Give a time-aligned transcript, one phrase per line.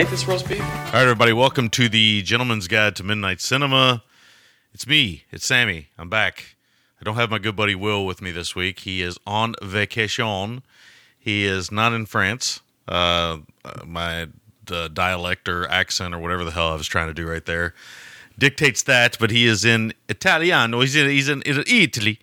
[0.00, 0.62] Eat this roast beef?
[0.62, 4.02] All right, everybody, welcome to the Gentleman's Guide to Midnight Cinema.
[4.72, 5.88] It's me, it's Sammy.
[5.98, 6.56] I'm back.
[6.98, 8.78] I don't have my good buddy Will with me this week.
[8.78, 10.62] He is on vacation.
[11.18, 12.60] He is not in France.
[12.88, 14.28] Uh, uh, my
[14.72, 17.74] uh, dialect or accent or whatever the hell I was trying to do right there
[18.38, 20.80] dictates that, but he is in Italiano.
[20.80, 22.20] He's in, he's in Italy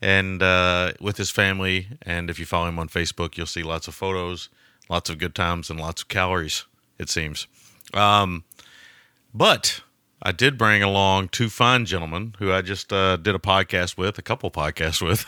[0.00, 1.88] and uh, with his family.
[2.00, 4.48] And if you follow him on Facebook, you'll see lots of photos,
[4.88, 6.64] lots of good times, and lots of calories.
[7.02, 7.46] It seems.
[7.92, 8.44] Um,
[9.34, 9.82] but
[10.22, 14.18] I did bring along two fine gentlemen who I just uh, did a podcast with,
[14.18, 15.26] a couple podcasts with,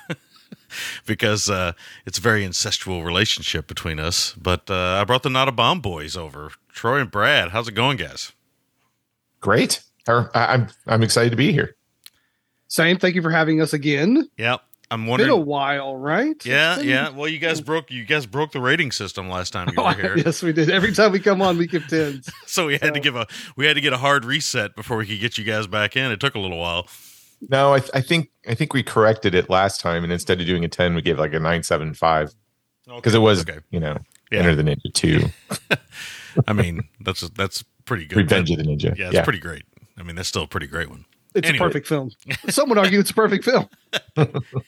[1.06, 1.72] because uh,
[2.06, 4.34] it's a very incestual relationship between us.
[4.40, 7.50] But uh, I brought the Not a Bomb Boys over, Troy and Brad.
[7.50, 8.32] How's it going, guys?
[9.40, 9.82] Great.
[10.08, 11.76] I- I'm I'm excited to be here.
[12.68, 12.98] Same.
[12.98, 14.28] Thank you for having us again.
[14.36, 14.60] Yep.
[14.90, 15.46] I'm Been a wondering.
[15.46, 16.44] while, right?
[16.46, 17.08] Yeah, been- yeah.
[17.10, 19.92] Well, you guys broke you guys broke the rating system last time you Oh, were
[19.94, 20.16] here.
[20.24, 20.70] yes, we did.
[20.70, 22.28] Every time we come on, we give tens.
[22.46, 25.06] So we had to give a we had to get a hard reset before we
[25.06, 26.10] could get you guys back in.
[26.12, 26.86] It took a little while.
[27.48, 30.46] No, I, th- I think I think we corrected it last time, and instead of
[30.46, 32.32] doing a ten, we gave like a nine seven five
[32.86, 33.58] because it was okay.
[33.70, 33.98] you know
[34.30, 34.40] Yeah.
[34.40, 35.24] Enter the Ninja two,
[36.46, 38.16] I mean, that's that's pretty good.
[38.18, 38.96] Revenge of the Ninja.
[38.96, 39.64] Yeah, it's pretty great.
[39.98, 41.04] I mean, that's still a pretty great one.
[41.34, 41.64] It's Anyway.
[41.64, 42.10] a perfect film.
[42.48, 43.68] Some would argue it's a perfect film.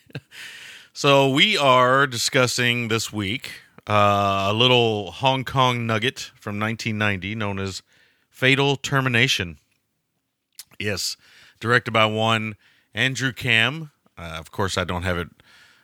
[0.93, 3.51] So we are discussing this week
[3.87, 7.83] uh, a little Hong Kong nugget from 1990 known as
[8.31, 9.59] Fatal Termination.
[10.79, 11.15] Yes,
[11.59, 12.55] directed by one
[12.95, 13.91] Andrew Kam.
[14.17, 15.27] Uh, of course, I don't have it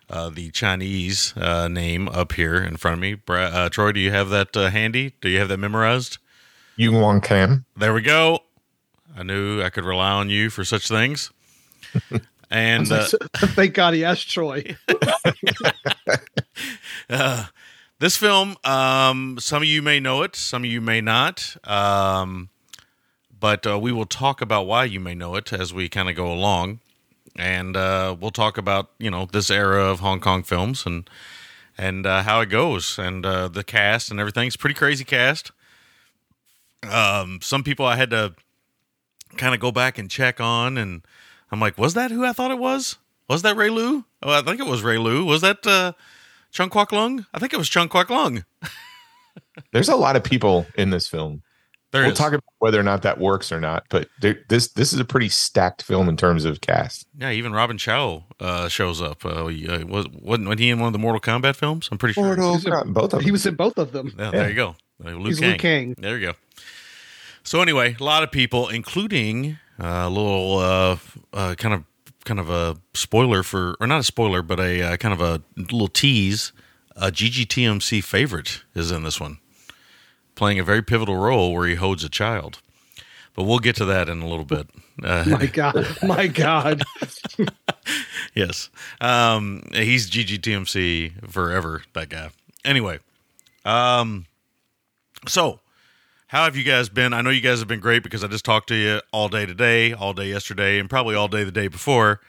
[0.09, 3.13] uh, the Chinese uh, name up here in front of me.
[3.13, 5.13] Bra- uh, Troy, do you have that uh, handy?
[5.21, 6.17] Do you have that memorized?
[6.75, 7.65] Yu Wong Cam.
[7.77, 8.39] There we go.
[9.15, 11.31] I knew I could rely on you for such things.
[12.53, 13.07] And uh,
[13.37, 14.77] Thank God he asked Troy.
[17.09, 17.45] uh,
[17.97, 21.57] this film, um, some of you may know it, some of you may not.
[21.67, 22.49] Um,
[23.39, 26.15] but uh, we will talk about why you may know it as we kind of
[26.15, 26.79] go along,
[27.35, 31.09] and uh, we'll talk about you know this era of Hong Kong films and
[31.75, 34.45] and uh, how it goes and uh, the cast and everything.
[34.45, 35.51] It's a pretty crazy cast.
[36.87, 38.35] Um, some people I had to
[39.37, 41.01] kind of go back and check on, and
[41.51, 42.97] I'm like, was that who I thought it was?
[43.29, 44.05] Was that Ray Lu?
[44.21, 45.25] Oh, I think it was Ray Lu.
[45.25, 45.93] Was that uh,
[46.51, 47.25] Chung Kwok Lung?
[47.33, 48.45] I think it was Chung Kwok Lung.
[49.71, 51.41] There's a lot of people in this film.
[51.91, 52.17] There we'll is.
[52.17, 55.05] talk about whether or not that works or not, but there, this this is a
[55.05, 57.05] pretty stacked film in terms of cast.
[57.15, 59.23] Yeah, even Robin Shou uh, shows up.
[59.23, 61.89] Uh, he, uh, was wasn't wasn't he in one of the Mortal Kombat films?
[61.91, 62.35] I'm pretty sure.
[62.35, 63.21] He's a- both of them.
[63.21, 64.11] He was in both of them.
[64.17, 64.75] Yeah, there you go.
[65.05, 65.49] Uh, Liu He's Kang.
[65.49, 65.95] Liu Kang.
[65.99, 66.33] There you go.
[67.43, 70.97] So anyway, a lot of people, including uh, a little uh,
[71.33, 71.83] uh, kind of
[72.23, 75.41] kind of a spoiler for, or not a spoiler, but a uh, kind of a
[75.57, 76.53] little tease.
[76.95, 79.39] A GGTMC favorite is in this one,
[80.35, 82.61] playing a very pivotal role where he holds a child.
[83.35, 84.69] But we'll get to that in a little bit.
[85.03, 85.87] Uh, My God.
[86.03, 86.83] My God.
[88.35, 88.69] yes.
[89.01, 92.29] Um, he's GGTMC forever, that guy.
[92.63, 92.99] Anyway,
[93.65, 94.27] um,
[95.27, 95.59] so
[96.33, 97.13] how have you guys been?
[97.13, 99.45] I know you guys have been great because I just talked to you all day
[99.45, 102.21] today, all day yesterday, and probably all day the day before.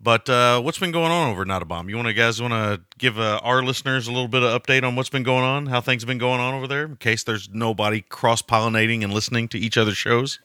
[0.00, 1.88] But uh, what's been going on over Not a Bomb?
[1.88, 4.82] You want to guys want to give uh, our listeners a little bit of update
[4.82, 7.22] on what's been going on, how things have been going on over there, in case
[7.22, 10.40] there's nobody cross pollinating and listening to each other's shows.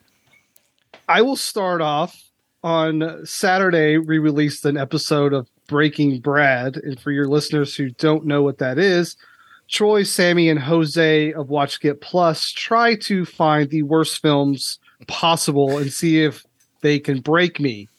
[1.10, 2.30] I will start off
[2.64, 3.98] on Saturday.
[3.98, 8.60] We released an episode of Breaking Brad, and for your listeners who don't know what
[8.60, 9.18] that is,
[9.70, 15.78] Troy, Sammy, and Jose of Watch Get Plus try to find the worst films possible
[15.78, 16.46] and see if
[16.82, 17.90] they can break me.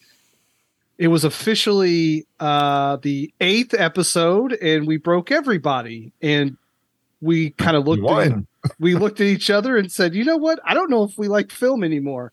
[0.96, 6.12] It was officially uh, the eighth episode, and we broke everybody.
[6.22, 6.56] And
[7.20, 8.08] we kind of looked.
[8.08, 8.32] At,
[8.80, 10.58] we looked at each other and said, "You know what?
[10.64, 12.32] I don't know if we like film anymore."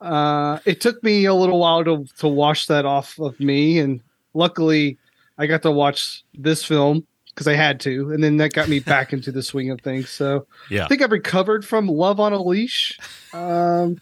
[0.00, 4.00] Uh, it took me a little while to to wash that off of me, and
[4.32, 4.98] luckily,
[5.38, 8.78] I got to watch this film because I had to, and then that got me
[8.78, 10.08] back into the swing of things.
[10.08, 10.84] So Yeah.
[10.84, 12.98] I think I've recovered from Love on a Leash,
[13.32, 14.00] um,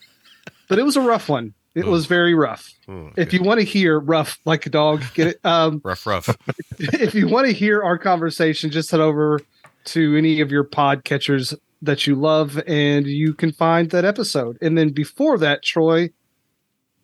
[0.69, 1.55] but it was a rough one.
[1.75, 2.71] It was very rough.
[2.91, 5.41] Ooh, If you want to hear rough like a dog, get it.
[5.43, 6.29] Um, rough, rough.
[6.79, 9.41] if you want to hear our conversation, just head over
[9.87, 14.59] to any of your pod catchers that you love, and you can find that episode.
[14.61, 16.11] And then before that, Troy,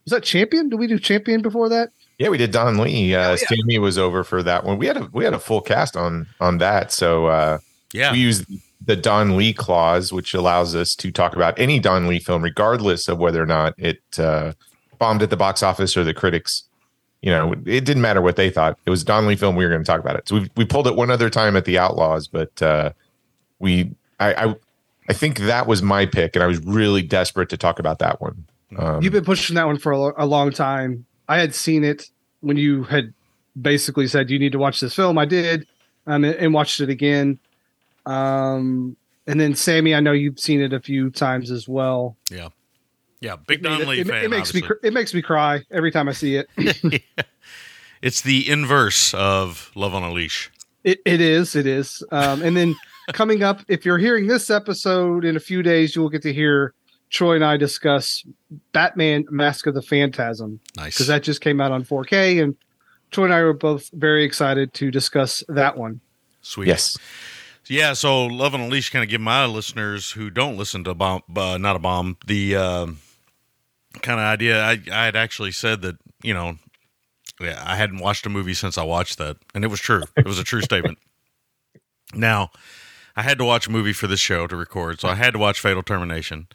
[0.05, 0.69] was that Champion?
[0.69, 1.89] Did we do Champion before that?
[2.19, 3.15] Yeah, we did Don Lee.
[3.15, 3.37] Uh, yeah.
[3.37, 4.77] Sammy was over for that one.
[4.79, 6.91] We had a we had a full cast on on that.
[6.93, 7.59] So uh,
[7.93, 8.13] Yeah.
[8.13, 8.45] we used
[8.85, 13.07] the Don Lee clause, which allows us to talk about any Don Lee film, regardless
[13.09, 14.53] of whether or not it uh,
[14.99, 16.65] bombed at the box office or the critics.
[17.23, 18.79] You know, it didn't matter what they thought.
[18.87, 19.57] It was a Don Lee film.
[19.57, 20.29] We were going to talk about it.
[20.29, 22.91] So we we pulled it one other time at the Outlaws, but uh,
[23.61, 23.91] we
[24.21, 24.55] I, I
[25.09, 28.21] I think that was my pick, and I was really desperate to talk about that
[28.21, 28.45] one.
[28.77, 31.07] Um, You've been pushing that one for a, lo- a long time.
[31.29, 32.11] I had seen it
[32.41, 33.13] when you had
[33.61, 35.19] basically said you need to watch this film.
[35.19, 35.67] I did,
[36.07, 37.39] um, and, and watched it again.
[38.07, 38.97] Um,
[39.27, 42.17] and then Sammy, I know you've seen it a few times as well.
[42.31, 42.49] yeah.
[43.21, 43.35] Yeah.
[43.49, 44.25] Big It, Don Lee it- fan.
[44.25, 44.63] it makes me obviously.
[44.81, 46.49] cr- it makes me cry every time I see it.
[48.01, 50.53] It's the inverse of Love on a Leash.
[50.85, 52.01] It it is, it is.
[52.13, 52.77] Um, and then
[53.13, 56.33] coming up, if you're hearing this episode in a few days, you will get to
[56.33, 56.75] hear
[57.11, 58.25] Troy and I discuss
[58.73, 60.95] Batman: Mask of the Phantasm Nice.
[60.95, 62.57] because that just came out on 4K, and
[63.11, 66.01] Troy and I were both very excited to discuss that one.
[66.43, 66.69] Sweet.
[66.69, 66.97] yes,
[67.67, 70.95] Yeah, so Love and a Leash kind of give my listeners who don't listen to
[70.95, 72.87] bomb, uh, not a bomb, the uh,
[74.03, 74.63] kind of idea.
[74.63, 76.57] I I had actually said that you know,
[77.41, 80.05] yeah, I hadn't watched a movie since I watched that, and it was true.
[80.17, 80.99] It was a true statement.
[82.15, 82.51] Now,
[83.17, 85.39] I had to watch a movie for this show to record, so I had to
[85.39, 86.49] watch Fatal Termination.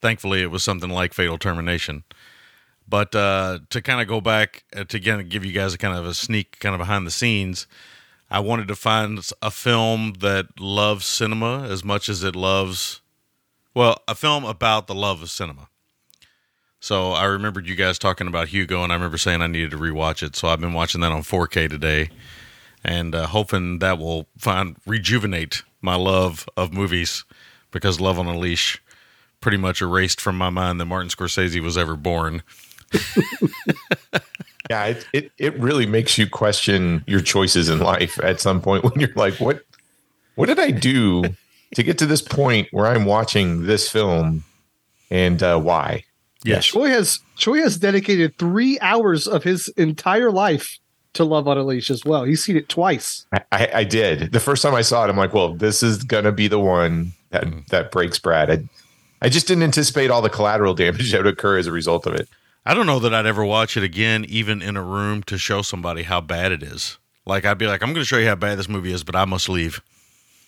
[0.00, 2.04] Thankfully, it was something like Fatal Termination.
[2.88, 5.96] But uh, to kind of go back uh, to of give you guys a kind
[5.96, 7.66] of a sneak, kind of behind the scenes.
[8.30, 13.00] I wanted to find a film that loves cinema as much as it loves,
[13.74, 15.68] well, a film about the love of cinema.
[16.80, 19.78] So I remembered you guys talking about Hugo, and I remember saying I needed to
[19.78, 20.36] rewatch it.
[20.36, 22.10] So I've been watching that on 4K today,
[22.84, 27.24] and uh, hoping that will find rejuvenate my love of movies
[27.70, 28.80] because Love on a Leash
[29.40, 32.42] pretty much erased from my mind that Martin Scorsese was ever born.
[34.70, 38.84] yeah, it, it it really makes you question your choices in life at some point
[38.84, 39.62] when you're like, what
[40.34, 41.24] what did I do
[41.74, 44.44] to get to this point where I'm watching this film,
[45.10, 46.04] and uh, why?
[46.44, 46.66] Yes.
[46.66, 50.78] Choi has Troy has dedicated three hours of his entire life
[51.14, 52.24] to Love on a Leash as well.
[52.24, 53.26] He's seen it twice.
[53.32, 54.32] I, I, I did.
[54.32, 57.12] The first time I saw it, I'm like, well, this is gonna be the one
[57.30, 58.50] that that breaks Brad.
[58.50, 58.68] I,
[59.20, 62.14] I just didn't anticipate all the collateral damage that would occur as a result of
[62.14, 62.28] it.
[62.66, 65.62] I don't know that I'd ever watch it again, even in a room, to show
[65.62, 66.98] somebody how bad it is.
[67.24, 69.16] Like I'd be like, I'm going to show you how bad this movie is, but
[69.16, 69.80] I must leave.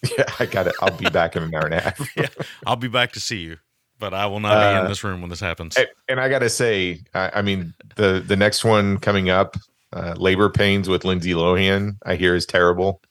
[0.16, 0.74] Yeah, I got it.
[0.80, 2.00] I'll be back in an hour and a half.
[2.16, 2.28] Yeah,
[2.66, 3.58] I'll be back to see you,
[3.98, 5.76] but I will not be Uh, in this room when this happens.
[6.08, 9.56] And- I gotta say, I, I mean, the the next one coming up,
[9.92, 13.02] uh, Labor Pains with Lindsay Lohan, I hear is terrible.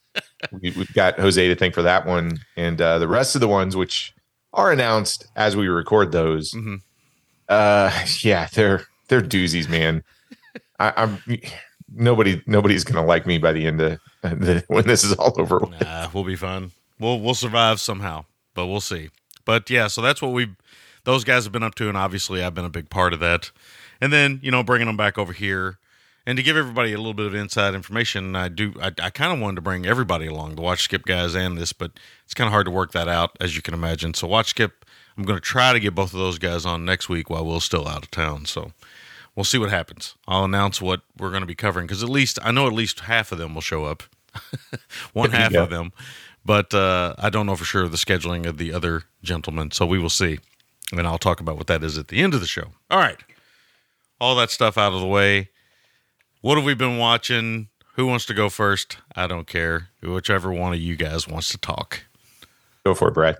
[0.51, 3.47] we, we've got Jose to thank for that one, and uh, the rest of the
[3.47, 4.11] ones which
[4.53, 6.51] are announced as we record those.
[6.53, 6.81] Mhm.
[7.47, 7.91] Uh,
[8.21, 10.03] yeah, they're they're doozies, man.
[10.79, 11.21] I, I'm
[11.93, 15.59] nobody nobody's gonna like me by the end of the, when this is all over.
[15.59, 15.81] with.
[15.81, 16.71] Nah, we'll be fine.
[16.99, 19.09] We'll we'll survive somehow, but we'll see.
[19.45, 20.49] But yeah, so that's what we
[21.05, 23.51] those guys have been up to, and obviously I've been a big part of that.
[24.01, 25.77] And then you know bringing them back over here,
[26.29, 29.33] and to give everybody a little bit of inside information, I do I, I kind
[29.33, 31.89] of wanted to bring everybody along, the Watch Skip guys and this, but
[32.23, 34.13] it's kind of hard to work that out as you can imagine.
[34.13, 34.85] So Watch Skip,
[35.17, 37.63] I'm going to try to get both of those guys on next week while Will's
[37.63, 38.45] still out of town.
[38.45, 38.73] So
[39.35, 40.13] we'll see what happens.
[40.27, 42.99] I'll announce what we're going to be covering because at least I know at least
[42.99, 44.03] half of them will show up.
[45.13, 45.63] One half go.
[45.63, 45.93] of them,
[46.45, 49.71] but uh, I don't know for sure the scheduling of the other gentlemen.
[49.71, 50.37] So we will see,
[50.91, 52.67] and I'll talk about what that is at the end of the show.
[52.91, 53.17] All right,
[54.21, 55.49] all that stuff out of the way.
[56.41, 57.67] What have we been watching?
[57.95, 58.97] Who wants to go first?
[59.13, 59.89] I don't care.
[60.01, 62.05] Whichever one of you guys wants to talk.
[62.85, 63.37] Go for it, Brad.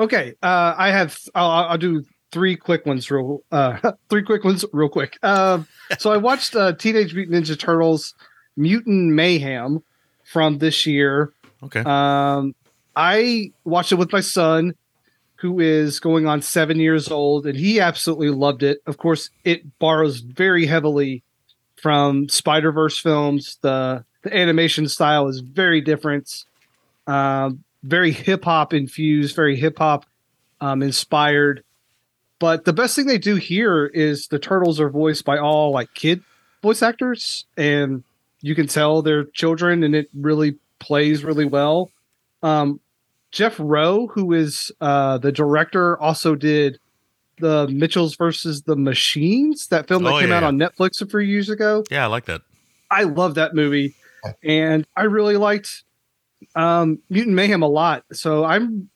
[0.00, 1.16] Okay, uh, I have.
[1.34, 3.08] I'll, I'll do three quick ones.
[3.08, 5.16] Real, uh, three quick ones, real quick.
[5.22, 5.62] Uh,
[5.98, 8.14] so I watched uh, Teenage Mutant Ninja Turtles:
[8.56, 9.84] Mutant Mayhem
[10.24, 11.32] from this year.
[11.62, 11.80] Okay.
[11.80, 12.56] Um,
[12.96, 14.74] I watched it with my son,
[15.36, 18.80] who is going on seven years old, and he absolutely loved it.
[18.86, 21.22] Of course, it borrows very heavily
[21.80, 23.58] from Spider Verse films.
[23.62, 26.44] The the animation style is very different,
[27.06, 30.04] um, very hip hop infused, very hip hop
[30.60, 31.64] um, inspired.
[32.38, 35.92] But the best thing they do here is the turtles are voiced by all like
[35.94, 36.22] kid
[36.62, 38.04] voice actors, and
[38.40, 41.90] you can tell they're children, and it really plays really well.
[42.42, 42.80] Um,
[43.30, 46.78] Jeff Rowe, who is uh, the director, also did
[47.40, 50.48] the Mitchells versus the Machines, that film that Oh, came yeah, out yeah.
[50.48, 51.84] on Netflix a few years ago.
[51.90, 52.42] Yeah, I like that.
[52.90, 53.94] I love that movie,
[54.42, 55.84] and I really liked
[56.54, 58.04] um, Mutant Mayhem a lot.
[58.12, 58.88] So I'm,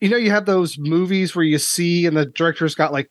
[0.00, 3.10] you know, you have those movies where you see, and the director's got like,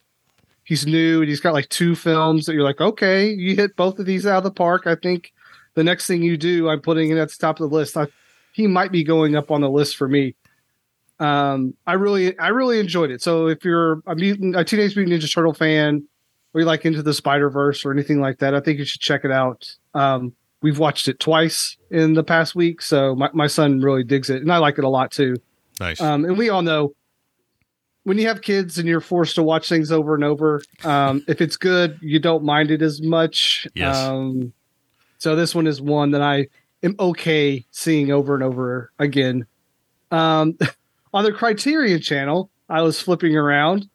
[0.63, 4.00] he's new and he's got like two films that you're like, okay, you hit both
[4.00, 4.86] of these out of the park.
[4.86, 5.32] I think
[5.75, 7.96] the next thing you do, I'm putting it at the top of the list.
[7.96, 8.08] I,
[8.51, 10.36] he might be going up on the list for me.
[11.19, 13.21] Um, I really, I really enjoyed it.
[13.21, 16.07] So if you're a mutant, a Teenage Mutant Ninja Turtle fan,
[16.53, 19.01] or you like into the Spider Verse or anything like that, I think you should
[19.01, 19.75] check it out.
[19.93, 24.29] Um, we've watched it twice in the past week, so my, my son really digs
[24.29, 25.36] it, and I like it a lot too.
[25.79, 26.01] Nice.
[26.01, 26.93] Um, and we all know
[28.07, 31.41] when you have kids and you're forced to watch things over and over, um, if
[31.41, 33.67] it's good, you don't mind it as much.
[33.74, 33.97] Yes.
[33.97, 34.53] Um,
[35.17, 36.47] so this one is one that I
[36.83, 39.45] am okay seeing over and over again.
[40.09, 40.57] Um,
[41.17, 43.89] on the Criterion channel, I was flipping around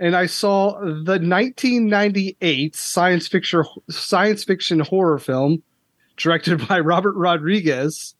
[0.00, 5.62] and I saw the 1998 science fiction science fiction horror film
[6.16, 8.14] directed by Robert Rodriguez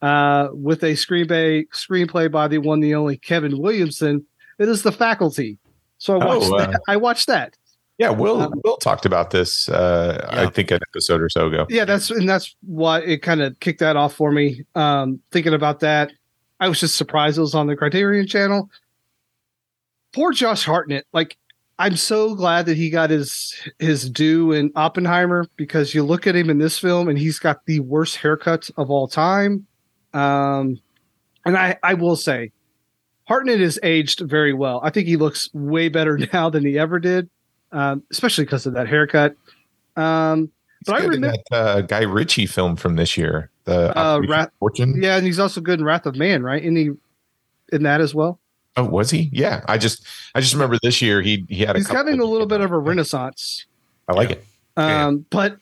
[0.00, 4.24] uh, with a screenplay screenplay by the one the only Kevin Williamson.
[4.58, 5.58] It is The Faculty.
[5.98, 6.80] So I Oh, watched uh, that.
[6.88, 7.56] I watched that.
[7.98, 9.68] Yeah, Will Um, Will talked about this.
[9.68, 11.66] Uh, I think an episode or so ago.
[11.68, 14.62] Yeah, that's and that's why it kind of kicked that off for me.
[14.74, 16.12] Um, thinking about that,
[16.64, 18.70] I was just surprised it was on the Criterion channel.
[20.14, 21.06] Poor Josh Hartnett.
[21.12, 21.36] Like,
[21.78, 26.34] I'm so glad that he got his his due in Oppenheimer because you look at
[26.34, 29.66] him in this film and he's got the worst haircut of all time.
[30.14, 30.80] Um,
[31.44, 32.50] and I I will say,
[33.24, 34.80] Hartnett has aged very well.
[34.82, 37.28] I think he looks way better now than he ever did,
[37.72, 39.36] um, especially because of that haircut.
[39.96, 40.50] Um,
[40.86, 41.36] but I remember.
[41.50, 45.00] that uh, Guy Ritchie film from this year, the Uh, Rat- Fortune.
[45.02, 46.62] Yeah, and he's also good in Wrath of Man, right?
[46.62, 46.90] In he
[47.72, 48.38] in that as well.
[48.76, 49.30] Oh, was he?
[49.32, 50.04] Yeah, I just
[50.34, 52.78] I just remember this year he he had He's having a little bit of a
[52.78, 53.66] renaissance.
[54.08, 54.36] I like Yeah.
[54.36, 54.44] it.
[54.76, 55.06] Yeah.
[55.06, 55.56] Um, but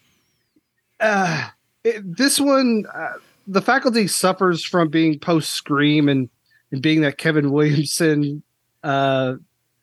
[1.00, 1.48] uh,
[1.84, 3.12] it, this one, uh,
[3.46, 6.28] the faculty suffers from being post Scream and
[6.70, 8.42] and being that Kevin Williamson
[8.82, 9.34] uh,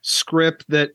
[0.02, 0.90] script that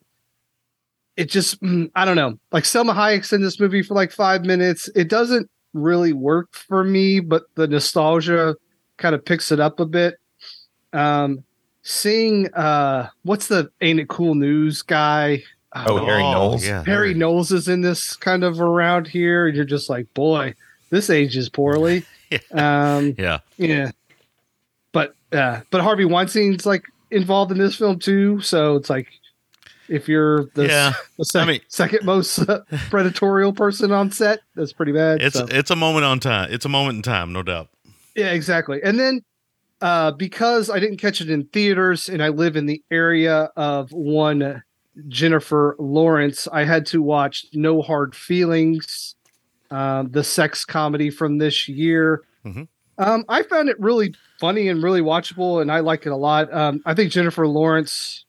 [1.16, 2.38] it just mm, I don't know.
[2.52, 4.90] Like Salma Hayek's in this movie for like five minutes.
[4.96, 8.56] It doesn't really work for me, but the nostalgia
[8.98, 10.16] kind of picks it up a bit.
[10.94, 11.44] Um,
[11.84, 15.44] seeing uh, what's the Ain't It Cool News guy?
[15.76, 16.66] Oh, Harry Knowles?
[16.66, 19.48] Yeah, Harry Knowles is in this kind of around here.
[19.48, 20.56] and You're just like, boy,
[20.90, 22.06] this ages poorly.
[22.54, 23.40] um, Yeah.
[23.58, 23.92] yeah,
[24.94, 28.40] but uh, but Harvey Weinstein's like involved in this film too.
[28.40, 29.08] So it's like
[29.90, 30.94] if you're the, Yeah.
[31.18, 35.22] the sec- I mean- second most uh, predatorial person on set, that's pretty bad.
[35.22, 35.46] It's so.
[35.50, 36.52] it's a moment on time.
[36.52, 37.70] It's a moment in time, no doubt.
[38.16, 38.82] Yeah, exactly.
[38.84, 39.22] And then
[39.82, 43.92] uh, because I didn't catch it in theaters and I live in the area of
[43.92, 44.64] one
[45.10, 49.16] Jennifer Lawrence, I had to watch No Hard Feelings,
[49.72, 52.22] um, the sex comedy from this year.
[52.46, 52.68] Mhm.
[52.98, 56.52] Um, I found it really funny and really watchable, and I like it a lot.
[56.54, 58.25] Um, I think Jennifer Lawrence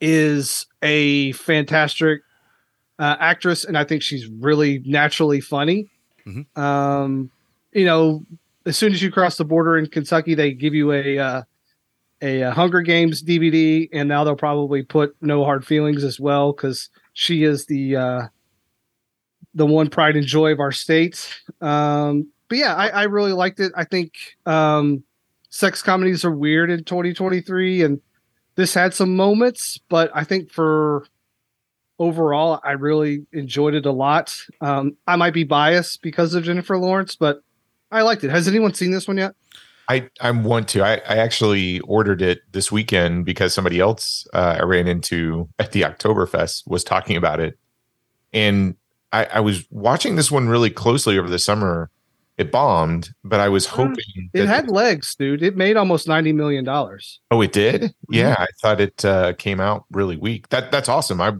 [0.00, 2.22] is a fantastic
[2.98, 5.88] uh, actress, and I think she's really naturally funny.
[6.26, 6.56] Mhm.
[6.58, 7.30] Um,
[7.72, 8.24] you know,
[8.66, 11.42] as soon as you cross the border in Kentucky, they give you a uh,
[12.22, 16.52] a, uh Hunger Games DVD, and now they'll probably put No Hard Feelings as well
[16.52, 18.22] because she is the uh,
[19.54, 21.40] the one pride and joy of our state.
[21.60, 23.72] Um, but yeah, I, I really liked it.
[23.74, 25.02] I think um,
[25.48, 28.00] sex comedies are weird in 2023, and
[28.60, 31.06] this had some moments, but I think for
[31.98, 34.36] overall, I really enjoyed it a lot.
[34.60, 37.42] Um, I might be biased because of Jennifer Lawrence, but
[37.90, 38.30] I liked it.
[38.30, 39.34] Has anyone seen this one yet?
[39.88, 40.82] I I want to.
[40.82, 45.72] I, I actually ordered it this weekend because somebody else uh, I ran into at
[45.72, 47.58] the Oktoberfest was talking about it,
[48.32, 48.76] and
[49.10, 51.90] I, I was watching this one really closely over the summer.
[52.40, 55.42] It bombed, but I was hoping It had legs, dude.
[55.42, 57.20] It made almost ninety million dollars.
[57.30, 57.82] Oh, it did.
[57.82, 58.14] Mm-hmm.
[58.14, 60.48] Yeah, I thought it uh, came out really weak.
[60.48, 61.20] That that's awesome.
[61.20, 61.32] I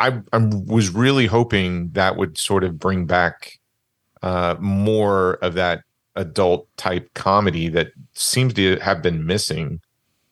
[0.00, 3.60] I I was really hoping that would sort of bring back
[4.22, 5.84] uh, more of that
[6.16, 9.80] adult type comedy that seems to have been missing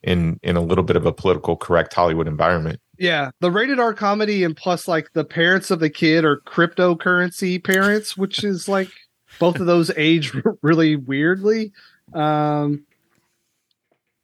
[0.02, 2.80] in in a little bit of a political correct Hollywood environment.
[2.99, 7.62] Yeah, the rated R comedy and plus like the parents of the kid are cryptocurrency
[7.62, 8.90] parents, which is like
[9.38, 11.72] both of those age really weirdly.
[12.12, 12.84] Um,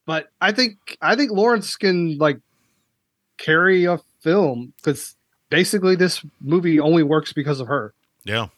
[0.06, 2.40] but I think I think Lawrence can like
[3.36, 5.14] carry a film because
[5.50, 7.94] basically this movie only works because of her.
[8.24, 8.48] Yeah.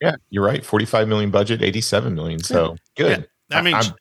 [0.00, 0.64] Yeah, you're right.
[0.64, 2.42] 45 million budget, 87 million.
[2.42, 3.28] So good.
[3.50, 3.92] I mean, I- sh-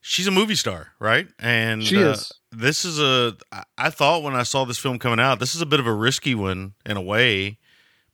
[0.00, 1.28] she's a movie star, right?
[1.38, 2.32] And She uh, is.
[2.50, 3.36] This is a.
[3.76, 5.92] I thought when I saw this film coming out, this is a bit of a
[5.92, 7.58] risky one in a way,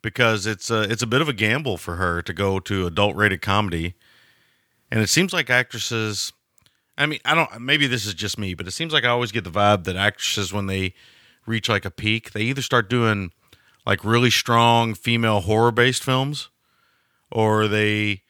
[0.03, 3.17] because it's a it's a bit of a gamble for her to go to adult
[3.17, 3.95] rated comedy,
[4.91, 6.33] and it seems like actresses.
[6.99, 7.61] I mean, I don't.
[7.61, 9.97] Maybe this is just me, but it seems like I always get the vibe that
[9.97, 10.95] actresses when they
[11.47, 13.33] reach like a peak, they either start doing
[13.87, 16.49] like really strong female horror based films,
[17.31, 18.23] or they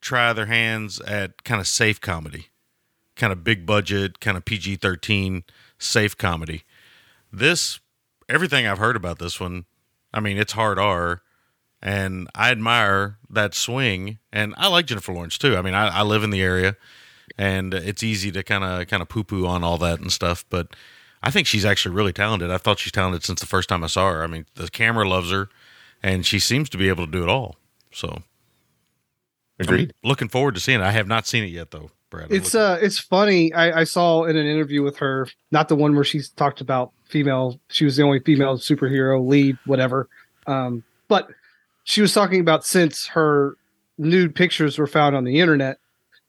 [0.00, 2.46] try their hands at kind of safe comedy,
[3.16, 5.44] kind of big budget, kind of PG 13
[5.78, 6.62] safe comedy.
[7.32, 7.80] This,
[8.28, 9.64] everything I've heard about this one,
[10.12, 11.22] I mean, it's hard R,
[11.82, 15.56] and I admire that swing, and I like Jennifer Lawrence too.
[15.56, 16.76] I mean, I, I live in the area,
[17.36, 20.44] and it's easy to kind of kind of poo poo on all that and stuff,
[20.48, 20.74] but
[21.22, 22.50] I think she's actually really talented.
[22.50, 24.22] I thought she's talented since the first time I saw her.
[24.22, 25.48] I mean, the camera loves her,
[26.02, 27.56] and she seems to be able to do it all.
[27.92, 28.22] So
[29.58, 29.92] agreed.
[30.02, 30.84] I'm looking forward to seeing it.
[30.84, 32.30] I have not seen it yet, though, Brad.
[32.30, 33.52] I'm It's uh it's funny.
[33.52, 36.92] I, I saw in an interview with her, not the one where she's talked about
[37.08, 37.58] female.
[37.68, 40.08] She was the only female superhero lead, whatever.
[40.46, 41.28] Um, but
[41.84, 43.56] she was talking about since her
[43.98, 45.78] nude pictures were found on the internet,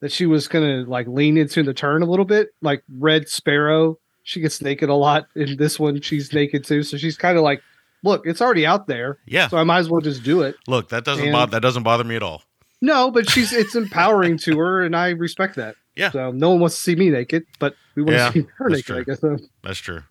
[0.01, 3.97] that she was gonna like lean into the turn a little bit, like Red Sparrow.
[4.23, 5.27] She gets naked a lot.
[5.35, 6.83] In this one, she's naked too.
[6.83, 7.61] So she's kind of like,
[8.03, 9.47] look, it's already out there, yeah.
[9.49, 10.55] so I might as well just do it.
[10.67, 12.43] Look, that doesn't And- bother that doesn't bother me at all.
[12.81, 15.75] No, but she's it's empowering to her, and I respect that.
[15.97, 16.11] Yeah.
[16.11, 18.69] So no one wants to see me naked, but we want Yeah, to see her
[18.69, 18.85] naked.
[18.85, 18.97] true.
[18.99, 19.19] I guess.
[19.63, 20.03] That's true.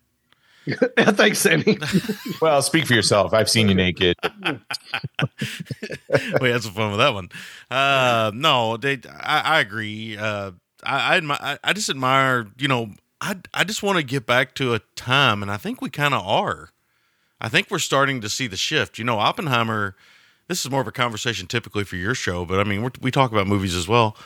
[0.97, 1.77] Thanks, Sammy.
[2.41, 3.33] Well, speak for yourself.
[3.33, 4.15] I've seen you naked.
[6.41, 7.29] we had some fun with that one.
[7.69, 8.99] Uh, no, they.
[9.09, 10.17] I, I agree.
[10.17, 10.51] Uh,
[10.83, 12.47] I, I admi- I I just admire.
[12.57, 15.81] You know, I I just want to get back to a time, and I think
[15.81, 16.69] we kind of are.
[17.41, 18.97] I think we're starting to see the shift.
[18.97, 19.95] You know, Oppenheimer.
[20.47, 23.11] This is more of a conversation typically for your show, but I mean, we're, we
[23.11, 24.17] talk about movies as well.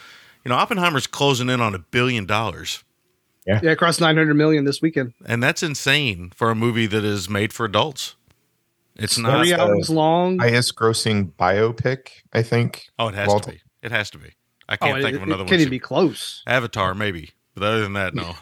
[0.45, 2.81] You know, Oppenheimer's closing in on a billion dollars.
[3.45, 5.13] Yeah, yeah, across 900 million this weekend.
[5.25, 8.15] and that's insane for a movie that is made for adults.
[8.95, 9.39] It's not.
[9.39, 10.37] Three hours long.
[10.39, 12.85] Highest grossing biopic, I think.
[12.99, 13.61] Oh, it has Well, to be.
[13.81, 14.33] It has to be.
[14.69, 15.29] I oh, can't it, think of another one.
[15.29, 15.61] it another can't one.
[15.61, 16.43] even be close.
[16.47, 18.35] Avatar, maybe, but other than that, no.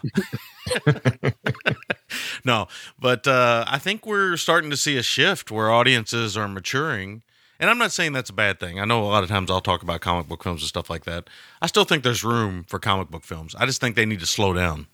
[2.44, 7.22] no, but uh, I think we're starting to see a shift where audiences are maturing.
[7.58, 8.80] And I'm not saying that's a bad thing.
[8.80, 11.04] I know a lot of times I'll talk about comic book films and stuff like
[11.04, 11.30] that.
[11.60, 13.54] I still think there's room for comic book films.
[13.56, 14.88] I just think they need to slow down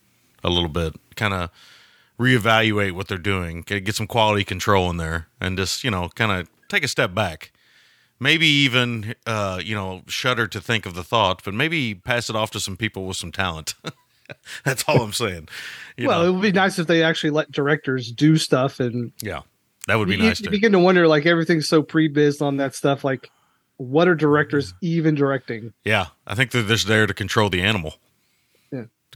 [0.45, 1.51] a little bit, kind of
[2.19, 6.09] reevaluate what they're doing, get, get some quality control in there, and just you know,
[6.15, 7.53] kind of take a step back.
[8.21, 12.37] Maybe even uh, you know, shudder to think of the thought, but maybe pass it
[12.37, 13.75] off to some people with some talent.
[14.65, 15.49] That's all I'm saying.
[15.97, 16.29] You well, know?
[16.29, 19.43] it would be nice if they actually let directors do stuff, and yeah,
[19.87, 20.51] that would be you, nice you too.
[20.51, 23.05] begin to wonder, like everything's so pre-biz on that stuff.
[23.05, 23.31] Like,
[23.77, 25.73] what are directors even directing?
[25.85, 27.95] Yeah, I think they're just there to control the animal.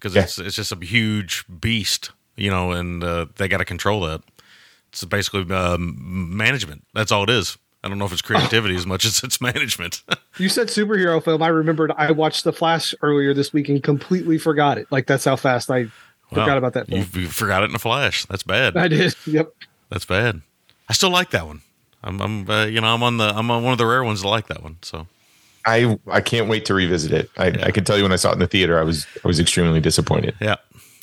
[0.03, 0.23] Because Yeah.
[0.23, 4.21] it's it's just a huge beast, you know, and uh, they got to control that.
[4.89, 6.85] It's basically um, management.
[6.93, 7.57] That's all it is.
[7.85, 10.03] I don't know if it's creativity as much as it's management.
[10.39, 11.43] You said superhero film.
[11.43, 14.87] I remembered I watched The Flash earlier this week and completely forgot it.
[14.91, 15.89] Like that's how fast I
[16.31, 17.05] forgot about that film.
[17.13, 18.25] You, you forgot it in a flash.
[18.25, 18.75] That's bad.
[18.79, 19.15] I did.
[19.27, 19.53] Yep.
[19.91, 20.41] That's bad.
[20.89, 21.61] I still like that one.
[22.03, 24.23] I'm, I'm uh, you know, I'm on the, I'm on one of the rare ones
[24.23, 24.79] that like that one.
[24.81, 25.07] So
[25.67, 27.31] I I can't wait to revisit it.
[27.37, 27.67] I, Yeah.
[27.67, 29.39] I can tell you when I saw it in the theater, I was I was
[29.41, 30.35] extremely disappointed.
[30.41, 30.57] yeah,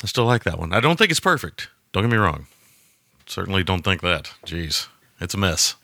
[0.04, 0.74] I still like that one.
[0.74, 1.70] I don't think it's perfect.
[1.94, 2.48] Don't get me wrong.
[3.26, 4.32] Certainly don't think that.
[4.46, 4.88] Jeez,
[5.22, 5.76] it's a mess.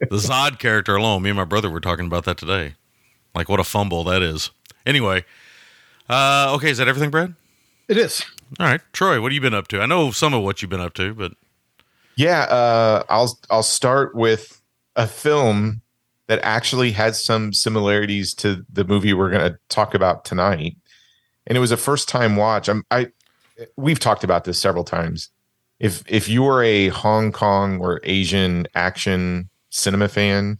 [0.00, 1.22] The Zod character alone.
[1.22, 2.74] Me and my brother were talking about that today.
[3.34, 4.50] Like what a fumble that is.
[4.84, 5.24] Anyway,
[6.08, 7.34] uh, okay, is that everything, Brad?
[7.88, 8.24] It is.
[8.60, 9.80] All right, Troy, what have you been up to?
[9.80, 11.32] I know some of what you've been up to, but
[12.16, 14.60] Yeah, uh, I'll I'll start with
[14.94, 15.82] a film
[16.28, 20.76] that actually has some similarities to the movie we're going to talk about tonight,
[21.46, 22.68] and it was a first time watch.
[22.68, 23.08] I'm I
[23.76, 25.30] we've talked about this several times.
[25.78, 30.58] If if you are a Hong Kong or Asian action cinema fan,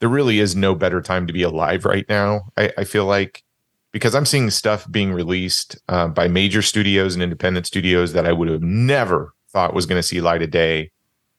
[0.00, 2.48] there really is no better time to be alive right now.
[2.56, 3.44] I, I feel like
[3.92, 8.32] because I'm seeing stuff being released uh, by major studios and independent studios that I
[8.32, 10.90] would have never thought was going to see light of day,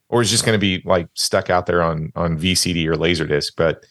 [0.10, 3.54] or is just going to be like stuck out there on on VCD or Laserdisc.
[3.56, 3.86] But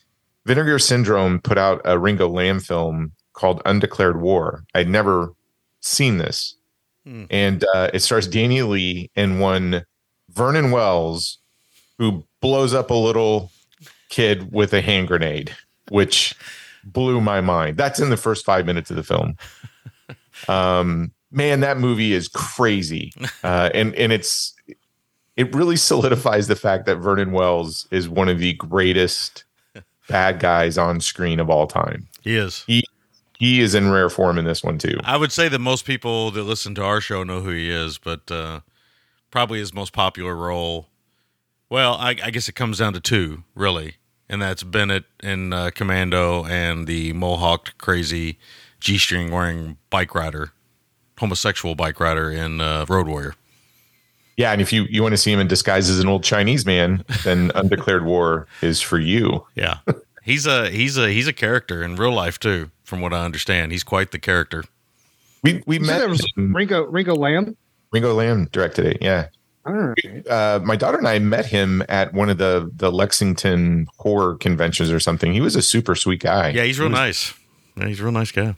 [0.47, 4.65] Vinegar Syndrome put out a Ringo Lam film called Undeclared War.
[4.75, 5.33] I'd never
[5.81, 6.57] seen this,
[7.05, 7.25] Hmm.
[7.31, 9.85] and uh, it stars Daniel Lee and one
[10.31, 11.39] Vernon Wells,
[11.99, 13.51] who blows up a little
[14.09, 15.55] kid with a hand grenade,
[15.91, 16.35] which
[16.85, 17.77] blew my mind.
[17.77, 19.37] That's in the first five minutes of the film.
[20.47, 24.55] Um, man, that movie is crazy, uh, and and it's
[25.39, 29.45] it really solidifies the fact that Vernon Wells is one of the greatest
[30.09, 32.09] bad guys on screen of all time.
[32.21, 32.65] He is.
[32.67, 32.85] He
[33.39, 34.99] he is in rare form in this one too.
[35.05, 37.97] I would say that most people that listen to our show know who he is,
[37.97, 38.61] but uh,
[39.31, 40.89] probably his most popular role.
[41.71, 43.99] Well, I, I guess it comes down to two, really,
[44.29, 48.39] and that's Bennett in uh, Commando and the mohawked, crazy,
[48.81, 50.51] g-string wearing bike rider,
[51.21, 53.35] homosexual bike rider in uh, Road Warrior.
[54.39, 56.65] Yeah, and if you you want to see him in disguise as an old Chinese
[56.65, 59.45] man, then Undeclared War is for you.
[59.57, 59.79] Yeah,
[60.23, 62.71] he's a he's a he's a character in real life too.
[62.85, 64.65] From what I understand, he's quite the character.
[65.43, 67.57] We we You met there was him- Ringo Ringo Lam.
[67.93, 68.99] Ringo Lam directed it.
[69.01, 69.27] Yeah,
[69.67, 70.27] All right.
[70.29, 74.91] uh, my daughter and I met him at one of the the Lexington horror conventions
[74.93, 75.33] or something.
[75.35, 76.51] He was a super sweet guy.
[76.51, 77.35] Yeah, he's real nice.
[77.77, 78.55] Yeah, he's a real nice guy.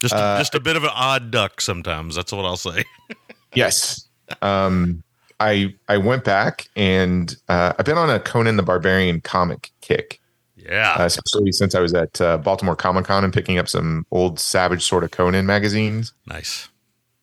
[0.00, 2.16] Just Uh, just a bit of an odd duck sometimes.
[2.16, 2.84] That's what I'll say.
[3.54, 4.06] Yes.
[4.42, 5.02] Um,
[5.40, 10.20] I I went back and uh, I've been on a Conan the Barbarian comic kick,
[10.56, 10.96] Yeah.
[10.98, 14.38] uh, especially since I was at uh, Baltimore Comic Con and picking up some old
[14.38, 16.12] Savage Sword of Conan magazines.
[16.26, 16.68] nice.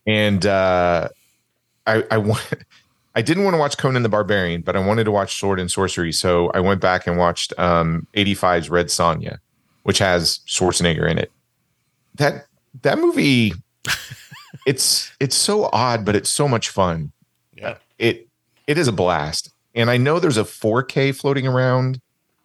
[0.08, 1.10] And uh,
[1.86, 2.42] I I want.
[3.16, 5.72] I didn't want to watch Conan the Barbarian, but I wanted to watch Sword and
[5.72, 9.40] Sorcery, so I went back and watched um, 85's Red Sonja,
[9.82, 11.32] which has Schwarzenegger in it.
[12.16, 12.46] That
[12.84, 13.54] that movie,
[14.68, 17.12] it's it's so odd, but it's so much fun
[17.56, 17.78] Yeah.
[17.98, 18.28] it
[18.68, 22.00] it is a blast and i know there's a 4k floating around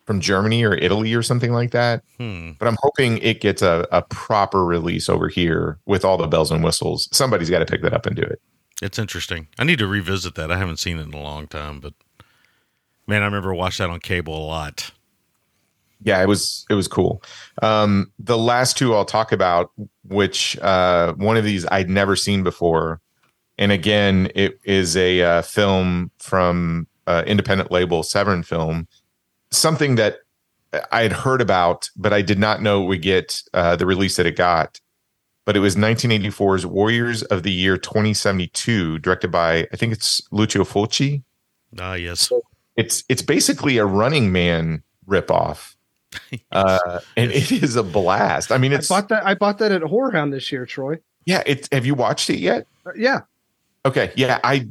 [0.06, 2.52] from germany or italy or something like that Hmm.
[2.58, 6.50] but i'm hoping it gets a, a proper release over here with all the bells
[6.52, 8.40] and whistles somebody's got to pick that up and do it
[8.82, 9.46] It's interesting.
[9.60, 10.50] I need to revisit that.
[10.50, 11.94] I haven't seen it in a long time, but
[13.06, 14.90] man, I remember watching that on cable a lot.
[16.04, 17.22] Yeah it was it was cool.
[17.62, 19.70] Um the last two i'll talk about
[20.04, 23.00] which uh one of these i'd never seen before
[23.58, 28.86] and again it is a uh, film from uh, independent label severin film
[29.50, 30.18] something that
[30.90, 34.16] i had heard about but i did not know it would get uh, the release
[34.16, 34.80] that it got.
[35.44, 40.64] But it was 1984's warriors of the year 2072 directed by i think it's lucio
[40.64, 41.22] fulci.
[41.78, 42.30] Ah, yes.
[42.76, 45.74] it's it's basically a running man ripoff
[46.52, 49.24] uh and it is a blast i mean I bought that.
[49.26, 50.98] I bought that at Horror Hound this year, Troy.
[51.26, 53.20] yeah it's have you watched it yet Uh, yeah.
[53.86, 54.68] okay yeah i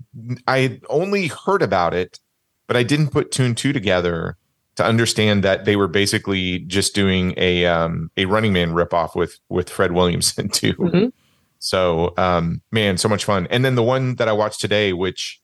[0.48, 2.20] i only heard about it
[2.68, 4.38] but i didn't put two and two together
[4.76, 9.40] to understand that they were basically just doing a um a running man ripoff with
[9.50, 11.12] with fred williamson too Mhm.
[11.60, 15.42] so um man so much fun and then the one that i watched today which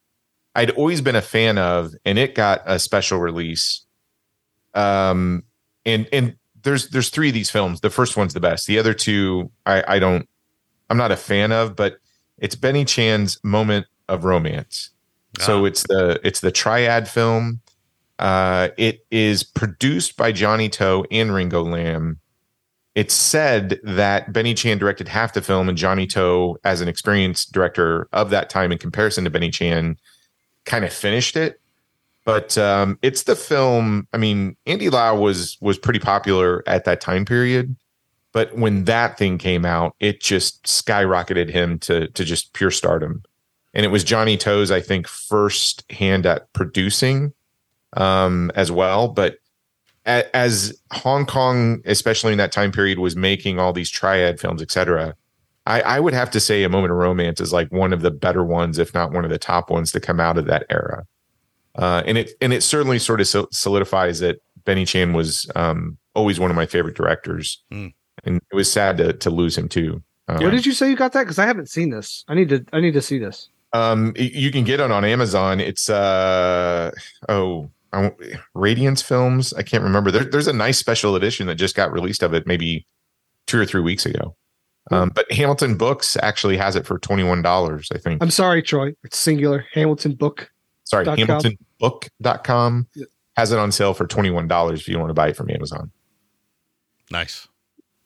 [0.55, 3.85] i'd always been a fan of and it got a special release
[4.73, 5.43] um
[5.87, 7.81] and and there's there's three of these films.
[7.81, 8.67] The first one's the best.
[8.67, 10.27] The other two i i don't
[10.91, 11.97] i'm not a fan of but
[12.37, 14.91] it's benny chan's moment of romance.
[15.39, 15.65] So Ah.
[15.67, 17.61] it's the it's the triad film.
[18.19, 22.19] Uh it is produced by johnnie to and ringo lam
[22.95, 27.51] it's said that benny chan directed half the film and johnnie to as an experienced
[27.51, 29.95] director of that time in comparison to benny chan
[30.65, 31.61] kind of finished it
[32.27, 34.05] but um, it's the film.
[34.11, 37.73] I mean, Andy Lau was was pretty popular at that time period,
[38.33, 43.23] but when that thing came out, it just skyrocketed him to to just pure stardom.
[43.73, 47.31] And it was Johnnie To's, I think, first hand at producing
[47.95, 49.07] um, as well.
[49.07, 49.37] But
[50.05, 54.61] a- as Hong Kong, especially in that time period, was making all these triad films,
[54.61, 55.15] etc.
[55.65, 58.11] I, I would have to say A Moment of Romance is like one of the
[58.11, 61.05] better ones, if not one of the top ones to come out of that era.
[61.77, 66.39] Uh, and it and it certainly sort of solidifies that Benny Chan was um, always
[66.39, 67.87] one of my favorite directors, Hmm.
[68.25, 70.01] and it was sad to to lose him too.
[70.27, 71.21] Um, Where did you say you got that?
[71.23, 72.25] Because I haven't seen this.
[72.27, 72.65] I need to.
[72.73, 73.49] I need to see this.
[73.73, 75.59] um, you can get it on Amazon.
[75.59, 76.91] It's uh
[77.29, 78.11] oh, I
[78.53, 79.53] Radiance Films.
[79.53, 80.09] I can't remember.
[80.11, 82.85] There, there's a nice special edition that just got released of it maybe
[83.45, 84.35] two or three weeks ago.
[84.89, 87.89] Um, but Hamilton Books actually has it for twenty one dollars.
[87.93, 88.21] I think.
[88.23, 88.93] I'm sorry, Troy.
[89.03, 89.65] It's singular.
[89.73, 90.49] Hamilton book.
[90.85, 91.17] Sorry, dot
[91.79, 91.99] com.
[92.21, 92.87] HamiltonBook.com
[93.35, 95.49] has it on sale for twenty one dollars if you want to buy it from
[95.49, 95.91] Amazon.
[97.11, 97.47] Nice.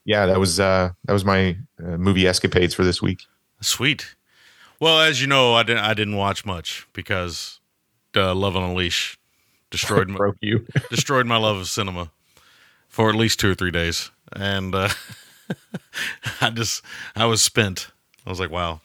[0.05, 3.21] Yeah, that was uh, that was my uh, movie escapades for this week.
[3.61, 4.15] Sweet.
[4.79, 7.59] Well, as you know, I didn't I didn't watch much because
[8.15, 9.17] uh, Love on a Leash
[9.69, 10.65] destroyed my, Broke you.
[10.89, 12.11] destroyed my love of cinema
[12.89, 14.89] for at least two or three days, and uh,
[16.41, 16.83] I just
[17.15, 17.91] I was spent.
[18.25, 18.81] I was like, wow.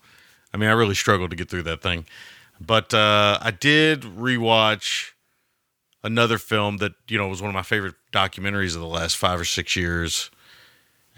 [0.54, 2.06] I mean, I really struggled to get through that thing,
[2.60, 5.12] but uh, I did rewatch
[6.02, 9.40] another film that you know was one of my favorite documentaries of the last five
[9.40, 10.30] or six years.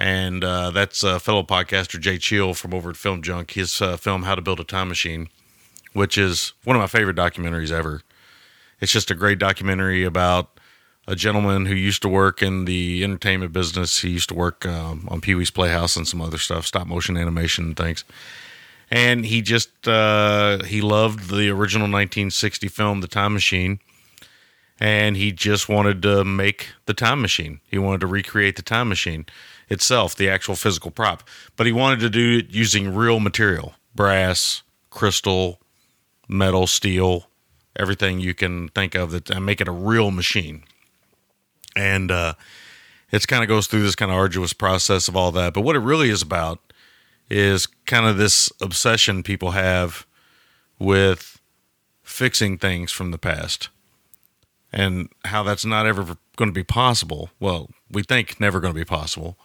[0.01, 3.53] And uh, that's uh, fellow podcaster Jay Cheel from over at Film Junk.
[3.53, 5.29] His uh, film "How to Build a Time Machine,"
[5.93, 8.03] which is one of my favorite documentaries ever.
[8.81, 10.59] It's just a great documentary about
[11.09, 14.03] a gentleman who used to work in the entertainment business.
[14.03, 17.17] He used to work um, on Pee Wee's Playhouse and some other stuff, stop motion
[17.17, 18.05] animation and things.
[18.91, 23.81] And he just uh, he loved the original 1960 film, The Time Machine,
[24.81, 27.61] and he just wanted to make the time machine.
[27.69, 29.27] He wanted to recreate the time machine
[29.69, 31.23] itself, the actual physical prop,
[31.57, 35.61] but he wanted to do it using real material, brass, crystal,
[36.29, 37.29] metal, steel,
[37.77, 40.65] everything you can think of that and make it a real machine.
[41.77, 42.35] And uh,
[43.11, 45.55] it's kind of goes through this kind of arduous process of all that.
[45.55, 46.68] But what it really is about
[47.31, 50.07] is kind of this obsession people have
[50.79, 51.41] with
[52.03, 53.69] fixing things from the past
[54.73, 57.31] and how that's not ever going to be possible.
[57.41, 59.37] Well, we think never going to be possible.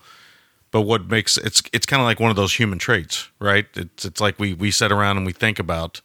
[0.71, 3.67] But what makes it's it's kind of like one of those human traits, right?
[3.75, 6.01] It's it's like we we sit around and we think about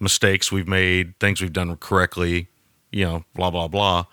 [0.00, 2.48] mistakes we've made, things we've done correctly,
[2.90, 4.06] you know, blah blah blah.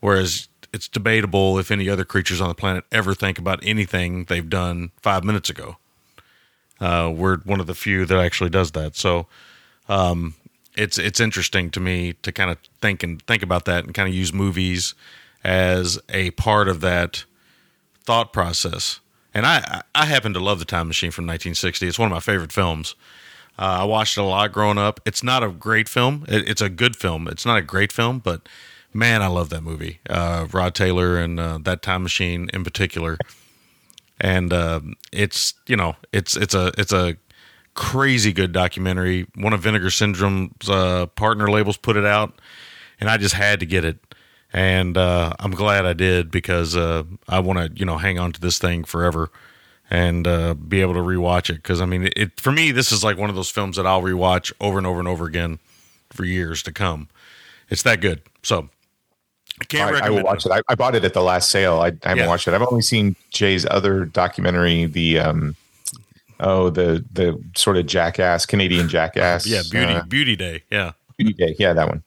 [0.00, 4.48] Whereas it's debatable if any other creatures on the planet ever think about anything they've
[4.48, 5.76] done five minutes ago.
[6.80, 8.96] Uh, we're one of the few that actually does that.
[8.96, 9.26] So
[9.88, 10.34] um,
[10.76, 14.08] it's it's interesting to me to kind of think and think about that and kind
[14.08, 14.94] of use movies
[15.42, 17.24] as a part of that
[18.04, 19.00] thought process.
[19.32, 21.86] And I I happen to love the Time Machine from 1960.
[21.86, 22.94] It's one of my favorite films.
[23.58, 25.00] Uh, I watched it a lot growing up.
[25.06, 26.26] It's not a great film.
[26.28, 27.26] It, it's a good film.
[27.26, 28.46] It's not a great film, but
[28.92, 30.00] man, I love that movie.
[30.08, 33.16] Uh, Rod Taylor and uh, that Time Machine in particular.
[34.20, 37.16] And um, it's you know it's it's a it's a
[37.74, 39.26] crazy good documentary.
[39.36, 42.40] One of Vinegar Syndrome's uh, partner labels put it out,
[42.98, 43.98] and I just had to get it.
[44.52, 48.32] And uh, I'm glad I did because uh, I want to, you know, hang on
[48.32, 49.30] to this thing forever
[49.90, 51.56] and uh, be able to rewatch it.
[51.56, 54.02] Because I mean, it for me, this is like one of those films that I'll
[54.02, 55.58] rewatch over and over and over again
[56.10, 57.08] for years to come.
[57.68, 58.22] It's that good.
[58.42, 58.70] So
[59.60, 60.52] I can't I, I recommend will watch it.
[60.52, 61.78] I, I bought it at the last sale.
[61.78, 62.26] I, I haven't Yeah.
[62.28, 62.54] watched it.
[62.54, 65.56] I've only seen Jay's other documentary, the um,
[66.40, 69.46] oh the the sort of jackass Canadian jackass.
[69.46, 70.62] Yeah, beauty uh, beauty day.
[70.70, 71.56] Yeah, Beauty Day.
[71.58, 72.02] Yeah, that one.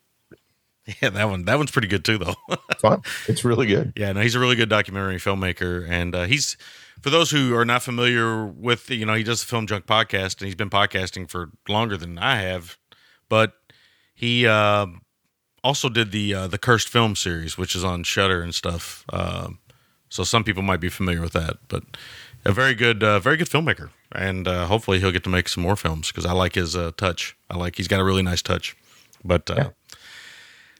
[1.01, 2.35] yeah, that one that one's pretty good too, though.
[2.79, 3.01] Fun.
[3.27, 3.93] It's really good.
[3.95, 6.55] Yeah, no, he's a really good documentary filmmaker, and uh, he's
[7.01, 10.39] for those who are not familiar with, you know, he does the Film Junk podcast,
[10.39, 12.77] and he's been podcasting for longer than I have,
[13.29, 13.53] but
[14.13, 14.85] he uh,
[15.63, 19.05] also did the uh, the Cursed Film series, which is on Shudder and stuff.
[19.11, 19.59] Um
[20.11, 21.83] so some people might be familiar with that, but
[22.43, 25.61] a very good, uh, very good filmmaker, and uh, hopefully he'll get to make some
[25.61, 27.35] more films because I like his uh, touch.
[27.47, 28.75] I like he's got a really nice touch,
[29.23, 29.49] but.
[29.51, 29.69] Uh, Yeah.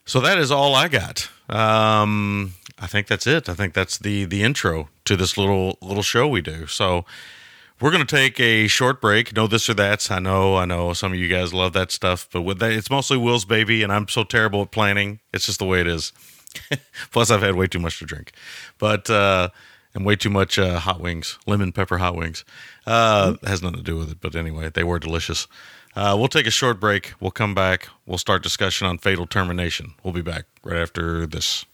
[0.06, 1.30] so that is all I got.
[1.48, 3.48] Um, I think that's it.
[3.50, 6.66] I think that's the the intro to this little little show we do.
[6.66, 7.06] So
[7.82, 9.36] we're gonna take a short break.
[9.36, 10.12] No this or that's.
[10.12, 10.56] I know.
[10.58, 10.94] I know.
[10.94, 13.92] Some of you guys love that stuff, but with that, it's mostly Will's baby, and
[13.92, 15.20] I'm so terrible at planning.
[15.34, 16.12] It's just the way it is.
[17.12, 18.32] Plus, I've had way too much to drink,
[18.80, 19.50] but uh,
[19.94, 22.44] and way too much uh, hot wings, lemon pepper hot wings.
[22.86, 25.48] Uh, Has nothing to do with it, but anyway, they were delicious.
[25.96, 27.14] Uh, we'll take a short break.
[27.20, 27.90] We'll come back.
[28.06, 29.94] We'll start discussion on fatal termination.
[30.04, 31.66] We'll be back right after this.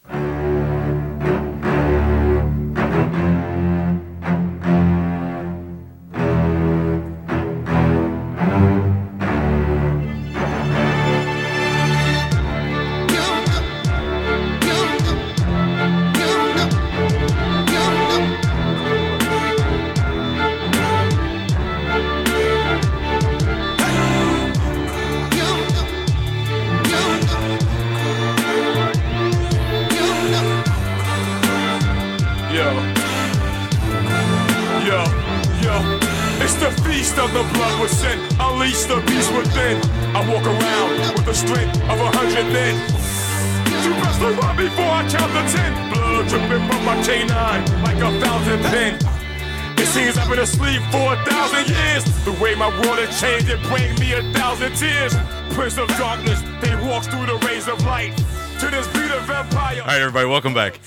[52.76, 55.14] Has changed, it brings me a thousand tears.
[55.54, 58.16] Prince of darkness, they through the rays of light.
[58.60, 59.80] To Raiders beat a vampire.
[59.80, 60.78] All right, everybody, welcome back.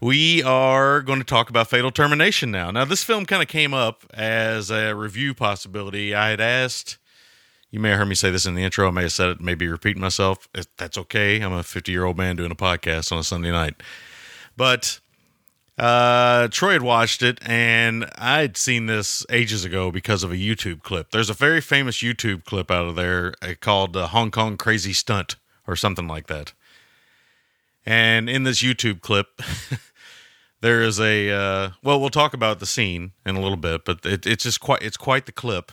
[0.00, 2.70] We are going to talk about Fatal Termination now.
[2.70, 6.14] Now, this film kind of came up as a review possibility.
[6.14, 6.98] I had asked,
[7.70, 8.88] you may have heard me say this in the intro.
[8.88, 10.48] I may have said it, maybe repeating myself.
[10.78, 11.40] That's okay.
[11.40, 13.82] I'm a 50 year old man doing a podcast on a Sunday night.
[14.56, 15.00] But
[15.78, 20.82] uh, Troy had watched it, and I'd seen this ages ago because of a YouTube
[20.82, 21.10] clip.
[21.10, 24.92] There's a very famous YouTube clip out of there uh, called uh, Hong Kong Crazy
[24.92, 26.52] Stunt or something like that.
[27.84, 29.42] And in this YouTube clip,
[30.60, 34.06] there is a uh, well, we'll talk about the scene in a little bit, but
[34.06, 35.72] it, it's just quite it's quite the clip.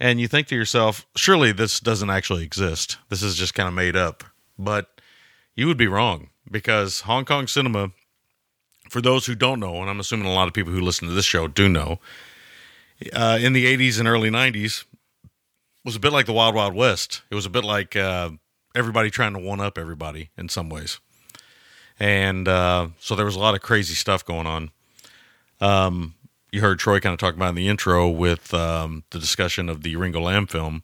[0.00, 2.98] And you think to yourself, surely this doesn't actually exist.
[3.08, 4.24] This is just kind of made up.
[4.58, 5.00] But
[5.54, 7.92] you would be wrong because Hong Kong cinema,
[8.88, 11.14] for those who don't know, and I'm assuming a lot of people who listen to
[11.14, 11.98] this show do know,
[13.12, 14.84] uh, in the 80s and early 90s
[15.84, 17.22] was a bit like the Wild Wild West.
[17.30, 18.30] It was a bit like uh,
[18.74, 21.00] everybody trying to one up everybody in some ways
[21.98, 24.70] and uh, so there was a lot of crazy stuff going on.
[25.60, 26.14] Um,
[26.50, 29.82] you heard Troy kind of talk about in the intro with um, the discussion of
[29.82, 30.82] the Ringo Lam film.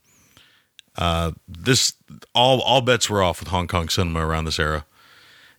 [0.97, 1.95] Uh, this
[2.35, 4.85] all all bets were off with Hong Kong cinema around this era,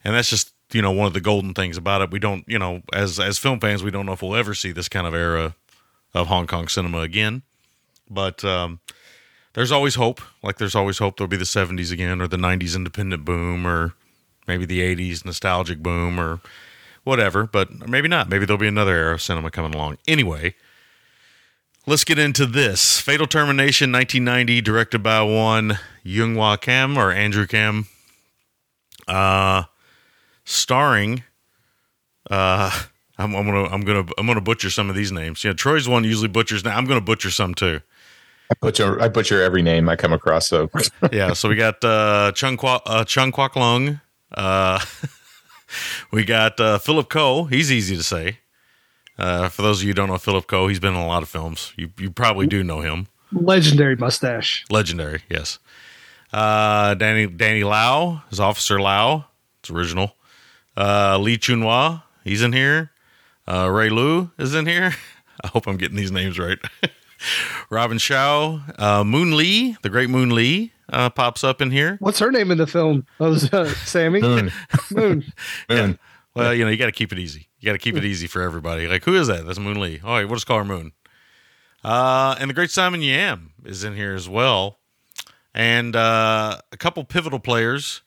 [0.03, 2.11] and that's just you know one of the golden things about it.
[2.11, 4.71] We don't you know as as film fans we don't know if we'll ever see
[4.71, 5.55] this kind of era
[6.13, 7.43] of Hong Kong cinema again,
[8.09, 8.79] but um,
[9.53, 10.21] there's always hope.
[10.43, 13.93] Like there's always hope there'll be the '70s again or the '90s independent boom or
[14.47, 16.41] maybe the 80s nostalgic boom or
[17.03, 18.29] whatever, but maybe not.
[18.29, 19.97] Maybe there'll be another era of cinema coming along.
[20.07, 20.55] Anyway,
[21.85, 22.99] let's get into this.
[22.99, 27.87] Fatal Termination 1990, directed by one Yung Hwa Kam or Andrew Kam.
[29.07, 29.63] Uh,
[30.51, 31.23] starring
[32.29, 32.71] uh
[33.17, 35.43] I'm, I'm, gonna I'm gonna I'm gonna butcher some of these names.
[35.43, 36.63] Yeah, Troy's one usually butchers.
[36.63, 37.81] Now I'm gonna butcher some too.
[38.49, 40.47] I butcher, I butcher every name I come across.
[40.47, 40.69] So
[41.11, 44.01] yeah, so we got uh, Chung Kwa, uh, Chung Kwak Lung,
[44.33, 44.83] uh,
[46.11, 47.45] we got uh, Philip Ko.
[47.45, 48.39] He's easy to say.
[49.17, 51.21] Uh, for those of you who don't know Philip Ko, he's been in a lot
[51.21, 51.73] of films.
[51.77, 53.07] You you probably do know him.
[53.31, 54.65] Legendary mustache.
[54.69, 55.59] Legendary, yes.
[56.33, 59.25] Uh, Danny Danny Lau is Officer Lau.
[59.59, 60.15] It's original.
[60.81, 62.89] Uh, Lee Chunhua, he's in here.
[63.47, 64.95] Uh, Ray Lu is in here.
[65.43, 66.57] I hope I'm getting these names right.
[67.69, 71.97] Robin Shou, uh, Moon Lee, the great Moon Lee, uh, pops up in here.
[71.99, 73.05] What's her name in the film?
[73.19, 74.21] That was uh, Sammy.
[74.21, 74.51] Moon,
[74.91, 75.23] Moon.
[75.69, 75.99] Moon.
[76.33, 77.47] Well, you know, you got to keep it easy.
[77.59, 78.87] You got to keep it easy for everybody.
[78.87, 79.45] Like, who is that?
[79.45, 80.01] That's Moon Lee.
[80.03, 80.93] All right, we'll just call her Moon.
[81.83, 84.79] Uh, and the great Simon Yam is in here as well,
[85.53, 88.01] and uh, a couple pivotal players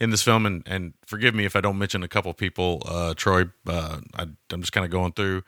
[0.00, 0.46] in this film.
[0.46, 2.82] And, and forgive me if I don't mention a couple people.
[2.86, 5.42] Uh, Troy, uh, I, I'm just kind of going through.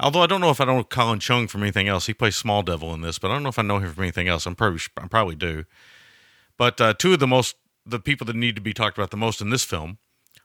[0.00, 2.06] Although I don't know if I don't know Colin Chung from anything else.
[2.06, 4.04] He plays Small Devil in this, but I don't know if I know him from
[4.04, 4.46] anything else.
[4.46, 5.64] I'm probably I probably do.
[6.56, 9.16] But uh, two of the most the people that need to be talked about the
[9.16, 9.98] most in this film,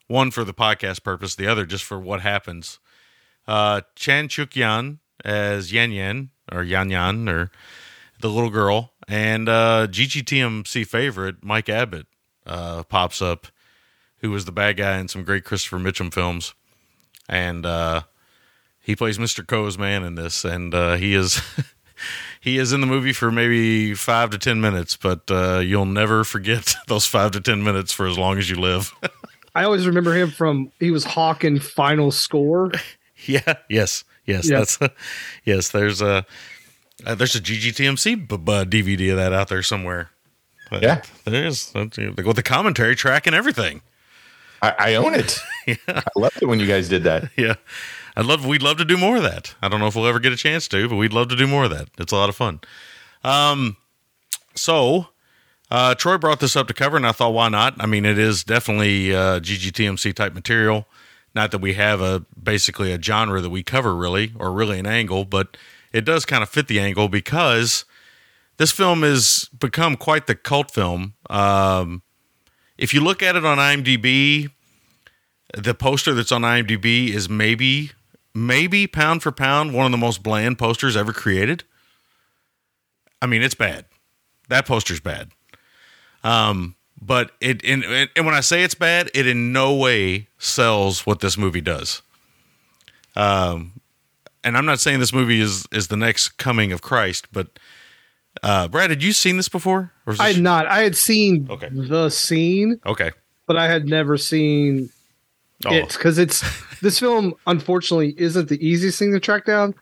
[0.07, 2.79] one for the podcast purpose, the other just for what happens.
[3.47, 7.51] Uh, Chan Chuk Yan as Yan Yan or Yan Yan or
[8.21, 12.07] the little girl, and uh, GGTMC favorite Mike Abbott
[12.45, 13.47] uh, pops up,
[14.19, 16.53] who was the bad guy in some great Christopher Mitchum films,
[17.27, 18.01] and uh,
[18.79, 19.45] he plays Mr.
[19.45, 21.41] Ko's man in this, and uh, he is
[22.41, 26.23] he is in the movie for maybe five to ten minutes, but uh, you'll never
[26.23, 28.93] forget those five to ten minutes for as long as you live.
[29.55, 32.71] I always remember him from he was Hawk in Final Score.
[33.25, 33.53] yeah.
[33.69, 34.03] Yes.
[34.25, 34.49] Yes.
[34.49, 34.59] Yeah.
[34.59, 34.79] That's
[35.45, 35.69] yes.
[35.69, 36.25] There's a
[37.05, 40.09] uh, there's a GGTMC b- b- DVD of that out there somewhere.
[40.69, 41.01] But Yeah.
[41.25, 43.81] There's like with the commentary track and everything.
[44.61, 45.39] I, I own it.
[45.67, 45.75] yeah.
[45.87, 47.29] I loved it when you guys did that.
[47.37, 47.55] Yeah.
[48.15, 49.55] I'd love we'd love to do more of that.
[49.61, 51.47] I don't know if we'll ever get a chance to, but we'd love to do
[51.47, 51.89] more of that.
[51.97, 52.61] It's a lot of fun.
[53.23, 53.77] Um
[54.55, 55.07] so
[55.71, 57.75] uh Troy brought this up to cover and I thought why not?
[57.79, 60.87] I mean it is definitely uh GGTMC type material.
[61.35, 64.85] Not that we have a basically a genre that we cover really or really an
[64.85, 65.57] angle, but
[65.91, 67.85] it does kind of fit the angle because
[68.63, 71.15] this film has become quite the cult film.
[71.29, 72.01] Um
[72.77, 74.51] if you look at it on IMDb,
[75.53, 77.91] the poster that's on IMDb is maybe
[78.33, 81.65] maybe pound for pound one of the most bland posters ever created.
[83.21, 83.83] I mean, it's bad.
[84.47, 85.31] That poster's bad.
[86.23, 91.05] Um, but it and, and when I say it's bad, it in no way sells
[91.05, 92.01] what this movie does.
[93.13, 93.81] Um,
[94.41, 97.59] and I'm not saying this movie is is the next coming of Christ, but
[98.41, 99.91] uh, Brad, had you seen this before?
[100.05, 100.65] Or I this- had not.
[100.67, 101.69] I had seen Okay.
[101.71, 103.11] the scene, okay.
[103.47, 104.89] but I had never seen
[105.65, 106.43] Oh, it because it's
[106.81, 107.35] this film.
[107.47, 109.75] Unfortunately, isn't the easiest thing to track down.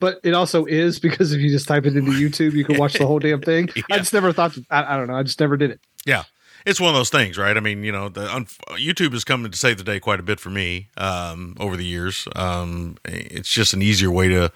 [0.00, 2.92] But it also is because if you just type it into YouTube, you can watch
[2.94, 3.68] the whole damn thing.
[3.76, 3.82] Yeah.
[3.90, 4.52] I just never thought.
[4.54, 5.16] To, I, I don't know.
[5.16, 5.80] I just never did it.
[6.06, 6.22] Yeah.
[6.64, 7.56] it's one of those things, right?
[7.56, 8.46] I mean, you know, the un-
[8.76, 11.84] YouTube has come to save the day quite a bit for me um, over the
[11.84, 12.28] years.
[12.36, 14.52] Um, it's just an easier way to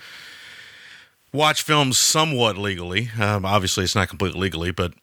[1.33, 3.11] watch films somewhat legally.
[3.21, 4.95] Um, obviously, it's not completely legally, but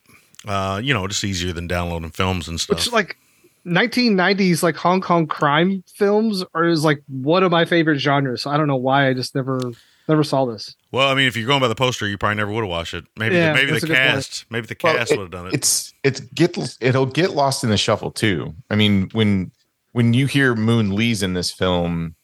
[0.47, 2.77] uh, you know, just easier than downloading films and stuff.
[2.77, 3.17] Which like
[3.65, 8.43] 1990s like Hong Kong crime films are is like one of my favorite genres.
[8.43, 9.59] So I don't know why I just never
[10.07, 10.75] never saw this.
[10.91, 12.93] well, I mean, if you're going by the poster, you probably never would have watched
[12.95, 13.05] it.
[13.17, 13.97] Maybe, Yeah, maybe the a good point.
[13.99, 15.53] cast, maybe the Well, cast would have done it.
[15.53, 18.55] It's it's get it'll get lost in the shuffle too.
[18.69, 19.51] I mean, when
[19.91, 22.15] when you hear Moon Lee's in this film,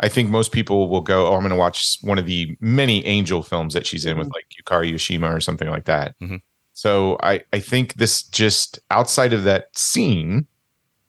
[0.00, 3.04] I think most people will go, "Oh, I'm going to watch one of the many
[3.06, 6.40] Angel films that she's in with like Yukari Oshima or something like that." Mhm.
[6.72, 10.46] So I I think this just outside of that scene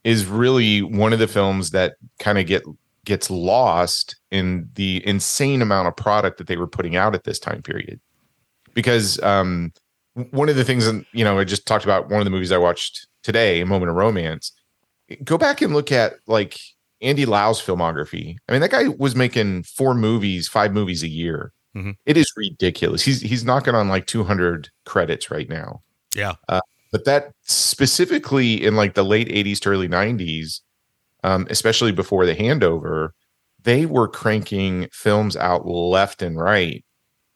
[0.03, 2.63] is really one of the films that kind of get
[3.05, 7.39] gets lost in the insane amount of product that they were putting out at this
[7.39, 7.99] time period
[8.73, 9.71] because um
[10.31, 12.51] one of the things and you know i just talked about one of the movies
[12.51, 14.51] i watched today a moment of romance
[15.23, 16.59] go back and look at like
[17.01, 18.35] andy lau's filmography.
[18.47, 21.53] I mean that guy was making four movies five movies a year.
[21.75, 21.95] Mhm.
[22.05, 23.01] It is ridiculous.
[23.01, 25.81] He's he's knocking on like 200 credits right now.
[26.15, 26.33] Yeah,
[26.91, 30.59] but that specifically in like the late 80s to early 90s
[31.23, 33.09] um, especially before the handover
[33.63, 36.83] they were cranking films out left and right.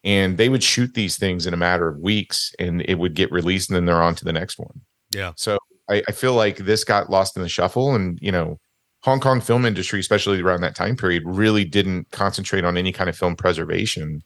[0.04, 3.32] And they would shoot these things in a matter of weeks and it would get
[3.32, 4.82] released and then they're on to the next one.
[5.14, 5.32] Yeah.
[5.36, 5.58] so
[5.90, 8.60] I, I feel like this got lost in the shuffle and you know
[9.06, 13.10] hong kong film industry especially around that time period really didn't concentrate on any kind
[13.10, 14.22] of film preservation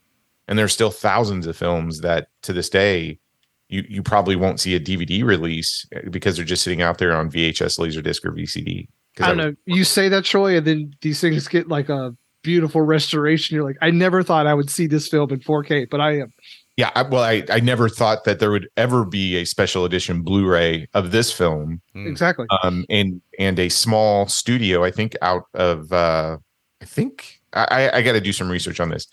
[0.47, 3.19] and there's still thousands of films that to this day
[3.67, 7.15] you you probably won't see a dvd release eh, because they're just sitting out there
[7.15, 8.87] on vhs laserdisc or VCD.
[9.19, 9.55] I don't was- know.
[9.65, 13.55] You say that, Troy, and then these things get like a beautiful restoration.
[13.55, 16.31] You're like, I never thought I would see this film in 4K, but I am.
[16.79, 20.21] Yeah I, well I, I never thought that there would ever be a special edition
[20.21, 22.07] blu-ray of this film Mm.
[22.07, 22.47] Exactly.
[22.63, 24.83] um, and and a small studio.
[24.85, 26.37] I think out of uh,
[26.81, 29.07] I think I, I got to do some research on this.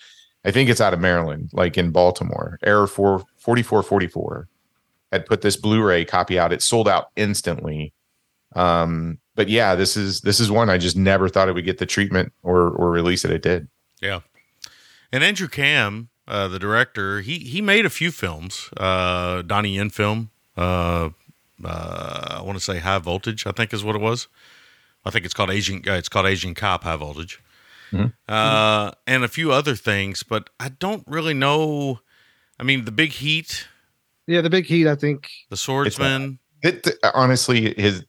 [0.44, 2.58] I think it's out of Maryland, like in Baltimore.
[2.62, 4.46] Error four forty four forty four
[5.10, 6.52] had put this Blu-ray copy out.
[6.52, 7.92] It sold out instantly.
[8.54, 11.78] Um, but yeah, this is this is one I just never thought it would get
[11.78, 13.66] the treatment or or release that it did.
[14.00, 14.20] Yeah.
[15.12, 18.70] And Andrew Kam, uh, the director, he he made a few films.
[18.76, 20.30] Uh, Donnie Yen film.
[20.56, 21.10] Uh,
[21.64, 23.46] uh, I want to say High Voltage.
[23.46, 24.28] I think is what it was.
[25.04, 25.82] I think it's called Asian.
[25.86, 27.40] Uh, it's called Asian Cop High Voltage.
[28.28, 32.00] Uh, and a few other things, but I don't really know.
[32.58, 33.66] I mean, the Big Heat,
[34.26, 35.30] Yeah, the big heat, I think.
[35.50, 36.38] the Swordsman.
[36.62, 38.04] It honestly his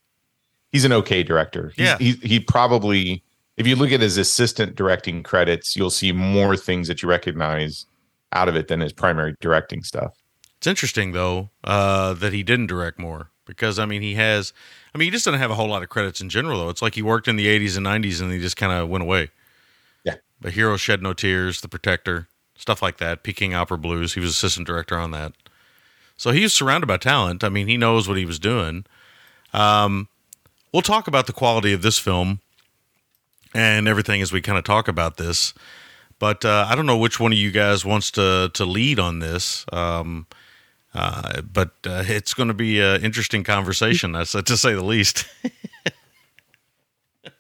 [0.72, 1.72] he's an okay director.
[1.76, 1.98] He's, Yeah.
[2.00, 3.24] he he probably
[3.56, 7.86] if you look at his assistant directing credits, you'll see more things that you recognize
[8.34, 10.14] out of it than his primary directing stuff.
[10.58, 14.54] It's interesting though uh, that he didn't direct more because I mean he has.
[14.94, 16.70] I mean he just doesn't have a whole lot of credits in general though.
[16.70, 19.04] It's like he worked in the '80s and '90s and he just kind of went
[19.04, 19.30] away.
[20.04, 20.16] Yeah.
[20.42, 23.24] But Hero Shed No Tears, The Protector, stuff like that.
[23.24, 24.16] Peking Opera Blues.
[24.16, 25.34] He was assistant director on that.
[26.18, 27.44] So he was surrounded by talent.
[27.44, 28.86] I mean he knows what he was doing.
[29.54, 30.10] Um,
[30.74, 32.42] we'll talk about the quality of this film
[33.54, 35.54] and everything as we kind of talk about this.
[36.20, 39.20] But uh, I don't know which one of you guys wants to to lead on
[39.20, 39.66] this.
[39.72, 40.28] Um,
[40.94, 45.26] uh, but uh, it's going to be an interesting conversation, to say the least.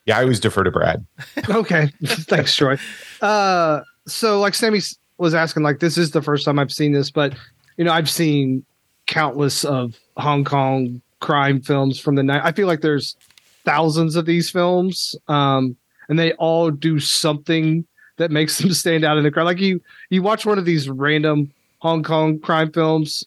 [0.08, 1.06] Yeah, I always defer to Brad.
[1.50, 1.92] Okay.
[2.06, 2.78] Thanks, Troy.
[3.22, 4.80] Uh, so, like Sammy
[5.18, 7.36] was asking, like, this is the first time I've seen this, but,
[7.76, 8.66] you know, I've seen
[9.06, 12.42] countless of Hong Kong crime films from the night.
[12.44, 13.18] I feel like there's
[13.66, 15.76] thousands of these films, um,
[16.08, 17.86] and they all do something
[18.18, 19.46] that makes them stand out in the crowd.
[19.46, 23.24] Like, you, you watch one of these random Hong Kong crime films,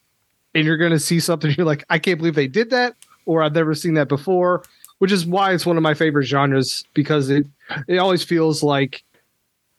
[0.54, 2.94] and you're going to see something, you're like, I can't believe they did that,
[3.26, 4.62] or I've never seen that before
[5.00, 7.46] which is why it's one of my favorite genres because it
[7.88, 9.02] it always feels like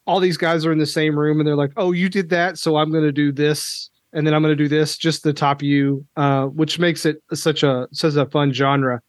[0.08, 2.58] all these guys are in the same room and they're like, "Oh, you did that,
[2.58, 5.32] so I'm going to do this, and then I'm going to do this just to
[5.32, 9.02] top you," uh, which makes it such a such a fun genre.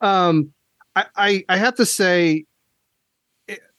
[0.00, 0.52] Um,
[0.96, 2.46] I, I I have to say,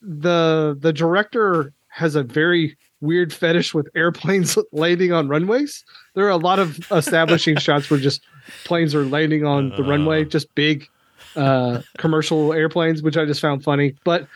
[0.01, 5.83] the the director has a very weird fetish with airplanes landing on runways.
[6.15, 8.21] There are a lot of establishing shots where just
[8.65, 10.87] planes are landing on the runway, just big
[11.35, 13.95] uh, commercial airplanes, which I just found funny.
[14.03, 14.27] But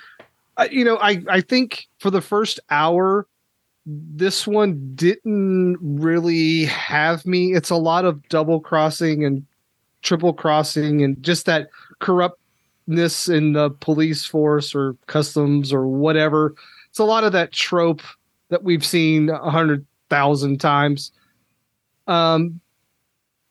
[0.58, 3.28] uh, you know, I I think for the first hour,
[3.86, 7.54] this one didn't really have me.
[7.54, 9.46] It's a lot of double crossing and
[10.02, 11.70] triple crossing, and just that
[12.86, 16.56] corruptness in the police force or customs or whatever.
[16.90, 18.02] It's a lot of that trope
[18.50, 21.12] that we've seen a hundred thousand times.
[22.08, 22.60] Um,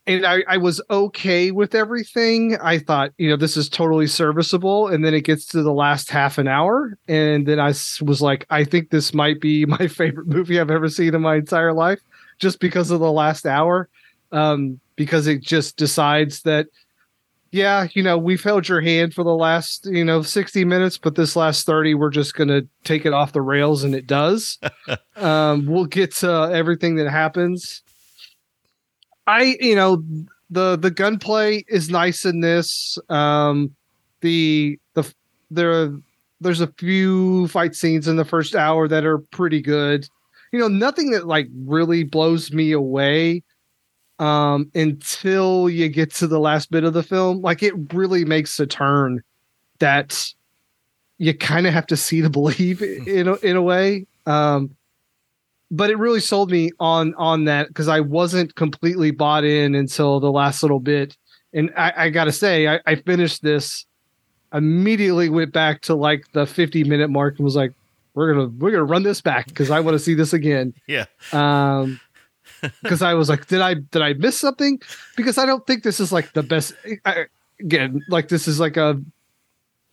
[0.06, 2.56] and I, I was okay with everything.
[2.60, 4.88] I thought, you know, this is totally serviceable.
[4.88, 6.98] And then it gets to the last half an hour.
[7.06, 7.68] And then I
[8.00, 11.36] was like, I think this might be my favorite movie I've ever seen in my
[11.36, 12.00] entire life,
[12.38, 13.88] just because of the last hour.
[14.32, 16.66] Um, because it just decides that,
[17.52, 21.16] yeah, you know, we've held your hand for the last, you know, 60 minutes, but
[21.16, 23.84] this last 30, we're just going to take it off the rails.
[23.84, 24.58] And it does.
[25.16, 27.82] um, we'll get to everything that happens.
[29.26, 30.02] I, you know,
[30.50, 32.98] the the gunplay is nice in this.
[33.08, 33.74] Um,
[34.20, 35.12] the the
[35.50, 35.92] there
[36.40, 40.08] there's a few fight scenes in the first hour that are pretty good.
[40.52, 43.44] You know, nothing that like really blows me away
[44.18, 47.40] um until you get to the last bit of the film.
[47.40, 49.22] Like it really makes a turn
[49.78, 50.32] that
[51.18, 54.06] you kind of have to see to believe in a, in a way.
[54.26, 54.76] Um
[55.70, 60.20] but it really sold me on on that because I wasn't completely bought in until
[60.20, 61.16] the last little bit.
[61.54, 63.86] And I, I gotta say, I, I finished this
[64.54, 67.72] immediately went back to like the 50 minute mark and was like,
[68.14, 70.74] we're gonna we're gonna run this back because I want to see this again.
[70.86, 71.06] Yeah.
[71.32, 72.00] Um
[72.82, 74.80] because I was like, did I did I miss something?
[75.16, 76.74] Because I don't think this is like the best.
[77.04, 77.26] I,
[77.60, 79.00] again, like this is like a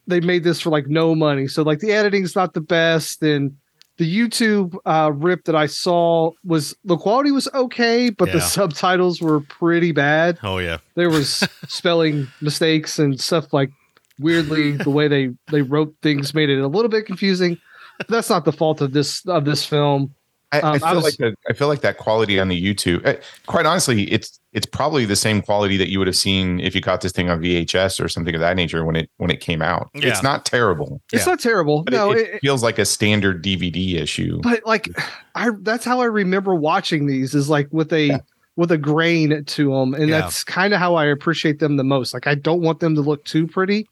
[0.07, 3.55] they made this for like no money, so like the editing's not the best, and
[3.99, 9.21] the YouTube uh, rip that I saw was the quality was okay, but the subtitles
[9.21, 10.39] were pretty bad.
[10.41, 10.77] Oh yeah.
[10.95, 13.69] There was spelling mistakes and stuff like
[14.17, 17.57] weirdly the way they they wrote things made it a little bit confusing.
[17.97, 20.15] But that's not the fault of this of this film.
[20.51, 22.59] I, Um, I I feel was- like the, I feel like that quality on the
[22.61, 23.05] YouTube.
[23.05, 26.73] uh, Quite honestly, it's it's probably the same quality that you would have seen if
[26.73, 29.41] you caught this thing on VHS or something of that nature when it when it
[29.41, 29.89] came out.
[29.93, 30.07] Yeah.
[30.09, 31.33] It's not terrible, It's Yeah.
[31.33, 31.83] not terrible.
[31.83, 34.39] but no, it, it, it feels like a standard DVD issue.
[34.41, 34.89] but like
[35.35, 38.17] I that's how I remember watching these is like with a Yeah.
[38.55, 42.11] with a grain to them, and that's kind of how I appreciate them the most.
[42.13, 43.87] Like I don't want them to look too pretty.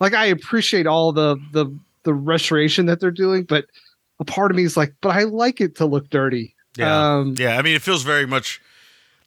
[0.00, 1.66] Like I appreciate all the the
[2.02, 3.66] the restoration that they're doing, but
[4.18, 6.54] a part of me is like, but I like it to look dirty.
[6.76, 7.16] Yeah.
[7.16, 8.60] Um, Yeah, I mean, it feels very much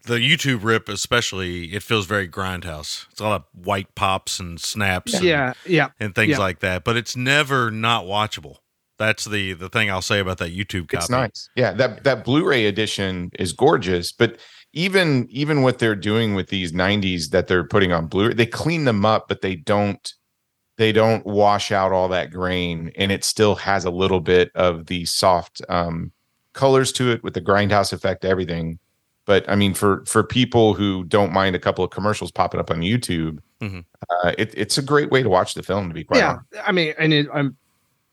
[0.04, 1.66] the YouTube rip, especially.
[1.74, 3.08] It feels very grindhouse.
[3.12, 5.90] It's a lot of white pops and snaps, and, yeah, yeah.
[6.00, 6.40] and things yeah.
[6.40, 6.84] like that.
[6.84, 8.58] But it's never not watchable.
[8.98, 10.98] That's the the thing I'll say about that YouTube copy.
[10.98, 11.50] It's nice.
[11.56, 14.40] Yeah, that that Blu-ray edition is gorgeous, but
[14.74, 18.86] even even what they're doing with these 90s that they're putting on Blu-ray, they clean
[18.86, 20.14] them up, but they don't
[20.80, 24.86] they don't wash out all that grain and it still has a little bit of
[24.88, 26.10] the soft um
[26.54, 28.80] colors to it with the grindhouse effect everything.
[29.26, 32.72] But I mean for for people who don't mind a couple of commercials popping up
[32.72, 33.84] on YouTube, Mhm.
[34.10, 36.30] uh, it, it's a great way to watch the film to be quite yeah.
[36.54, 36.68] honest.
[36.68, 37.58] I mean, and it, I'm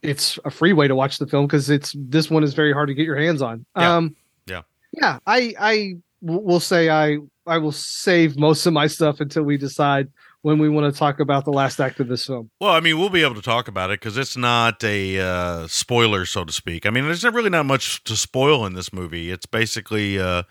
[0.03, 2.89] it's a free way to watch the film because it's this one is very hard
[2.89, 3.65] to get your hands on.
[3.77, 3.95] Yeah.
[3.97, 4.63] Um, Yeah.
[4.93, 5.19] yeah.
[5.27, 9.57] I I w- will say I I will save most of my stuff until we
[9.57, 10.09] decide
[10.47, 12.49] when we want to talk about the last act of this film.
[12.61, 15.67] Well, I mean, we'll be able to talk about it because it's not a uh,
[15.67, 16.87] spoiler, so to speak.
[16.87, 19.33] I mean, there's really not much to spoil in this movie.
[19.33, 20.45] It's basically uh,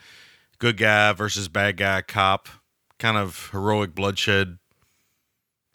[0.60, 2.50] good guy versus bad guy cop,
[3.00, 4.58] kind of heroic bloodshed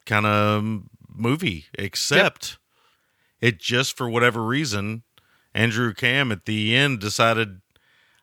[0.05, 2.59] kind of movie, except
[3.39, 5.01] it just for whatever reason,
[5.55, 7.61] Andrew Kam at the end decided,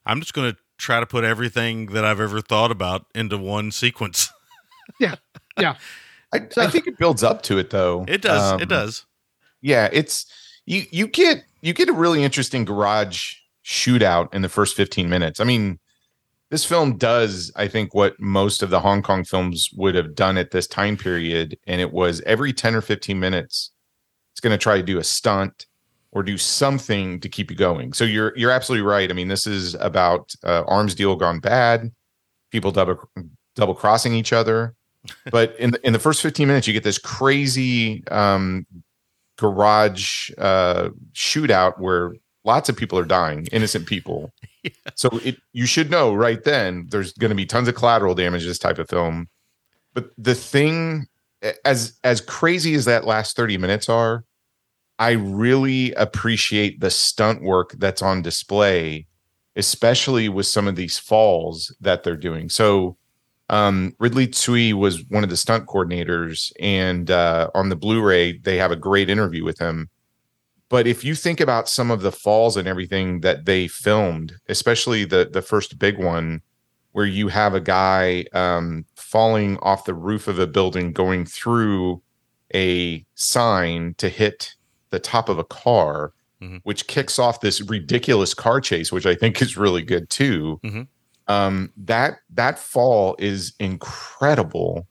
[0.07, 3.72] I'm just going to try to put everything that I've ever thought about into one
[3.72, 4.30] sequence.
[4.99, 5.16] Yeah.
[5.62, 5.74] Yeah.
[6.32, 8.04] I, I think it builds up to it though.
[8.06, 8.52] It does.
[8.52, 9.06] Um, it does.
[9.62, 10.26] yeah it's
[10.66, 13.34] you you get you get a really interesting garage
[13.64, 15.78] shootout in the first 15 minutes i mean
[16.50, 20.36] this film does i think what most of the hong kong films would have done
[20.38, 23.72] at this time period and it was every 10 or 15 minutes
[24.32, 25.66] it's going to try to do a stunt
[26.12, 29.46] or do something to keep you going so you're you're absolutely right i mean this
[29.46, 31.90] is about uh, arms deal gone bad
[32.50, 32.98] people double
[33.56, 34.74] double crossing each other
[35.30, 38.66] but in the, in the first 15 minutes you get this crazy um
[39.36, 44.32] garage uh shootout where lots of people are dying innocent people.
[44.96, 48.44] So it you should know right then there's going to be tons of collateral damage
[48.44, 49.28] this type of film.
[49.94, 51.06] But the thing
[51.64, 54.24] as as crazy as that last 30 minutes are
[54.98, 59.06] i really appreciate the stunt work that's on display
[59.59, 62.48] especially with some of these falls that they're doing.
[62.48, 62.96] So
[63.51, 68.57] um, Ridley Tsui was one of the stunt coordinators, and uh, on the Blu-ray they
[68.59, 69.88] have a great interview with him.
[70.68, 75.05] But if you think about some of the falls and everything that they filmed, especially
[75.05, 76.42] the the first big one,
[76.92, 82.03] where you have a guy um, falling off the roof of a building, going through
[82.55, 84.55] a sign to hit
[84.90, 86.61] the top of a car, Mhm.
[86.64, 90.61] which kicks off this ridiculous car chase, which I think is really good too.
[90.64, 90.86] Mhm.
[91.29, 94.87] Um, that that fall is incredible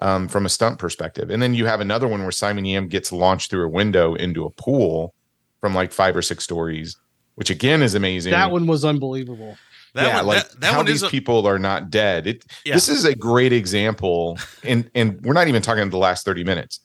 [0.00, 1.30] um, from a stunt perspective.
[1.30, 4.44] And then you have another one where Simon Yam gets launched through a window into
[4.44, 5.14] a pool
[5.60, 6.96] from like five or six stories,
[7.34, 8.32] which again is amazing.
[8.32, 9.56] That one was unbelievable.
[9.94, 12.26] That yeah, one, like that, that how one these is a, people are not dead.
[12.26, 12.74] It Yeah.
[12.74, 16.80] this is a great example, and and we're not even talking the last thirty minutes.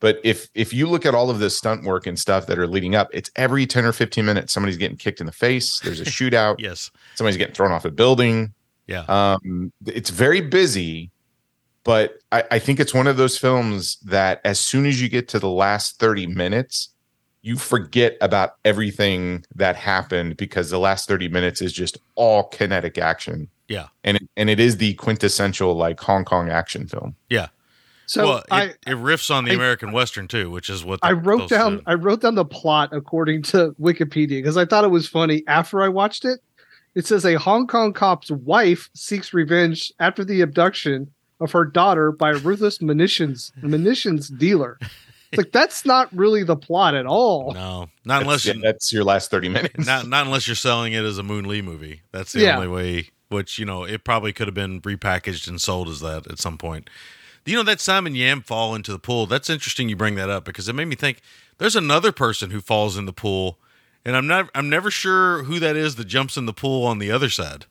[0.00, 2.66] But if if you look at all of this stunt work and stuff that are
[2.68, 5.80] leading up, it's every ten or fifteen minutes somebody's getting kicked in the face.
[5.80, 6.56] There's a shootout.
[6.58, 8.52] yes, Somebody's getting thrown off a building.
[8.86, 11.10] yeah, Um, it's very busy,
[11.84, 15.26] but I, I think it's one of those films that as soon as you get
[15.28, 16.90] to the last 30 minutes,
[17.42, 22.98] you forget about everything that happened because the last 30 minutes is just all kinetic
[22.98, 23.48] action.
[23.68, 27.16] yeah, And it, and it is the quintessential like Hong Kong action film.
[27.30, 27.48] yeah.
[28.08, 30.98] So well, it, I it riffs on the I- American Western too, which is what
[31.02, 31.82] I wrote down do.
[31.86, 35.82] I wrote down the plot according to Wikipedia because I thought it was funny after
[35.82, 36.40] I watched it.
[36.94, 42.10] It says a Hong Kong cop's wife seeks revenge after the abduction of her daughter
[42.10, 44.78] by a ruthless munitions munitions dealer.
[45.30, 47.52] It's like that's not really the plot at all.
[47.52, 49.86] No, not unless That's, you, that's your last 30 minutes.
[49.86, 52.00] not not unless you're selling it as a Moon Lee movie.
[52.12, 52.54] That's the Yeah.
[52.56, 53.10] only way.
[53.28, 56.56] Which you know, it probably could have been repackaged and sold as that at some
[56.56, 56.88] point.
[57.48, 59.24] You know that Simon Yam fall into the pool.
[59.26, 59.88] That's interesting.
[59.88, 61.22] You bring that up because it made me think.
[61.56, 63.58] There's another person who falls in the pool,
[64.04, 64.50] and I'm not.
[64.54, 67.64] I'm never sure who that is that jumps in the pool on the other side.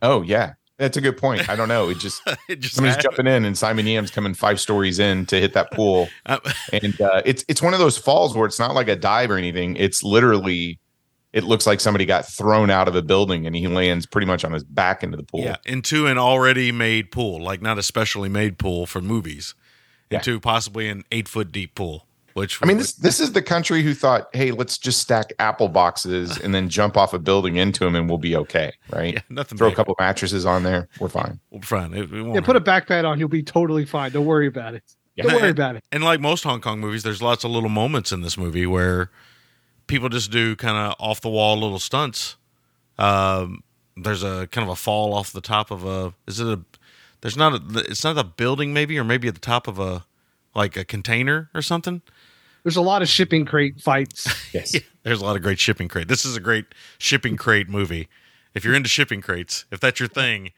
[0.00, 0.54] oh, yeah.
[0.78, 1.48] That's a good point.
[1.48, 1.90] I don't know.
[1.90, 3.16] It just it just somebody's happened.
[3.16, 6.08] jumping in and Simon Yam's coming five stories in to hit that pool.
[6.72, 9.36] And uh, it's it's one of those falls where it's not like a dive or
[9.36, 9.76] anything.
[9.76, 10.80] It's literally,
[11.32, 14.44] it looks like somebody got thrown out of a building and he lands pretty much
[14.44, 15.40] on his back into the pool.
[15.40, 19.54] Yeah, into an already made pool, like not a specially made pool for movies,
[20.10, 20.18] Yeah.
[20.18, 22.06] into possibly an eight foot deep pool.
[22.34, 25.68] Which I mean, this this is the country who thought, hey, let's just stack apple
[25.68, 29.12] boxes and then jump off a building into them and we'll be okay, right?
[29.14, 29.58] yeah, nothing.
[29.58, 29.76] Throw a big.
[29.76, 31.40] couple mattresses on there, we're fine.
[31.50, 31.92] We'll be fine.
[31.92, 32.64] It, it Yeah, put a hurt.
[32.86, 34.12] backpack on, you'll be totally fine.
[34.12, 34.82] Don't worry about it.
[35.14, 35.24] Yeah.
[35.24, 35.84] Don't worry about it.
[35.92, 39.10] And like most Hong Kong movies, there's lots of little moments in this movie where
[39.86, 42.36] people just do kind of off the wall little stunts.
[42.98, 43.62] Um,
[43.96, 46.14] there's a kind of a fall off the top of a.
[46.26, 46.60] Is it a?
[47.20, 47.78] There's not a.
[47.80, 50.04] It's not a building, maybe, or maybe at the top of a,
[50.54, 52.02] like a container or something.
[52.62, 54.28] There's a lot of shipping crate fights.
[54.52, 54.74] Yes.
[54.74, 56.08] Yeah, there's a lot of great shipping crate.
[56.08, 56.66] This is a great
[56.98, 58.08] shipping crate movie.
[58.54, 60.50] If you're into shipping crates, if that's your thing,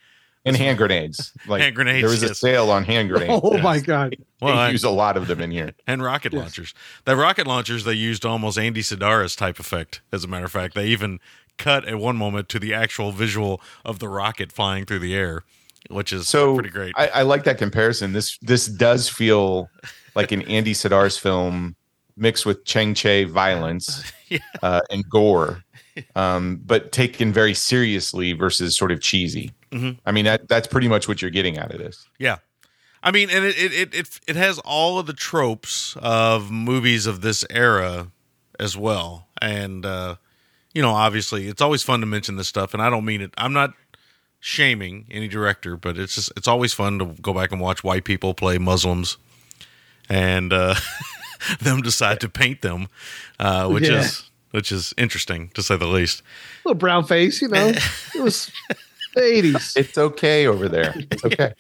[0.47, 1.33] And hand grenades.
[1.47, 3.41] Like Hand grenades, There was a sale on hand grenades.
[3.43, 4.17] oh my god.
[4.41, 5.73] Well, they I- use a lot of them in here.
[5.87, 6.43] and rocket Yes.
[6.43, 6.75] launchers.
[7.05, 10.01] The rocket launchers they used almost Andy Sidaris type effect.
[10.13, 11.19] As a matter of fact, they even
[11.57, 15.45] cut at one moment to the actual visual of the rocket flying through the air,
[15.89, 16.93] which is So pretty great.
[16.97, 18.13] I, I like that comparison.
[18.13, 19.71] This this does feel
[20.15, 21.77] like an Andy Sidaris film
[22.17, 24.39] mixed with Chang Cheh violence Yeah.
[24.63, 25.63] uh, and gore,
[26.17, 29.53] um, but taken very seriously versus sort of cheesy.
[29.75, 29.99] Mhm.
[30.07, 32.07] I mean that that's pretty much what you're getting out of this.
[32.19, 32.37] Yeah.
[33.03, 37.05] I mean, and it, it, it, it, it has all of the tropes of movies
[37.07, 38.09] of this era
[38.59, 39.27] as well.
[39.43, 40.15] And, uh,
[40.73, 42.73] you know, obviously, it's always fun to mention this stuff.
[42.73, 43.75] And I don't mean it, I'm not
[44.41, 48.05] shaming any director, but it's just, it's always fun to go back and watch white
[48.05, 49.19] people play Muslims
[50.09, 50.75] and uh,
[51.61, 52.89] them decide to paint them,
[53.39, 53.99] uh, which Yeah.
[54.01, 56.23] is, which is interesting to say the least.
[56.65, 57.73] Little brown face, you know.
[58.15, 58.77] It was the
[59.15, 59.77] 80s.
[59.85, 60.95] It's okay over there.
[61.11, 61.53] It's okay.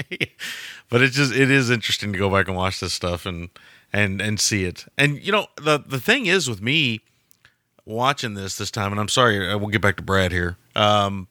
[0.88, 3.48] but it's just it is interesting to go back and watch this stuff and
[3.92, 4.86] and and see it.
[4.98, 7.00] And you know the the thing is with me
[7.84, 10.56] watching this this time, and I'm sorry, I will get back to Brad here.
[10.74, 11.28] Um,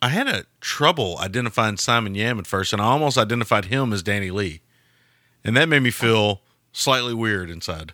[0.00, 4.02] I had a trouble identifying Simon Yam at first, and I almost identified him as
[4.02, 4.60] Danny Lee,
[5.44, 6.42] and that made me feel
[6.72, 7.92] slightly weird inside.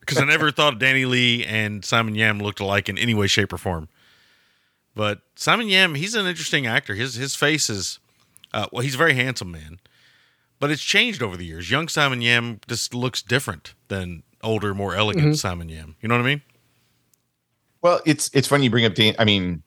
[0.00, 3.52] Because I never thought Danny Lee and Simon Yam looked alike in any way, shape,
[3.52, 3.88] or form.
[4.98, 6.96] But Simon Yam, he's an interesting actor.
[6.96, 8.00] His his face is
[8.52, 9.78] uh, well, he's a very handsome man,
[10.58, 11.70] but it's changed over the years.
[11.70, 15.94] Young Simon Yam just looks different than older, more elegant Simon Yam.
[16.00, 16.42] You know what I mean?
[17.80, 19.14] Well, it's it's funny you bring up Dan.
[19.20, 19.62] I mean,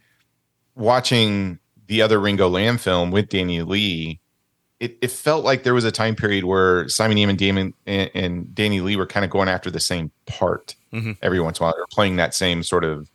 [0.76, 4.20] watching the other Ringo Lam film with Danny Lee,
[4.82, 8.12] it, it felt like there was a time period where Simon Yam and Damon and,
[8.14, 11.18] and Danny Lee were kind of going after the same part Mhm.
[11.22, 11.74] every once in a while.
[11.78, 13.10] They're playing that same sort of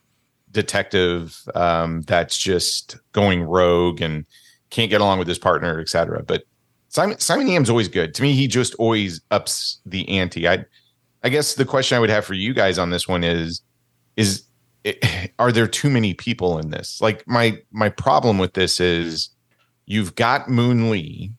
[0.53, 4.25] detective um, that's just going rogue and
[4.71, 6.23] can't get along with his partner, etc.
[6.23, 6.45] But
[6.89, 8.33] Simon Simon Yam's always good to me.
[8.33, 10.49] He just always ups the ante.
[10.49, 10.65] I
[11.23, 13.61] I guess the question I would have for you guys on this one is
[14.17, 14.45] is
[14.85, 15.05] it,
[15.39, 17.01] are there too many people in this?
[17.01, 19.31] Like my my problem with this is
[19.87, 21.33] you've got Moon Lee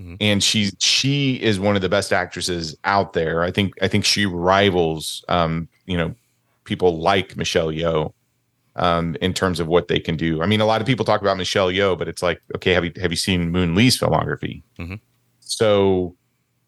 [0.00, 0.16] Mhm.
[0.20, 3.42] and she she is one of the best actresses out there.
[3.42, 6.14] I think I think she rivals um you know
[6.64, 8.12] people like Michelle Yeoh.
[8.78, 10.40] Um, in terms of what they can do.
[10.42, 12.84] I mean, a lot of people talk about Michelle Yeoh, but it's like, okay, have
[12.84, 14.62] you have you seen Moon Lee's filmography?
[14.78, 15.00] Mhm.
[15.40, 16.16] So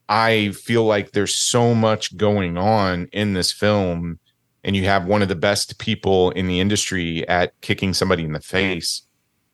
[0.09, 4.19] I feel like there's so much going on in this film,
[4.65, 8.33] and you have one of the best people in the industry at kicking somebody in
[8.33, 9.03] the face,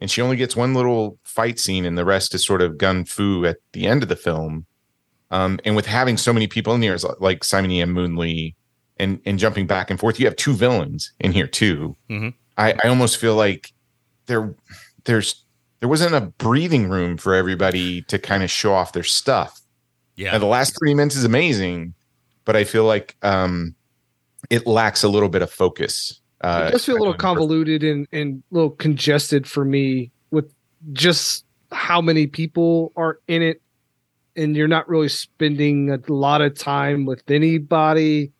[0.00, 3.04] and she only gets one little fight scene, and the rest is sort of gun
[3.04, 4.66] fu at the end of the film.
[5.30, 7.82] Um, and with having so many people in here, like Simon E.
[7.82, 7.92] M.
[7.92, 8.54] Moon Lee,
[8.98, 11.96] and and jumping back and forth, you have two villains in here too.
[12.08, 12.32] Mhm.
[12.56, 13.72] I, I almost feel like
[14.26, 14.54] there
[15.04, 15.44] there's
[15.80, 19.60] there wasn't a breathing room for everybody to kind of show off their stuff.
[20.16, 20.32] Yeah.
[20.32, 21.94] Now, the last three minutes is amazing,
[22.44, 23.74] but I feel like um,
[24.50, 26.20] it lacks a little bit of focus.
[26.40, 30.52] Uh, it does feel a little convoluted and and a little congested for me with
[30.92, 33.60] just how many people are in it,
[34.36, 38.32] and you're not really spending a lot of time with anybody.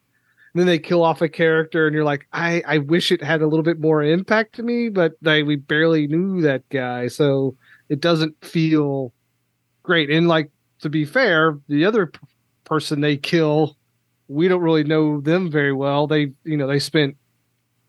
[0.57, 3.47] Then they kill off a character, and you're like, I I wish it had a
[3.47, 7.57] little bit more impact to me, but we barely knew that guy, so
[7.89, 9.13] it doesn't feel
[9.83, 10.11] great.
[10.11, 10.51] And like
[10.81, 12.19] to be fair, the other p-
[12.65, 13.77] person they kill,
[14.29, 16.07] we don't really know them very well.
[16.07, 17.17] They you know they spent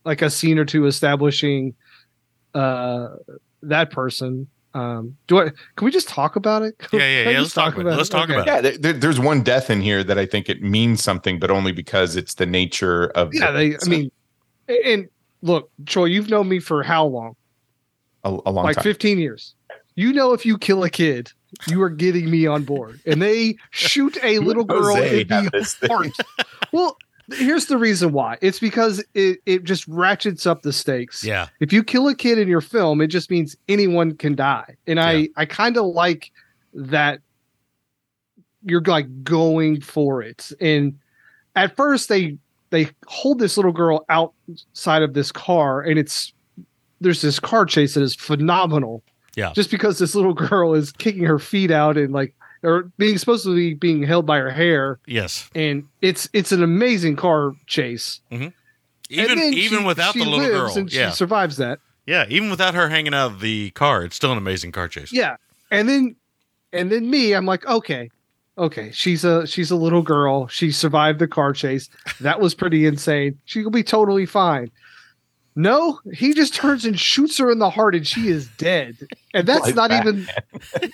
[0.05, 1.73] like a scene or two establishing
[2.53, 3.09] uh
[3.63, 4.47] that person.
[4.77, 6.75] Um do I can we just talk about it?
[6.91, 7.97] Yeah, yeah, yeah, let's talk about it.
[7.97, 8.51] Let's talk about it.
[8.51, 11.49] Yeah, there- there, there's one death in here that I think it means something, but
[11.51, 13.33] only because it's the nature of.
[13.33, 14.11] Yeah, the- they I mean
[14.85, 15.07] and
[15.41, 17.35] look, Troy, you've known me for how long?
[18.23, 18.63] a, a long time.
[18.65, 18.83] like time.
[18.83, 19.55] 15 years.
[19.95, 21.31] You know if you kill a kid,
[21.67, 22.99] you are getting me on board.
[23.05, 26.11] And they shoot a little girl Jose in the heart.
[26.71, 26.97] Well,
[27.33, 28.37] here's the reason why.
[28.41, 31.23] It's because it, it just ratchets up the stakes.
[31.23, 31.47] Yeah.
[31.59, 34.75] If you kill a kid in your film, it just means anyone can die.
[34.87, 35.05] And Yeah.
[35.05, 36.31] I I kind of like
[36.73, 37.19] that
[38.63, 40.51] you're like going for it.
[40.59, 40.97] And
[41.55, 42.37] at first they
[42.69, 46.33] they hold this little girl outside of this car and it's
[46.99, 49.03] there's this car chase that is phenomenal.
[49.35, 49.53] Yeah.
[49.53, 52.33] Just because this little girl is kicking her feet out and like
[52.63, 55.49] or being supposed to be being held by her hair Yes.
[55.55, 58.19] and it's it's an amazing car chase.
[58.31, 58.47] Mm-hmm.
[59.09, 60.77] Even And then even she- without she the little girl.
[60.77, 61.09] and Yeah.
[61.11, 61.79] she survives that.
[62.05, 62.25] Yeah.
[62.29, 65.11] Even without her hanging out of the car, it's still an amazing car chase.
[65.13, 65.35] Yeah.
[65.71, 66.15] And then
[66.73, 68.09] and then me, I'm like, okay,
[68.57, 70.47] okay, she's a she's a little girl.
[70.47, 71.89] She survived the car chase.
[72.21, 73.37] That was pretty insane.
[73.45, 74.71] She'll be totally fine.
[75.57, 78.95] No, he just turns and shoots her in the heart and she is dead.
[79.33, 80.05] And that's Like not that.
[80.05, 80.27] even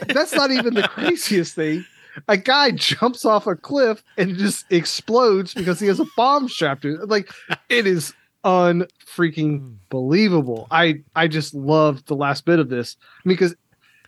[0.08, 1.86] that's not even the craziest thing.
[2.30, 6.84] A guy jumps off a cliff and just explodes because he has a bomb strapped
[6.84, 7.10] to it.
[7.10, 7.30] Like
[7.70, 8.14] it is
[8.46, 10.68] unfreaking believable.
[10.72, 12.96] I I just love the last bit of this
[13.26, 13.56] because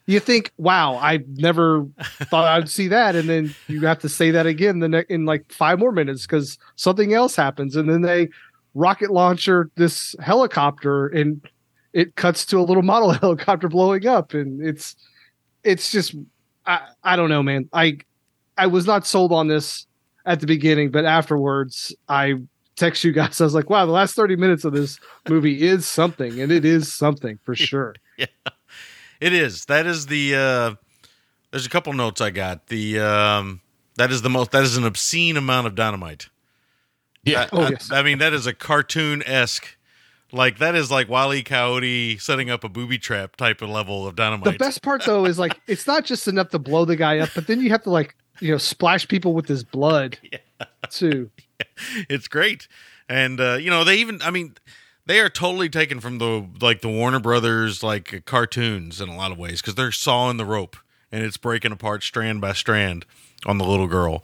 [0.07, 1.83] you think, wow, I never
[2.29, 5.25] thought I'd see that, and then you have to say that again the ne- in
[5.25, 8.29] like five more minutes because something else happens, and then they
[8.75, 11.41] rocket launcher this helicopter, and
[11.93, 14.95] it cuts to a little model helicopter blowing up, and it's
[15.63, 16.13] it's just
[16.67, 17.67] I I don't know, man.
[17.73, 17.97] I
[18.57, 19.87] I was not sold on this
[20.25, 22.35] at the beginning, but afterwards I
[22.75, 23.41] text you guys.
[23.41, 24.99] I was like, wow, the last 30 minutes of this
[25.29, 27.95] movie is something, and it is something for sure.
[28.17, 28.25] yeah
[29.19, 29.65] It is.
[29.65, 30.35] That is the.
[30.35, 30.75] uh
[31.51, 32.67] There's a couple notes I got.
[32.67, 33.61] The um
[33.97, 34.51] that is the most.
[34.51, 36.27] That is an obscene amount of dynamite.
[37.25, 37.49] Yeah.
[37.51, 37.91] Oh, I, yes.
[37.91, 39.77] I mean, that is a cartoon esque.
[40.31, 41.43] Like that is like Wile E.
[41.43, 44.53] Coyote setting up a booby trap type of level of dynamite.
[44.53, 47.29] The best part though is like it's not just enough to blow the guy up,
[47.35, 50.17] but then you have to like you know splash people with his blood
[50.89, 51.29] too.
[52.09, 52.67] it's great
[53.07, 54.55] and uh you know they even i mean
[55.05, 59.31] they are totally taken from the like the warner brothers like cartoons in a lot
[59.31, 60.75] of ways because they're sawing the rope
[61.11, 63.05] and it's breaking apart strand by strand
[63.45, 64.23] on the little girl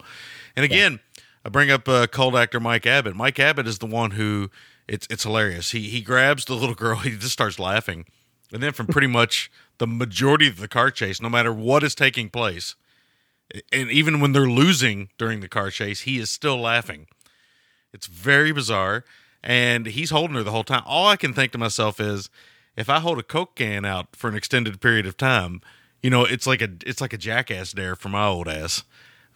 [0.56, 1.00] and again
[1.44, 4.50] i bring up uh, cult actor mike abbott mike abbott is the one who
[4.88, 8.04] it's it's hilarious he he grabs the little girl he just starts laughing
[8.52, 11.94] and then from pretty much the majority of the car chase no matter what is
[11.94, 12.74] taking place
[13.70, 17.06] and even when they're losing during the car chase he is still laughing
[17.92, 19.04] it's very bizarre.
[19.42, 20.82] And he's holding her the whole time.
[20.86, 22.30] All I can think to myself is
[22.76, 25.60] if I hold a Coke can out for an extended period of time,
[26.02, 28.84] you know, it's like a it's like a jackass dare for my old ass.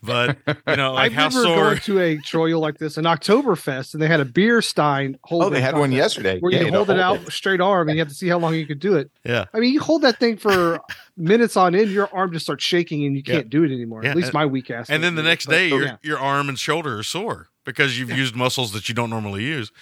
[0.06, 3.04] But you know, like I how remember sore going to a Troyal like this, an
[3.04, 5.18] Oktoberfest, and they had a beer stein.
[5.30, 6.38] Oh, they had one yesterday.
[6.40, 8.14] where Yeah, you you hold know, it hold out straight arm, and you have to
[8.14, 9.10] see how long you could do it.
[9.24, 9.44] Yeah.
[9.52, 10.80] I mean, you hold that thing for
[11.16, 13.34] minutes on end, your arm just starts shaking, and you Yeah.
[13.34, 14.02] can't do it anymore.
[14.04, 14.88] Yeah, At least my weak ass.
[14.88, 15.96] And then the can't it, next but- day your yeah.
[16.02, 19.72] your arm and shoulder are sore because you've used muscles that you don't normally use.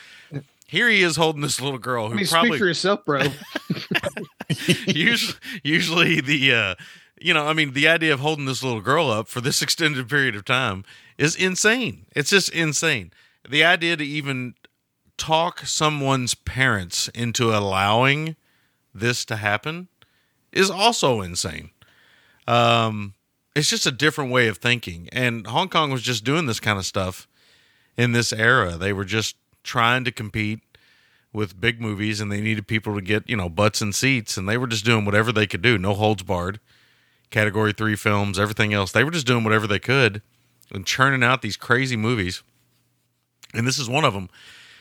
[0.66, 3.20] Here he is holding this little girl I who mean, speak for yourself, bro.
[4.86, 6.74] usually, usually the uh,
[7.20, 10.08] you know, I mean, the idea of holding this little girl up for this extended
[10.08, 10.84] period of time
[11.18, 12.06] is insane.
[12.14, 13.12] It's just insane.
[13.48, 14.54] The idea to even
[15.16, 18.36] talk someone's parents into allowing
[18.94, 19.88] this to happen
[20.52, 21.70] is also insane.
[22.46, 23.14] Um,
[23.54, 25.08] it's just a different way of thinking.
[25.12, 27.28] And Hong Kong was just doing this kind of stuff
[27.96, 28.72] in this era.
[28.76, 30.60] They were just trying to compete
[31.32, 34.48] with big movies and they needed people to get, you know, butts and seats and
[34.48, 35.78] they were just doing whatever they could do.
[35.78, 36.60] No holds barred.
[37.30, 38.92] Category 3 films, everything else.
[38.92, 40.22] They were just doing whatever they could
[40.72, 42.42] and churning out these crazy movies.
[43.52, 44.28] And this is one of them.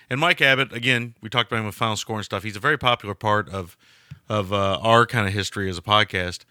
[0.09, 2.43] And Mike Abbott, again, we talked about him with Final Score and stuff.
[2.43, 3.77] He's a very popular part of
[4.29, 6.45] of uh, our kind of history as a podcast.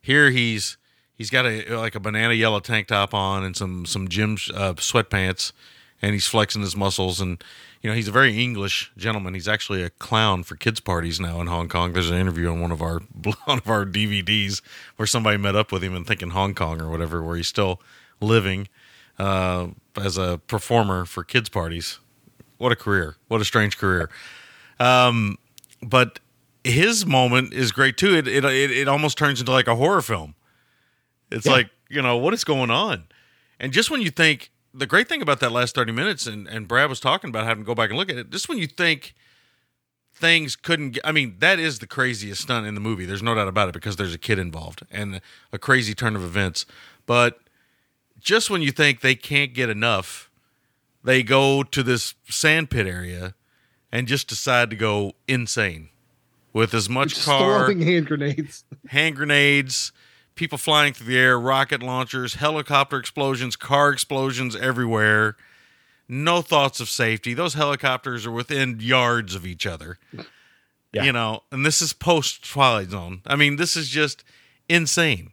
[0.00, 0.76] Here he's
[1.14, 4.74] he's got a like a banana yellow tank top on and some some gym uh,
[4.74, 5.52] sweatpants,
[6.00, 7.20] and he's flexing his muscles.
[7.20, 7.42] And
[7.82, 9.34] you know he's a very English gentleman.
[9.34, 11.92] He's actually a clown for kids parties now in Hong Kong.
[11.92, 12.98] There's an interview on one of our
[13.44, 14.60] one of our DVDs
[14.96, 17.80] where somebody met up with him and thinking Hong Kong or whatever, where he's still
[18.20, 18.68] living
[19.18, 21.98] uh, as a performer for kids parties.
[22.58, 23.16] What a career!
[23.28, 24.10] What a strange career.
[24.80, 25.38] Um,
[25.80, 26.18] but
[26.64, 28.16] his moment is great too.
[28.16, 30.34] It, it it almost turns into like a horror film.
[31.30, 31.52] It's Yeah.
[31.52, 33.04] like you know what is going on,
[33.60, 36.68] and just when you think the great thing about that last thirty minutes, and and
[36.68, 38.30] Brad was talking about having to go back and look at it.
[38.30, 39.14] Just when you think
[40.14, 43.04] things couldn't get, I mean, that is the craziest stunt in the movie.
[43.04, 45.20] There's no doubt about it because there's a kid involved and
[45.52, 46.66] a crazy turn of events.
[47.06, 47.38] But
[48.18, 50.30] just when you think they can't get enough,
[51.04, 53.34] they go to this sand pit area
[53.92, 55.88] and just decide to go insane
[56.52, 58.64] with as much Just car, throwing hand grenades.
[58.88, 59.92] hand grenades,
[60.38, 65.36] people flying through the air, rocket launchers, helicopter explosions, car explosions everywhere.
[66.08, 67.34] No thoughts of safety.
[67.34, 69.98] Those helicopters are within yards of each other.
[70.92, 71.04] Yeah.
[71.04, 73.20] You know, and this is post Twilight Zone.
[73.26, 74.24] I mean, this is just
[74.70, 75.32] insane.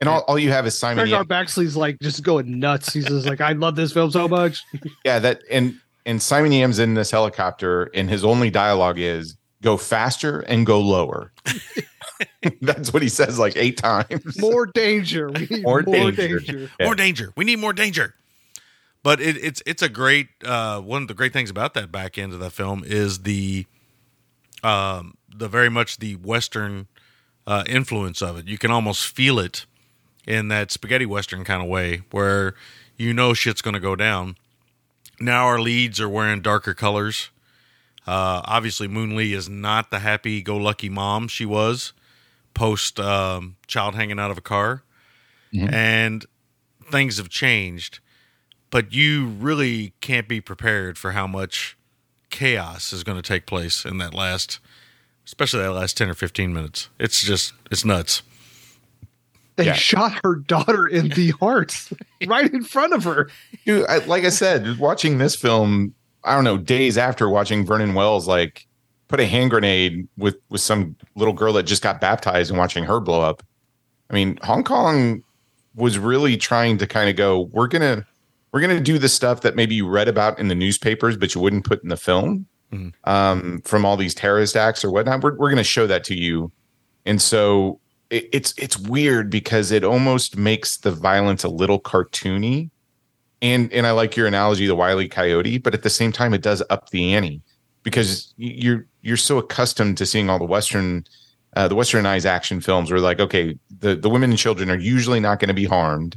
[0.00, 1.04] And all, all you have is Simon.
[1.04, 2.92] Gregor Yam- Baxley's like just going nuts.
[2.92, 4.62] He's just like, I love this film so much.
[5.04, 9.76] Yeah, that and and Simon Yam's in this helicopter, and his only dialogue is "Go
[9.78, 11.32] faster and go lower."
[12.60, 14.38] That's what he says like eight times.
[14.38, 15.30] More danger.
[15.30, 16.38] We need More more, danger.
[16.38, 16.70] danger.
[16.78, 16.86] Yeah.
[16.86, 17.32] More danger.
[17.36, 18.14] We need more danger.
[19.02, 22.18] But it, it's it's a great uh, one of the great things about that back
[22.18, 23.66] end of that film is the
[24.62, 26.86] um, the very much the western
[27.46, 28.46] uh, influence of it.
[28.46, 29.66] You can almost feel it
[30.26, 32.54] in that spaghetti western kind of way, where
[32.96, 34.36] you know shit's going to go down.
[35.18, 37.30] Now our leads are wearing darker colors.
[38.06, 41.92] Uh, obviously, Moon Lee is not the happy-go-lucky mom she was
[42.54, 44.82] post um, child hanging out of a car,
[45.54, 46.26] and
[46.90, 48.00] things have changed.
[48.70, 51.76] But you really can't be prepared for how much
[52.30, 54.58] chaos is going to take place in that last,
[55.26, 56.88] especially that last ten or fifteen minutes.
[56.98, 58.22] It's just it's nuts.
[59.56, 59.74] They Yeah.
[59.74, 61.76] shot her daughter in the heart
[62.26, 63.28] right in front of her.
[63.66, 65.94] Dude, I, like I said, watching this film,
[66.24, 68.66] I don't know, days after watching Vernon Wells like
[69.08, 72.84] put a hand grenade with with some little girl that just got baptized and watching
[72.84, 73.42] her blow up.
[74.10, 75.22] I mean, Hong Kong
[75.74, 78.06] was really trying to kind of go, we're gonna
[78.52, 81.40] we're gonna do the stuff that maybe you read about in the newspapers, but you
[81.40, 82.92] wouldn't put in the film Mhm.
[83.04, 85.22] um, from all these terrorist acts or whatnot.
[85.22, 86.50] We're we're gonna show that to you,
[87.06, 92.70] and so it, it's it's weird because it almost makes the violence a little cartoony
[93.42, 95.08] and and I like your analogy, the Wile E.
[95.08, 97.42] Coyote, but at the same time, it does up the ante
[97.82, 101.04] because you're you're so accustomed to seeing all the Western,
[101.56, 105.20] uh, the Westernized action films where like, okay, the the women and children are usually
[105.20, 106.16] not going to be harmed,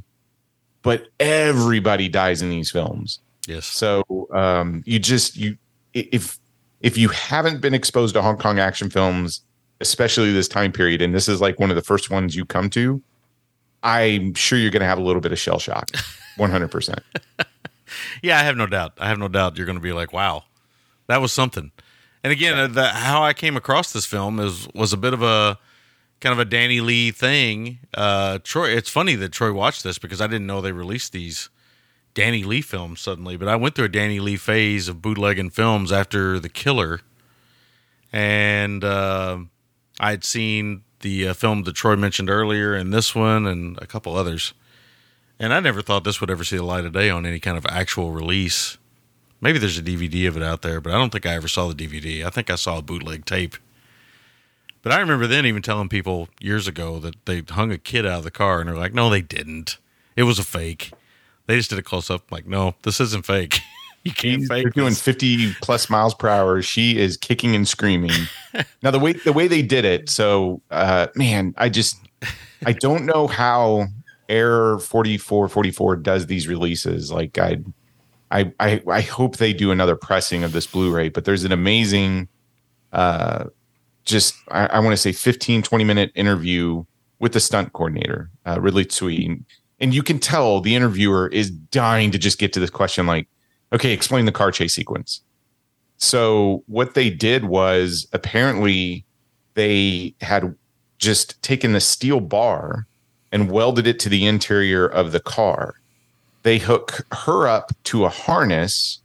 [0.83, 3.19] but everybody dies in these films.
[3.47, 3.65] Yes.
[3.65, 5.57] So um, you just you
[5.93, 6.39] if
[6.81, 9.41] if you haven't been exposed to Hong Kong action films,
[9.81, 12.69] especially this time period, and this is like one of the first ones you come
[12.71, 13.01] to,
[13.83, 15.89] I'm sure you're going to have a little bit of shell shock.
[16.37, 16.99] One hundred percent.
[18.21, 18.93] Yeah, I have no doubt.
[18.99, 20.43] I have no doubt you're going to be like, wow,
[21.07, 21.71] that was something.
[22.23, 25.21] And again, uh, the, how I came across this film is was a bit of
[25.21, 25.59] a
[26.19, 27.79] kind of a Danny Lee thing.
[27.93, 31.49] Uh, Troy, it's funny that Troy watched this because I didn't know they released these
[32.15, 33.37] Danny Lee films suddenly.
[33.37, 37.01] But I went through a Danny Lee phase of bootlegging films after The Killer,
[38.11, 39.37] and uh,
[39.99, 43.85] I had seen the uh, film that Troy mentioned earlier, and this one, and a
[43.85, 44.55] couple others.
[45.39, 47.57] And I never thought this would ever see the light of day on any kind
[47.57, 48.79] of actual release.
[49.39, 51.67] Maybe there's a DVD of it out there, but I don't think I ever saw
[51.67, 52.25] the DVD.
[52.25, 53.55] I think I saw a bootleg tape.
[54.81, 58.19] But I remember then even telling people years ago that they hung a kid out
[58.19, 59.77] of the car and they're like, no, they didn't.
[60.15, 60.91] It was a fake.
[61.45, 62.31] They just did a close up.
[62.31, 63.59] Like, no, this isn't fake.
[64.05, 66.61] you can't They're fake doing 50 plus miles per hour.
[66.61, 68.11] She is kicking and screaming.
[68.83, 71.97] now the way the way they did it, so uh man, I just
[72.65, 73.87] I don't know how
[74.29, 77.11] Air 4444 does these releases.
[77.11, 77.57] Like I
[78.31, 82.29] I, I I hope they do another pressing of this Blu-ray, but there's an amazing
[82.93, 83.45] uh
[84.05, 86.85] just I, I want to say 15, 20 minute interview
[87.19, 89.43] with the stunt coordinator, uh, Ridley Tsui.
[89.79, 93.27] And you can tell the interviewer is dying to just get to this question like,
[93.75, 95.21] okay, explain the car chase sequence.
[95.97, 99.05] So what they did was apparently
[99.53, 100.55] they had
[100.97, 102.87] just taken the steel bar
[103.31, 105.75] and welded it to the interior of the car.
[106.43, 108.99] They hook her up to a harness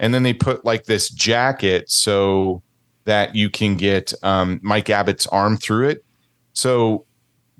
[0.00, 2.62] and then they put like this jacket so
[3.04, 6.04] that you can get um, Mike Abbott's arm through it.
[6.52, 7.04] So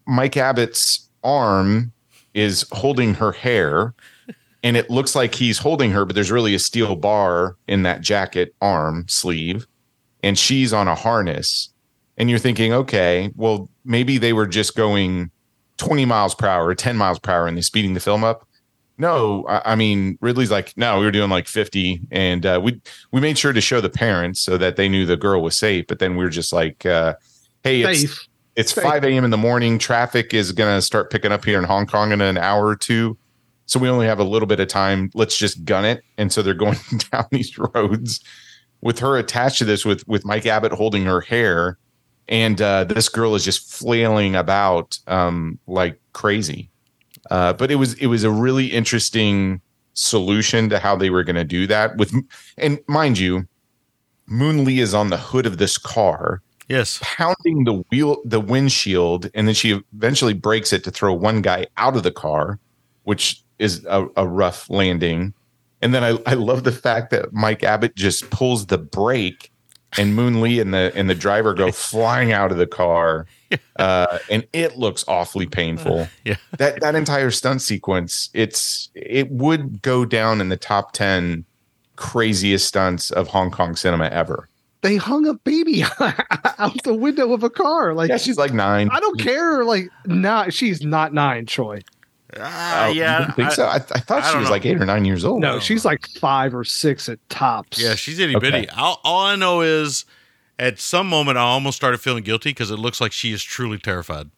[0.06, 1.92] Mike Abbott's arm
[2.34, 3.94] is holding her hair
[4.62, 8.00] and it looks like he's holding her, but there's really a steel bar in that
[8.00, 9.66] jacket arm sleeve,
[10.22, 11.70] and she's on a harness.
[12.16, 15.30] And you're thinking, okay, well, maybe they were just going
[15.76, 18.44] 20 miles per hour or 10 miles per hour and they're speeding the film up.
[19.00, 22.80] No, I, I mean Ridley's like, no, we were doing like 50, and uh, we
[23.12, 25.86] we made sure to show the parents so that they knew the girl was safe.
[25.86, 27.14] But then we are just like, uh,
[27.62, 28.82] hey, it's it's Safe.
[28.82, 29.24] 5 a.m.
[29.24, 29.78] in the morning.
[29.78, 32.74] Traffic is going to start picking up here in Hong Kong in an hour or
[32.74, 33.16] two.
[33.68, 35.10] So we only have a little bit of time.
[35.14, 36.02] Let's just gun it.
[36.16, 36.78] And so they're going
[37.12, 38.20] down these roads
[38.80, 41.78] with her attached to this, with with Mike Abbott holding her hair,
[42.28, 46.70] and uh, this girl is just flailing about um, like crazy.
[47.30, 49.60] Uh, but it was it was a really interesting
[49.94, 51.96] solution to how they were going to do that.
[51.98, 52.14] With
[52.56, 53.46] and mind you,
[54.26, 57.00] Moon Lee is on the hood of this car Yes.
[57.02, 61.66] pounding the wheel the windshield and then she eventually breaks it to throw one guy
[61.78, 62.58] out of the car
[63.04, 65.32] which is a, a rough landing
[65.80, 69.50] and then I, I love the fact that mike abbott just pulls the brake
[69.96, 73.26] and moon lee and the and the driver go flying out of the car
[73.78, 76.36] uh, and it looks awfully painful Yeah.
[76.58, 81.44] that that entire stunt sequence it's it would go down in the top 10
[81.96, 84.48] craziest stunts of hong kong cinema ever
[84.82, 87.94] They hung a baby out the window of a car.
[87.94, 89.64] Like yeah she's like nine I don't care.
[89.64, 91.80] Like not she's not nine, Troy.
[92.38, 93.18] Ah, Oh, yeah.
[93.20, 93.64] didn't think I- so?
[93.66, 94.50] I, I thought I she was know.
[94.50, 95.40] like eight or nine years old.
[95.40, 97.80] No, she's like five or six at tops.
[97.80, 98.50] Yeah, she's itty Okay.
[98.50, 98.68] bitty.
[98.70, 100.04] All, all I know is
[100.58, 103.78] at some moment I almost started feeling guilty because it looks like she is truly
[103.78, 104.30] terrified.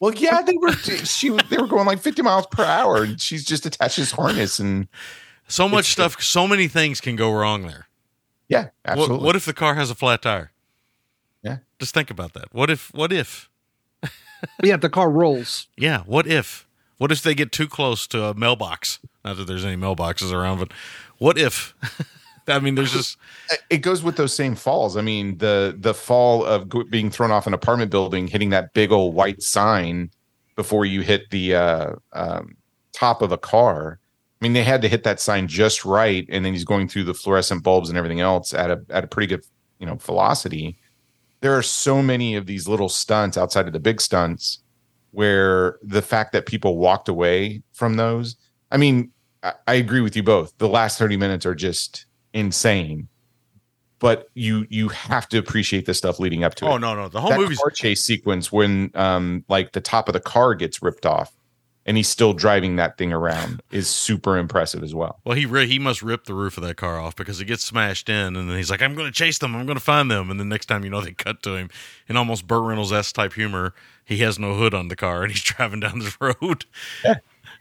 [0.00, 0.72] Well, yeah, they were.
[1.04, 4.58] She they were going like fifty miles per hour, and she's just attached this harness,
[4.58, 4.88] and
[5.48, 7.86] So much It's- stuff, so many things can go wrong there.
[8.48, 9.26] yeah, What, absolutely.
[9.26, 10.52] what if the car has a flat tire?
[11.42, 11.58] Yeah.
[11.78, 12.52] Just think about that.
[12.54, 13.50] What if, what if,
[14.62, 14.76] yeah.
[14.76, 15.66] The car rolls.
[15.76, 16.66] yeah, what if,
[17.00, 18.98] what if they get too close to a mailbox?
[19.24, 20.70] Not that there's any mailboxes around, but
[21.16, 21.74] what if?
[22.46, 23.16] I mean, there's just,
[23.70, 24.98] it goes with those same falls.
[24.98, 28.92] I mean, the the fall of being thrown off an apartment building, hitting that big
[28.92, 30.10] old white sign
[30.56, 32.54] before you hit the uh, um,
[32.92, 33.98] top of a car.
[34.38, 37.04] I mean, they had to hit that sign just right, and then he's going through
[37.04, 39.46] the fluorescent bulbs and everything else at a at a pretty good
[39.78, 40.76] you know velocity.
[41.40, 44.58] There are so many of these little stunts outside of the big stunts
[45.12, 48.36] where the fact that people walked away from those.
[48.70, 49.10] I mean,
[49.42, 50.56] I, I agree with you both.
[50.58, 53.08] The last thirty minutes are just insane
[54.00, 56.80] but you you have to appreciate the stuff leading up to oh it.
[56.80, 60.14] no, no, the whole that movie's, car chase sequence when um like the top of
[60.14, 61.32] the car gets ripped off
[61.90, 65.18] and he's still driving that thing around is super impressive as well.
[65.24, 67.64] well, he re- he must rip the roof of that car off because it gets
[67.64, 69.56] smashed in, and then he's like, "I'm going to chase them.
[69.56, 71.68] I'm going to find them." And the next time you know, they cut to him
[72.08, 73.74] in almost Burt Reynolds s type humor.
[74.04, 76.64] He has no hood on the car, and he's driving down this road.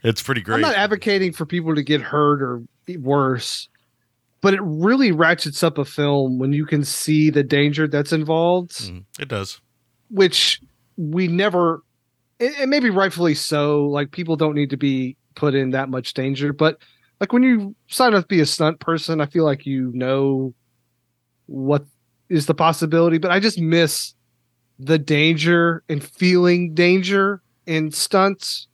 [0.04, 0.56] It's pretty great.
[0.58, 2.62] I'm not advocating for people to get hurt or
[3.00, 3.68] worse,
[4.42, 8.74] but it really ratchets up a film when you can see the danger that's involved,
[8.74, 9.06] Mhm.
[9.20, 9.60] It does.
[10.10, 10.62] which
[10.98, 11.82] we never,
[12.40, 13.86] and and maybe rightfully so.
[13.86, 16.78] Like people don't need to be put in that much danger, but
[17.20, 20.54] like when you sign up to be a stunt person, I feel like you know
[21.48, 21.86] what
[22.30, 24.14] is the possibility, but I just miss
[24.78, 28.68] the danger and feeling danger in stunts.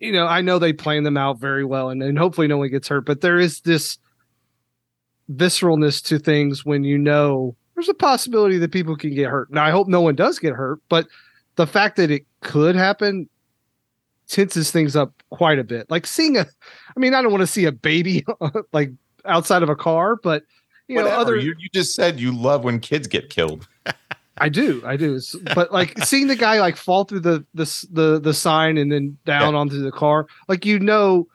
[0.00, 2.70] You know, I know they plan them out very well and, and hopefully no one
[2.70, 3.98] gets hurt, but there is this
[5.32, 9.50] visceralness to things when you know there's a possibility that people can get hurt.
[9.50, 11.06] Now, I hope no one does get hurt, but
[11.56, 13.28] the fact that it could happen
[14.28, 15.90] tenses things up quite a bit.
[15.90, 16.40] Like seeing a,
[16.96, 18.24] I mean, I don't want to see a baby
[18.72, 18.90] like
[19.24, 20.42] outside of a car, but
[20.88, 23.66] you know, other you, you just said you love when kids get killed.
[24.38, 25.16] I do, I do.
[25.16, 28.92] It's- But like seeing the guy like fall through the the the the sign and
[28.92, 31.26] then down onto the car, like you know,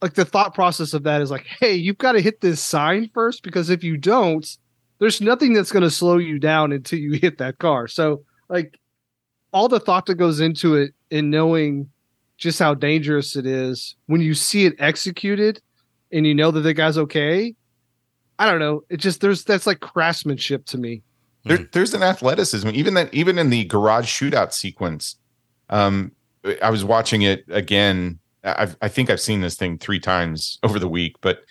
[0.00, 3.10] like the thought process of that is like, hey, you've got to hit this sign
[3.12, 4.56] first because if you don't,
[5.00, 7.88] there's nothing that's going to slow you down until you hit that car.
[7.88, 8.78] So like
[9.52, 11.90] all the thought that goes into it in knowing
[12.36, 15.60] just how dangerous it is when you see it executed
[16.10, 17.54] and you know that the guy's okay.
[18.38, 18.82] I don't know.
[18.88, 21.02] It just there's that's like craftsmanship to me.
[21.44, 25.16] There, there's an athleticism, even that even in the garage shootout sequence.
[25.70, 26.12] Um,
[26.60, 28.18] I was watching it again.
[28.44, 31.44] I've, I think I've seen this thing three times over the week, but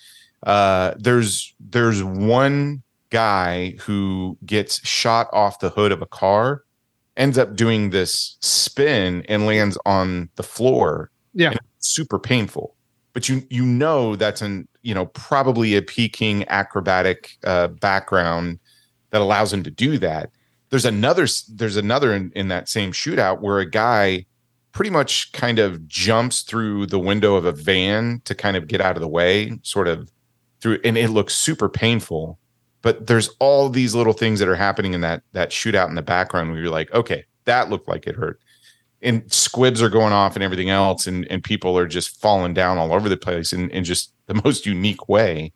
[0.44, 6.64] uh, there's there's one guy who gets shot off the hood of a car,
[7.18, 11.12] ends up doing this spin and lands on the floor.
[11.34, 11.54] Yeah.
[11.80, 12.76] Super painful.
[13.14, 18.60] But you you know that's an you know probably a Peking acrobatic uh, background
[19.10, 20.30] that allows him to do that.
[20.70, 24.26] There's another there's another in, in that same shootout where a guy
[24.72, 28.80] pretty much kind of jumps through the window of a van to kind of get
[28.80, 30.10] out of the way, sort of
[30.62, 32.40] through and it looks super painful.
[32.82, 36.02] But there's all these little things that are happening in that that shootout in the
[36.02, 38.40] background where you're like, okay, that looked like it hurt.
[39.04, 42.78] And squibs are going off and everything else, and, and people are just falling down
[42.78, 45.54] all over the place in, in just the most unique way.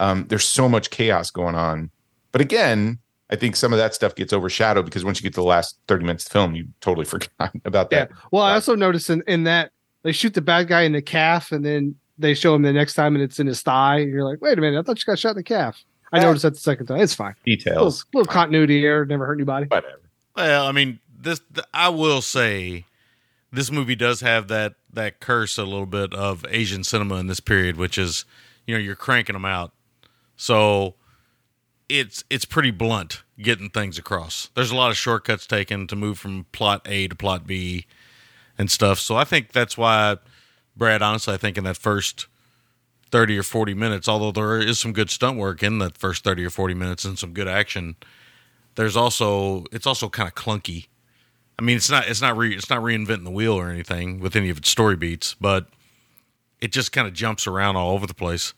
[0.00, 1.90] Um, there's so much chaos going on.
[2.32, 2.98] But again,
[3.30, 5.78] I think some of that stuff gets overshadowed because once you get to the last
[5.88, 8.16] 30 minutes of the film, you totally forgot about that Yeah.
[8.30, 11.52] Well, I also noticed in, in that they shoot the bad guy in the calf
[11.52, 13.98] and then they show him the next time and it's in his thigh.
[13.98, 15.84] You're like, wait a minute, I thought you got shot in the calf.
[16.12, 17.00] I noticed that the second time.
[17.00, 17.34] It's fine.
[17.46, 18.04] Little, Details.
[18.14, 19.66] little continuity here, never hurt anybody.
[19.66, 20.00] Whatever.
[20.36, 22.84] Well, I mean, this th- I will say,
[23.52, 27.40] this movie does have that that curse a little bit of Asian cinema in this
[27.40, 28.24] period, which is,
[28.66, 29.72] you know, you're cranking them out,
[30.36, 30.94] so
[31.88, 34.50] it's it's pretty blunt getting things across.
[34.54, 37.86] There's a lot of shortcuts taken to move from plot A to plot B
[38.56, 38.98] and stuff.
[38.98, 40.16] So I think that's why
[40.76, 42.26] Brad, honestly, I think in that first.
[43.10, 46.44] 30 or 40 minutes although there is some good stunt work in the first 30
[46.44, 47.96] or 40 minutes and some good action
[48.78, 50.86] there's also it's also kind of clunky.
[51.58, 54.36] I mean, it's not it's not re, it's not reinventing the wheel or anything with
[54.36, 55.66] any of its story beats, but
[56.60, 58.54] it just kind of jumps around all over the place.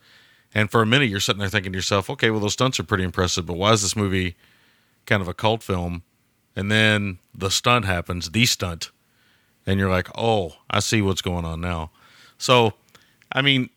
[0.55, 2.85] And for a minute, you're sitting there thinking to yourself, okay, well those stunts are
[2.85, 4.37] pretty impressive, but why is this movie
[5.07, 6.03] kind of a cult film?
[6.55, 8.91] And then the stunt happens, the stunt,
[9.65, 11.93] and you're like, oh, I see what's going on now.
[12.37, 12.75] So,
[13.33, 13.71] I mean,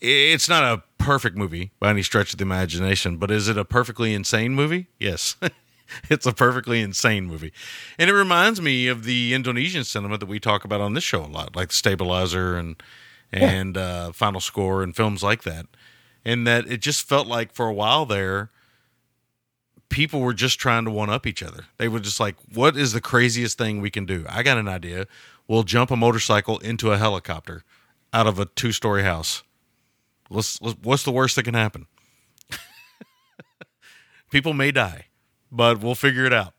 [0.00, 3.64] it's not a perfect movie by any stretch of the imagination, but is it a
[3.64, 4.88] perfectly insane movie?
[4.98, 5.36] Yes.
[6.10, 7.52] it's a perfectly insane movie.
[7.98, 11.24] And it reminds me of the Indonesian cinema that we talk about on this show
[11.24, 12.82] a lot, like The Stabilizer and
[13.32, 15.66] and uh, Final Score and films like that.
[16.24, 18.50] And that it just felt like for a while there,
[19.88, 21.66] people were just trying to one up each other.
[21.76, 24.24] They were just like, what is the craziest thing we can do?
[24.28, 25.06] I got an idea.
[25.46, 27.64] We'll jump a motorcycle into a helicopter
[28.12, 29.42] out of a two story house.
[30.30, 31.86] Let's, let's, what's the worst that can happen?
[34.30, 35.06] People may die,
[35.50, 36.54] but we'll figure it out.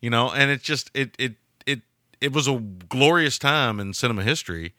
[0.00, 1.34] You know, and it's just it it
[1.66, 1.82] it
[2.20, 4.74] it was a glorious time in cinema history,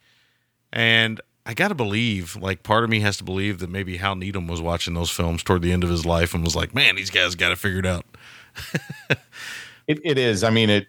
[0.72, 4.16] and I got to believe, like, part of me has to believe that maybe Hal
[4.16, 6.96] Needham was watching those films toward the end of his life and was like, "Man,
[6.96, 8.06] these guys got it figured out."
[9.88, 10.44] It, it is.
[10.44, 10.88] I mean, it.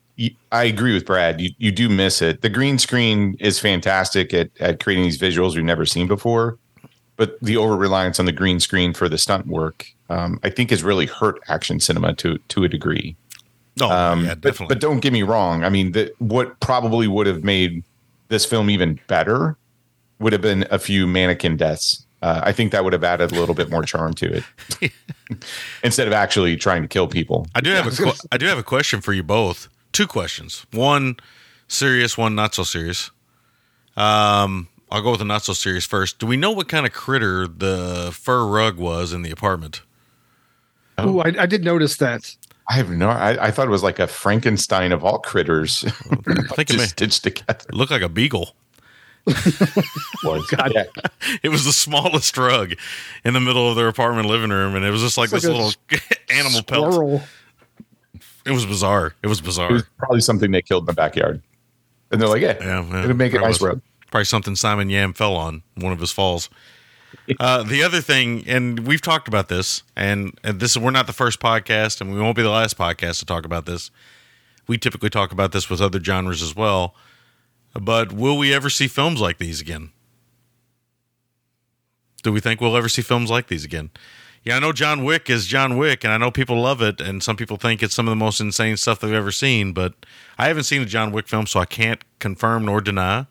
[0.52, 1.40] I agree with Brad.
[1.40, 2.42] You you do miss it.
[2.42, 6.58] The green screen is fantastic at at creating these visuals we've never seen before,
[7.16, 10.70] but the over reliance on the green screen for the stunt work, um, I think,
[10.70, 13.16] has really hurt action cinema to to a degree.
[13.80, 14.74] Oh, Um, yeah, but, definitely.
[14.74, 15.64] but don't get me wrong.
[15.64, 17.82] I mean, the, what probably would have made
[18.28, 19.56] this film even better
[20.20, 22.06] would have been a few mannequin deaths.
[22.22, 24.42] Uh, I think that would have added a little bit more charm to
[24.80, 24.92] it,
[25.82, 27.46] instead of actually trying to kill people.
[27.54, 29.68] I do have a que- I do have a question for you both.
[29.92, 30.64] Two questions.
[30.72, 31.16] One
[31.68, 33.10] serious, one not so serious.
[33.96, 36.18] Um, I'll go with the not so serious first.
[36.18, 39.82] Do we know what kind of critter the fur rug was in the apartment?
[40.98, 41.16] Oh.
[41.16, 42.36] Ooh, I, I did notice that.
[42.68, 43.08] I have no.
[43.10, 46.84] I, I thought it was like a Frankenstein of all critters, I think it, may,
[46.84, 47.64] stitched together.
[47.68, 48.54] it looked like a beagle.
[49.26, 50.84] Was yeah.
[51.42, 52.74] It was the smallest rug
[53.24, 55.44] in the middle of their apartment living room, and it was just like It's this
[55.46, 55.72] like a little
[56.30, 57.22] animal pelt.
[58.44, 59.14] It was bizarre.
[59.22, 59.70] It was bizarre.
[59.70, 61.40] It was probably something they killed in the backyard,
[62.12, 63.04] and they're like, "Yeah, Yeah, yeah.
[63.04, 63.80] it'll make a Probably nice rug."
[64.14, 66.48] Probably something Simon Yam fell on one of his falls.
[67.40, 71.08] Uh, the other thing, and we've talked about this, and, and this is we're not
[71.08, 73.90] the first podcast, and we won't be the last podcast to talk about this.
[74.68, 76.94] We typically talk about this with other genres as well.
[77.72, 79.90] But will we ever see films like these again?
[82.22, 83.90] Do we think we'll ever see films like these again?
[84.44, 87.20] Yeah, I know John Wick is John Wick, and I know people love it, and
[87.20, 89.72] some people think it's some of the most insane stuff they've ever seen.
[89.72, 89.94] But
[90.38, 93.26] I haven't seen a John Wick film, so I can't confirm nor deny.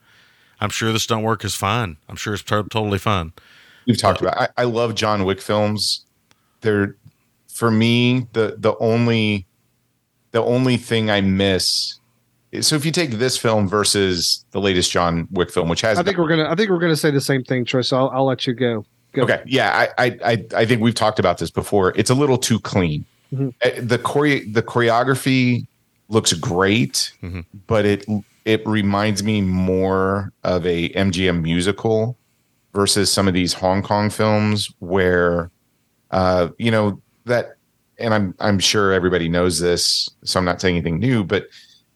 [0.63, 1.97] I'm sure the stunt work is fine.
[2.07, 3.33] I'm sure it's to- totally fine.
[3.85, 4.37] We've talked about.
[4.39, 6.05] I, I love John Wick films.
[6.61, 6.95] They're
[7.53, 9.45] for me the the only
[10.31, 11.99] the only thing I miss.
[12.61, 16.03] So if you take this film versus the latest John Wick film, which has I
[16.03, 16.49] think we're gonna.
[16.49, 17.81] I think we're gonna say the same thing, Troy.
[17.81, 18.85] So I'll, I'll let you go.
[19.11, 19.23] Go.
[19.23, 21.91] Okay, yeah, I, I I I think we've talked about this before.
[21.97, 23.05] It's a little too clean.
[23.33, 23.53] Mhm.
[23.65, 25.67] Uh, The chore- the choreography
[26.07, 27.43] looks great, Mhm.
[27.67, 28.05] but it
[28.45, 32.17] it reminds me more of a MGM musical
[32.73, 35.51] versus some of these Hong Kong films where,
[36.11, 37.55] uh, you know that,
[37.99, 41.47] and I'm I'm sure everybody knows this, so I'm not saying anything new, but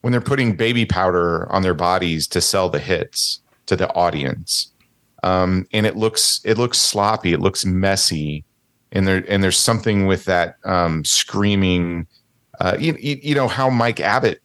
[0.01, 4.71] when they're putting baby powder on their bodies to sell the hits to the audience
[5.23, 8.43] um, and it looks it looks sloppy it looks messy
[8.91, 12.07] and there and there's something with that um, screaming
[12.59, 14.41] uh, you, you, know how mike abbott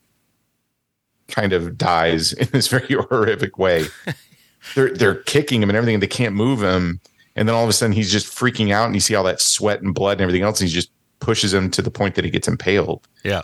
[1.33, 3.87] kind of dies in this very horrific way
[4.77, 7.01] they're they're kicking him and everything and they can't move him
[7.35, 9.41] and then all of a sudden he's just freaking out and you see all that
[9.41, 12.25] sweat and blood and everything else and he just pushes him to the point that
[12.25, 13.43] he gets impaled Yeah.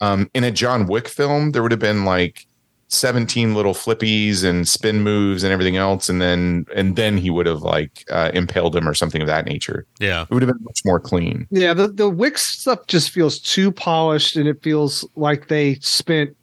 [0.00, 2.46] um, in a John Wick film, there would have been like
[2.90, 6.08] 17 little flippies and spin moves and everything else.
[6.08, 9.44] And then, and then he would have like uh, impaled him or something of that
[9.44, 9.84] nature.
[10.00, 10.22] Yeah.
[10.22, 11.46] It would have been much more clean.
[11.50, 16.34] Yeah, the the Wick's stuff just feels too polished, and it feels like they spent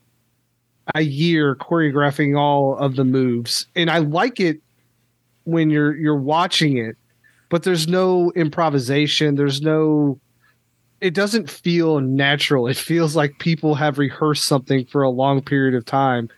[0.94, 3.66] a year choreographing all of the moves.
[3.76, 4.60] And I like it
[5.46, 6.96] when you're you're watching it,
[7.50, 9.36] but there's no improvisation.
[9.36, 10.20] There's no.
[11.02, 12.68] It doesn't feel natural.
[12.68, 16.30] It feels like people have rehearsed something for a long period of time.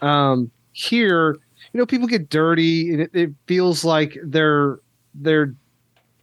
[0.00, 1.36] Um, here,
[1.72, 4.78] you know, people get dirty, and it, it feels like they're
[5.14, 5.54] they're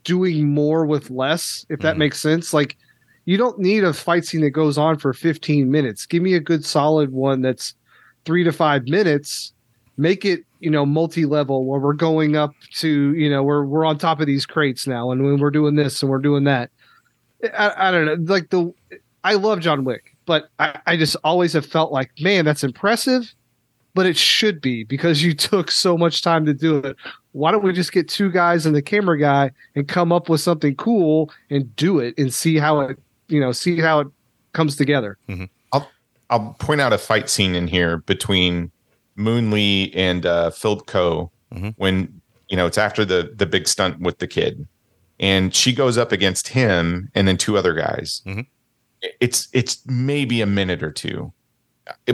[0.03, 1.99] doing more with less, if that Mhm.
[1.99, 2.53] makes sense.
[2.53, 2.77] Like
[3.25, 6.05] you don't need a fight scene that goes on for 15 minutes.
[6.05, 7.73] Give me a good solid one that's
[8.23, 9.51] three to five minutes.
[9.97, 13.97] Make it, you know, multi-level where we're going up to, you know, we're we're on
[13.97, 16.69] top of these crates now, and when we're doing this and we're doing that.
[17.57, 18.33] I, I don't know.
[18.33, 18.73] Like the
[19.23, 23.33] I love John Wick, but I, I just always have felt like, man, that's impressive,
[23.93, 26.97] but it should be because you took so much time to do it.
[27.31, 30.41] Why don't we just get two guys and the camera guy and come up with
[30.41, 34.07] something cool and do it and see how it, you know, see how it
[34.53, 35.17] comes together.
[35.71, 35.89] I'll
[36.29, 38.71] I'll point out a fight scene in here between
[39.15, 41.73] Moon Lee and uh, Philip Ko Mhm.
[41.77, 44.67] when you know it's after the the big stunt with the kid,
[45.19, 48.21] and she goes up against him and then two other guys.
[48.25, 48.45] Mhm.
[49.19, 51.31] It's it's maybe a minute or two,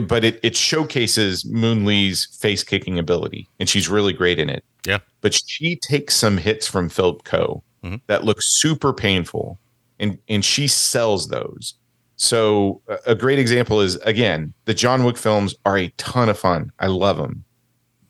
[0.06, 4.64] but it it showcases Moon Lee's face kicking ability, and she's really great in it.
[4.84, 4.98] Yeah.
[5.20, 8.00] but she takes some hits from Philip Ko Mhm.
[8.08, 9.60] that look super painful,
[10.02, 11.74] and and she sells those.
[12.16, 16.70] So a- great example is again, the John Wick films are a ton of fun.
[16.78, 17.44] I love them.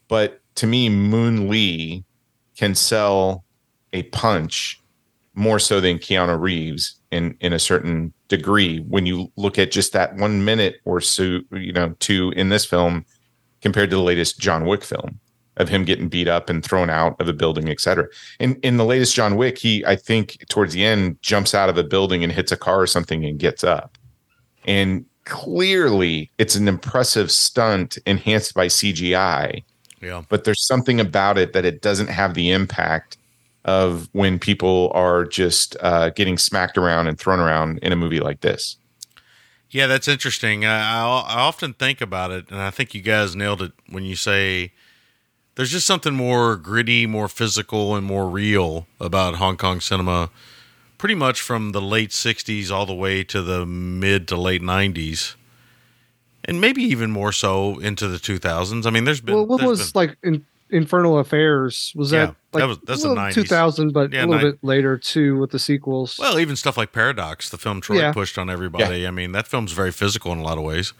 [0.08, 2.04] But to me, Moon Lee
[2.56, 3.44] can sell
[3.92, 4.80] a punch
[5.34, 9.92] more so than Keanu Reeves in in a certain degree when you look at just
[9.92, 13.04] that one minute or so, you know, two in this film
[13.60, 15.20] compared to the latest John Wick film
[15.58, 18.06] of him getting beat up and thrown out of a building, et cetera.
[18.40, 21.76] In in the latest John Wick, he I think towards the end jumps out of
[21.76, 23.98] a building and hits a car or something and gets up.
[24.66, 29.62] And clearly it's an impressive stunt enhanced by CGI,
[30.00, 30.22] Yeah.
[30.28, 33.18] but there's something about it that it doesn't have the impact
[33.64, 38.18] of when people are just uh, getting smacked around and thrown around in a movie
[38.20, 38.76] like this.
[39.70, 40.64] Yeah, that's interesting.
[40.64, 44.04] I, I, I often think about it, and I think you guys nailed it when
[44.04, 44.72] you say
[45.54, 50.30] there's just something more gritty, more physical, and more real about Hong Kong cinema.
[50.98, 55.34] Pretty much from the late '60s all the way to the mid to late '90s,
[56.44, 58.86] and maybe even more so into the 2000s.
[58.86, 61.92] I mean, there's been well, what was been- like in, Infernal Affairs?
[61.94, 63.34] Was Yeah, that that like was- that's the well, 90s.
[63.34, 66.16] 2000, but Yeah, a little nine- bit later too with the sequels.
[66.18, 68.12] Well, even stuff like Paradox, the film Troy Yeah.
[68.12, 69.06] pushed on everybody.
[69.06, 70.92] I mean, that film's very physical in a lot of ways.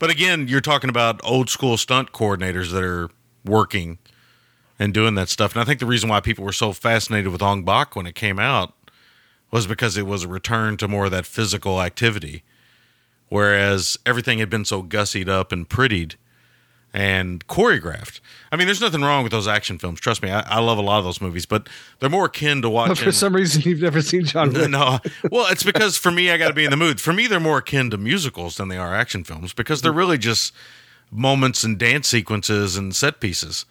[0.00, 3.08] But again, you're talking about old school stunt coordinators that are
[3.44, 3.98] working
[4.78, 5.52] and doing that stuff.
[5.52, 8.14] And I think the reason why people were so fascinated with Ong Bak when it
[8.14, 8.74] came out
[9.50, 12.42] was because it was a return to more of that physical activity.
[13.28, 16.16] Whereas everything had been so gussied up and prettied
[16.92, 18.20] and choreographed.
[18.52, 19.98] I mean, there's nothing wrong with those action films.
[19.98, 21.68] Trust me, I, I love a lot of those movies, but
[21.98, 23.04] they're more akin to but watching.
[23.04, 24.70] for some reason, you've never seen John Wick.
[24.70, 25.00] No,
[25.30, 27.00] well, it's because for me, I got to be in the mood.
[27.00, 30.18] For me, they're more akin to musicals than they are action films because they're really
[30.18, 30.54] just
[31.14, 33.64] moments and dance sequences and set pieces.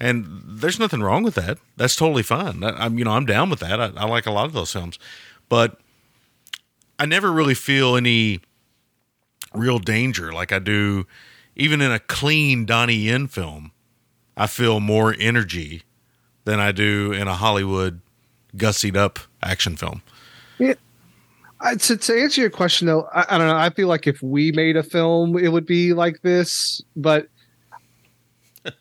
[0.00, 1.58] And there's nothing wrong with that.
[1.76, 2.64] That's totally fine.
[2.64, 3.80] I, I'm, you know, I'm down with that.
[3.80, 4.98] I, I like a lot of those films,
[5.48, 5.78] but
[6.98, 8.40] I never really feel any
[9.54, 11.06] real danger like I do,
[11.54, 13.72] even in a clean Donnie Yen film.
[14.36, 15.82] I feel more energy
[16.44, 18.00] than I do in a Hollywood
[18.54, 20.02] gussied up action film.
[21.60, 23.56] I, to, to answer your question though, I, I don't know.
[23.56, 26.82] I feel like if we made a film, it would be like this.
[26.94, 27.28] But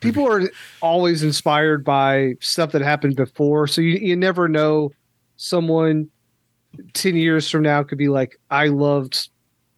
[0.00, 0.48] people are
[0.80, 3.66] always inspired by stuff that happened before.
[3.66, 4.92] So you, you never know
[5.36, 6.08] someone
[6.94, 9.28] 10 years from now could be like, I loved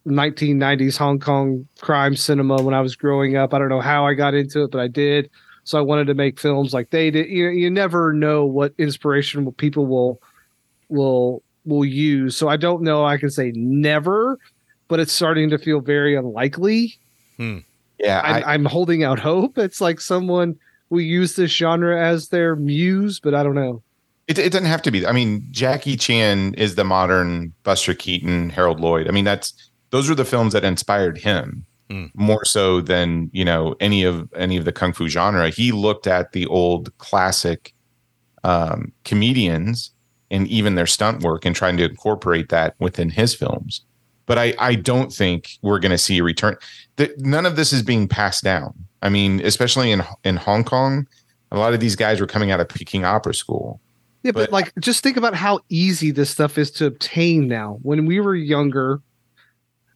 [0.05, 3.53] 1990s Hong Kong crime cinema when I was growing up.
[3.53, 5.29] I don't know how I got into it, but I did.
[5.63, 7.29] So I wanted to make films like they did.
[7.29, 10.21] You, you never know what inspiration people will
[10.89, 12.35] will will use.
[12.37, 13.05] So I don't know.
[13.05, 14.39] I can say never,
[14.87, 16.97] but it's starting to feel very unlikely.
[17.37, 19.57] Yeah, I, I'm, I'm holding out hope.
[19.57, 20.57] It's like someone
[20.89, 23.81] will use this genre as their muse, but I don't know.
[24.27, 25.05] It, it doesn't have to be.
[25.05, 29.07] I mean, Jackie Chan is the modern Buster Keaton, Harold Lloyd.
[29.07, 29.53] I mean, that's
[29.89, 32.05] those are the films that inspired him Hmm.
[32.13, 35.49] more so than you know any of any of the kung fu genre.
[35.49, 37.73] He looked at the old classic
[38.45, 39.91] um, comedians
[40.33, 43.81] and even their stunt work and trying to incorporate that within his films.
[44.25, 46.57] But I I don't think we're going to see a return.
[46.97, 48.73] That none of this is being passed down.
[49.01, 51.07] I mean, especially in in Hong Kong,
[51.51, 53.79] a lot of these guys were coming out of Peking Opera School.
[54.23, 57.77] Yeah, but, But- like, just think about how easy this stuff is to obtain now.
[57.81, 59.01] When we were younger,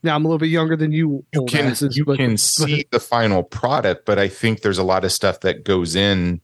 [0.04, 1.24] now I'm a little bit younger than you.
[1.34, 4.78] you can asses, you but- can but- see the final product, but I think there's
[4.78, 6.42] a lot of stuff that goes in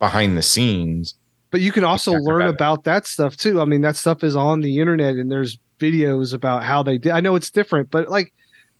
[0.00, 1.14] behind the scenes.
[1.50, 3.60] But you can also learn about about that stuff too.
[3.60, 7.12] I mean, that stuff is on the internet, and there's videos about how they did.
[7.12, 8.32] I know it's different, but like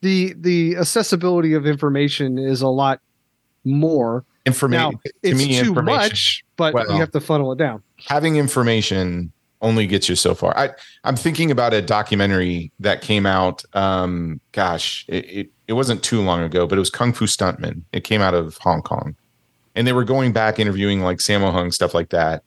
[0.03, 3.01] the the accessibility of information is a lot
[3.65, 4.25] more.
[4.47, 7.83] Information Now to it's me, too much, but Well- you have to funnel it down.
[8.07, 9.33] having information
[9.63, 10.57] only gets you so far.
[10.57, 10.71] I
[11.05, 13.63] I'm thinking about a documentary that came out.
[13.75, 17.83] Um, gosh, it, it it wasn't too long ago, but it was Kung Fu Stuntman.
[17.93, 19.15] It came out of Hong Kong,
[19.75, 22.43] and they were going back interviewing like Sammo Hung stuff like that.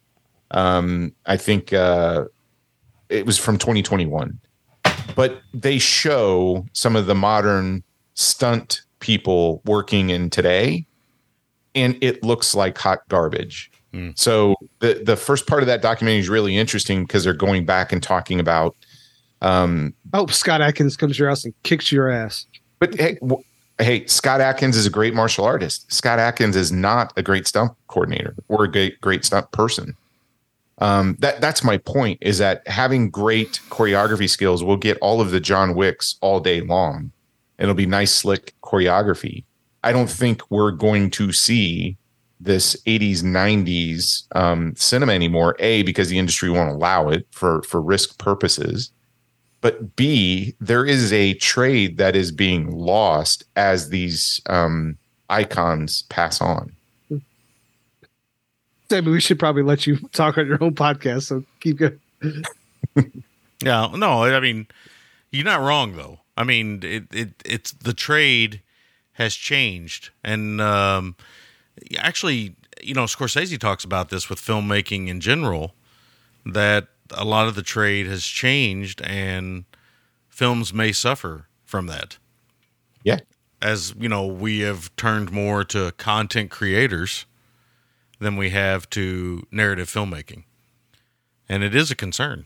[0.53, 2.25] Um, I think uh,
[3.09, 4.39] it was from 2021,
[5.15, 10.85] but they show some of the modern stunt people working in today,
[11.75, 13.69] and it looks like hot garbage.
[14.15, 17.91] So the the first part of that documentary is really interesting because they're going back
[17.91, 18.75] and talking about.
[19.43, 22.47] Um, Oh, Scott Adkins comes to your house and kicks your ass.
[22.79, 23.43] but hey, w-
[23.77, 25.91] hey, Scott Adkins is a great martial artist.
[25.93, 29.95] Scott Adkins is not a great stunt coordinator or a great great stunt person.
[30.79, 32.17] Um, that that's my point.
[32.21, 36.61] Is that having great choreography skills will get all of the John Wicks all day
[36.61, 37.11] long.
[37.59, 39.43] It'll be nice, slick choreography.
[39.83, 41.97] I don't think we're going to see
[42.43, 47.81] this 80s 90s um, cinema anymore a because the industry won't allow it for for
[47.81, 48.91] risk purposes
[49.61, 54.97] but b there is a trade that is being lost as these um,
[55.29, 56.71] icons pass on
[58.93, 61.23] Sammy, we should probably let you talk on your own podcast.
[61.23, 61.99] So keep going.
[63.63, 64.67] Yeah, no, I mean,
[65.31, 66.19] you're not wrong though.
[66.35, 68.61] I mean, it, it it's the trade
[69.13, 71.15] has changed, and um,
[71.97, 75.75] actually, you know, Scorsese talks about this with filmmaking in general,
[76.45, 79.63] that a lot of the trade has changed, and
[80.27, 82.17] films may suffer from that.
[83.03, 83.21] yeah
[83.61, 87.25] As you know, we have turned more to content creators
[88.23, 90.43] than we have to narrative filmmaking,
[91.47, 92.45] and it is a concern.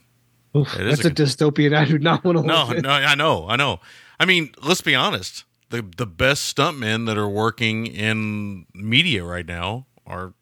[0.56, 1.76] Oof, It is that's a, a- dystopian.
[1.76, 3.80] I do not want to No, live no, I know, I know.
[4.20, 5.44] I mean, let's be honest.
[5.70, 10.34] The the best stuntmen that are working in media right now are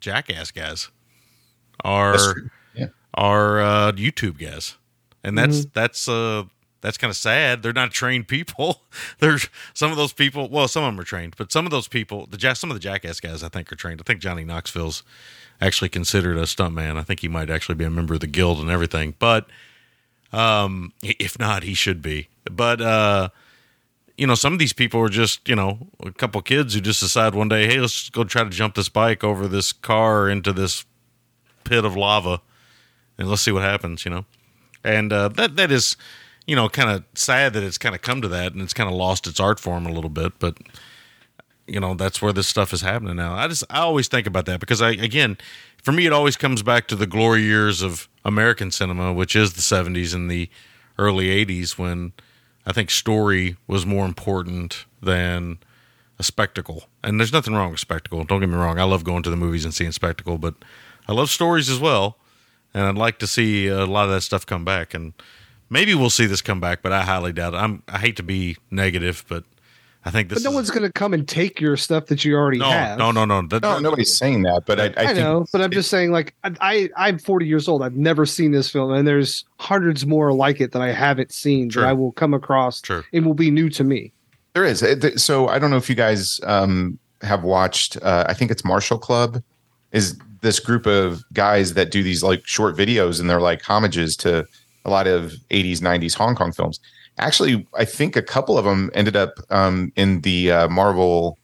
[0.00, 0.90] jackass guys.
[1.84, 2.34] Are
[2.74, 2.86] Yeah.
[3.14, 4.76] are uh, YouTube guys,
[5.24, 6.44] and that's that's uh
[6.82, 7.62] that's kind of sad.
[7.62, 8.82] They're not trained people.
[9.20, 10.48] There's some of those people.
[10.48, 12.80] Well, some of them are trained, but some of those people, the some of the
[12.80, 14.00] jackass guys, I think are trained.
[14.00, 15.02] I think Johnny Knoxville's
[15.60, 16.98] actually considered a stuntman.
[16.98, 19.14] I think he might actually be a member of the guild and everything.
[19.18, 19.46] But
[20.32, 22.28] um, if not, he should be.
[22.50, 23.28] But uh,
[24.16, 27.00] you know, some of these people are just you know a couple kids who just
[27.00, 30.52] decide one day, hey, let's go try to jump this bike over this car into
[30.52, 30.84] this
[31.64, 32.40] pit of lava,
[33.16, 34.04] and let's see what happens.
[34.04, 34.24] You know,
[34.82, 35.96] and uh, that that is
[36.46, 38.88] you know kind of sad that it's kind of come to that, and it's kind
[38.88, 40.56] of lost its art form a little bit, but.
[41.64, 43.34] You know that's where this stuff is happening now.
[43.34, 45.38] I just I always think about that because I again,
[45.80, 49.52] for me it always comes back to the glory years of American cinema, which is
[49.52, 50.50] the '70s and the
[50.98, 52.14] early '80s when
[52.66, 55.58] I think story was more important than
[56.18, 56.84] a spectacle.
[57.02, 58.22] And there's nothing wrong with spectacle.
[58.24, 58.78] Don't get me wrong.
[58.78, 60.54] I love going to the movies and seeing spectacle, but
[61.08, 62.16] I love stories as well.
[62.72, 64.94] And I'd like to see a lot of that stuff come back.
[64.94, 65.12] And
[65.72, 67.56] maybe we'll see this come back, but I highly doubt it.
[67.56, 69.44] I'm, I hate to be negative, but
[70.04, 72.24] I think this But no is- one's going to come and take your stuff that
[72.24, 72.98] you already no, have.
[72.98, 73.42] no, no, no.
[73.42, 76.10] That, no nobody's saying that but i, I, I, think know, but I'm just saying,
[76.12, 77.82] like, I, I, I'm 40 years old.
[77.82, 81.70] I've never seen this film, and there's hundreds more like it that I haven't seen
[81.70, 81.82] Sure.
[81.82, 82.84] that I will come across.
[82.84, 83.04] Sure.
[83.12, 84.12] It will be new to me.
[84.54, 84.84] There is.
[85.16, 87.96] So I don't know if you guys um, have watched.
[88.02, 89.42] Uh, I think it's Martial Club.
[89.92, 94.16] Is this group of guys that do these like short videos and they're like homages
[94.16, 94.46] to
[94.84, 96.80] a lot of 80s 90s hong kong films.
[97.18, 101.38] Actually i think a couple of them ended up um, in the uh, marvel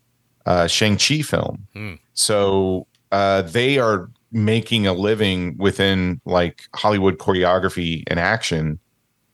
[0.46, 1.66] uh, shang-chi film.
[1.74, 1.94] Hmm.
[2.14, 8.78] so uh, they are making a living within like hollywood choreography and action.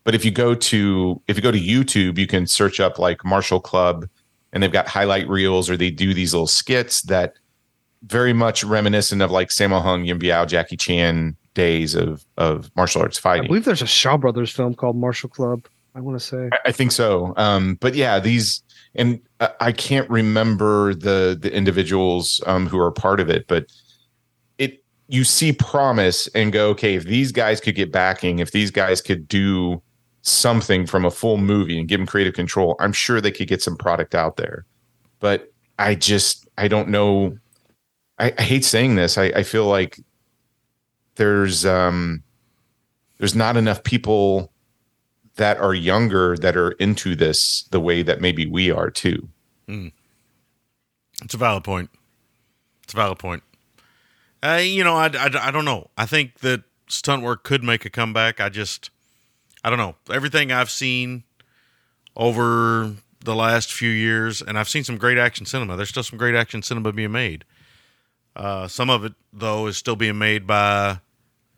[0.04, 3.24] But if you go to if you go to youtube you can search up like
[3.24, 4.06] martial club
[4.52, 7.34] and they've got highlight reels or they do these little skits that
[8.06, 13.02] very much reminiscent of like Sammo Hung, Yuen Biao, Jackie Chan days of of martial
[13.02, 13.44] arts fighting.
[13.44, 15.66] I believe there's a Shaw Brothers film called Martial Club.
[15.94, 16.50] I want to say.
[16.52, 17.32] I, I think so.
[17.36, 18.62] Um, but yeah, these
[18.96, 23.66] and I- I can't remember the the individuals um, who are part of it, but
[24.58, 28.70] it you see promise and go, okay, if these guys could get backing, if these
[28.70, 29.80] guys could do
[30.22, 33.62] something from a full movie and give them creative control, I'm sure they could get
[33.62, 34.64] some product out there.
[35.20, 37.38] But I just I don't know.
[38.18, 39.18] I, I hate saying this.
[39.18, 40.00] I, I feel like
[41.16, 42.22] there's um
[43.18, 44.50] there's not enough people
[45.36, 49.28] that are younger that are into this the way that maybe we are too.
[51.22, 51.90] It's a valid point.
[52.82, 53.42] It's a valid point.
[54.42, 55.90] Uh, you know, I, I, I don't know.
[55.96, 58.40] I think that stunt work could make a comeback.
[58.40, 58.90] I just,
[59.64, 59.96] I don't know.
[60.12, 61.24] Everything I've seen
[62.14, 62.92] over
[63.24, 65.76] the last few years, and I've seen some great action cinema.
[65.76, 67.44] There's still some great action cinema being made.
[68.36, 71.00] Uh, some of it, though, is still being made by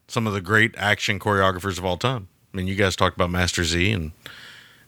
[0.09, 2.29] some of the great action choreographers of all time.
[2.53, 4.13] I mean, you guys talked about Master Z and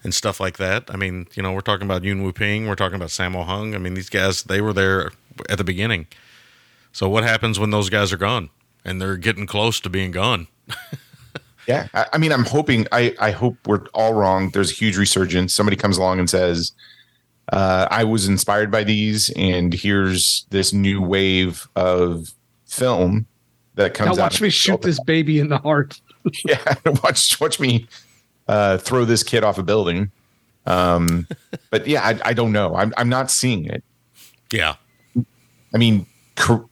[0.04, 0.84] and stuff like that.
[0.88, 3.74] I mean, you know, we're talking about Yuen Woo-ping, we're talking about Sammo Hung.
[3.74, 5.10] I mean, these guys, they were there
[5.48, 6.06] at the beginning.
[6.92, 8.50] So what happens when those guys are gone
[8.84, 10.46] and they're getting close to being gone?
[11.68, 11.86] Yeah.
[11.92, 14.48] I, I mean, I'm hoping, I, I hope we're all wrong.
[14.50, 15.52] There's a huge resurgence.
[15.52, 16.72] Somebody comes along and says,
[17.52, 22.34] uh, I was inspired by these, and here's this new wave of
[22.66, 23.26] film
[23.74, 24.24] that Now comes out.
[24.24, 26.00] watch me shoot this baby in the heart.
[26.44, 27.86] yeah, watch watch me
[28.48, 30.10] uh, throw this kid off a building.
[30.66, 31.26] Um,
[31.70, 32.74] but yeah, I, I don't know.
[32.74, 33.82] I'm I'm not seeing it.
[34.52, 34.74] Yeah.
[35.74, 36.06] I mean,
[36.36, 36.68] Kor-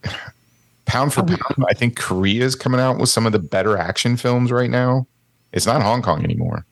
[0.86, 4.16] pound for pound, I think Korea is coming out with some of the better action
[4.16, 5.06] films right now.
[5.52, 6.64] It's not Hong Kong anymore.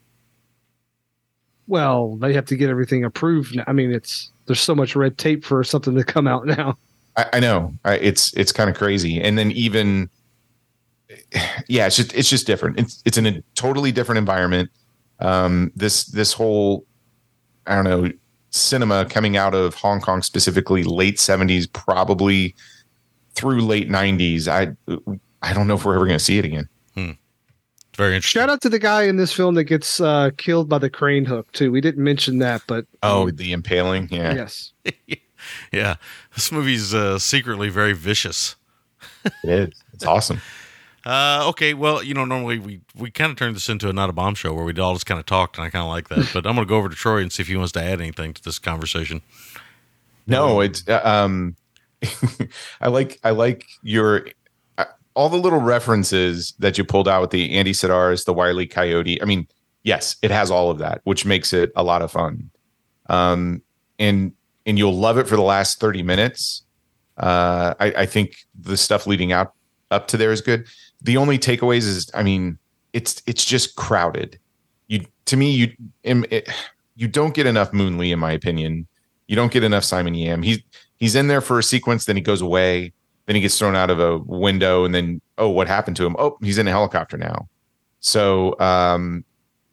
[1.67, 3.57] Well, they have to get everything approved.
[3.57, 3.65] now.
[3.67, 6.77] I mean, it's there's so much red tape for something to come out now.
[7.17, 10.11] I, I know I, it's it's kind of crazy, and then even
[11.69, 12.79] yeah, it's just it's just different.
[12.79, 14.71] It's it's in a totally different environment.
[15.21, 16.85] Um, this this whole
[17.67, 18.11] I don't know
[18.51, 22.55] cinema coming out of Hong Kong specifically late seventies, probably
[23.35, 24.49] through late nineties.
[24.49, 24.73] I
[25.43, 26.69] I don't know if we're ever going to see it again.
[26.97, 27.19] It's
[27.97, 28.41] very interesting.
[28.41, 31.25] Shout out to the guy in this film that gets uh, killed by the crane
[31.25, 31.71] hook too.
[31.73, 34.35] We didn't mention that, but Oh, the impaling, yeah.
[34.35, 34.73] yes,
[35.73, 35.97] Yeah.
[36.35, 38.57] This movie's uh, secretly very vicious.
[39.25, 39.83] it is.
[39.93, 40.41] It's awesome.
[41.07, 44.09] Uh, okay, well, you know, normally we, we kind of turned this into a not
[44.09, 46.09] a bomb show where we all just kind of talked, and I kind of like
[46.09, 46.31] that.
[46.33, 48.01] But I'm going to go over to Troy and see if he wants to add
[48.01, 49.21] anything to this conversation.
[50.27, 51.57] No, it's uh, um
[52.81, 54.29] I like I like your
[55.15, 59.23] all the little references that you pulled out with the Andy Sidaris, the Wiley Coyote.
[59.23, 59.47] I mean,
[59.83, 62.51] yes, it has all of that, which makes it a lot of fun.
[63.09, 63.63] Um
[63.99, 64.33] and
[64.67, 66.63] and you'll love it for the last 30 minutes.
[67.17, 69.55] Uh I, I think the stuff leading out
[69.91, 70.67] up to there is good.
[71.03, 72.59] The only takeaways is I mean,
[72.93, 74.39] it's it's just crowded.
[74.89, 75.73] You to me you
[76.03, 76.49] it,
[76.97, 78.87] you don't get enough Moon Lee in my opinion.
[79.27, 80.43] You don't get enough Simon Yam.
[80.43, 80.61] He's
[80.99, 82.93] he's in there for a sequence, then he goes away,
[83.27, 86.17] then he gets thrown out of a window, and then oh, what happened to him?
[86.19, 87.49] Oh, he's in a helicopter now.
[88.01, 89.25] So um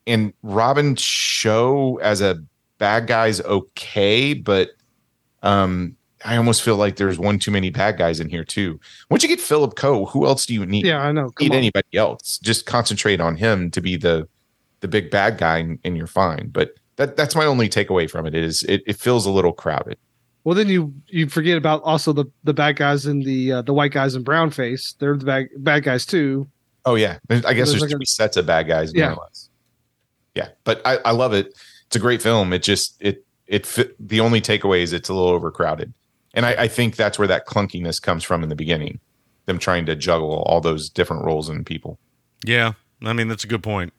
[0.07, 2.43] and Robin Shou as a
[2.77, 4.71] bad guy's okay, but
[5.43, 8.79] um I almost feel like there's one too many bad guys in here too.
[9.09, 10.85] Once you get Philip Ko, who else do you need?
[10.85, 11.31] yeah, I know.
[11.31, 11.57] Come need on.
[11.57, 12.37] anybody else.
[12.39, 14.27] Just concentrate on him to be the
[14.81, 16.49] the big bad guy, and, and you're fine.
[16.49, 19.97] But that that's my only takeaway from it is it, it feels a little crowded.
[20.43, 23.73] Well, then you you forget about also the the bad guys in the uh, the
[23.73, 24.93] white guys in brown face.
[24.99, 26.47] They're the bad bad guys too.
[26.85, 28.91] Oh yeah, There's- I guess There's there's, like a- three sets of bad guys.
[28.93, 29.13] Yeah.
[29.13, 29.27] More
[30.33, 30.49] yeah.
[30.63, 31.53] But I, I love it.
[31.87, 32.53] It's a great film.
[32.53, 35.93] It just it it fit, the only takeaway is it's a little overcrowded,
[36.33, 38.99] and I, I think that's where that clunkiness comes from in the beginning.
[39.45, 41.99] Them trying to juggle all those different roles and people.
[42.45, 42.73] Yeah,
[43.03, 43.93] I mean that's a good point.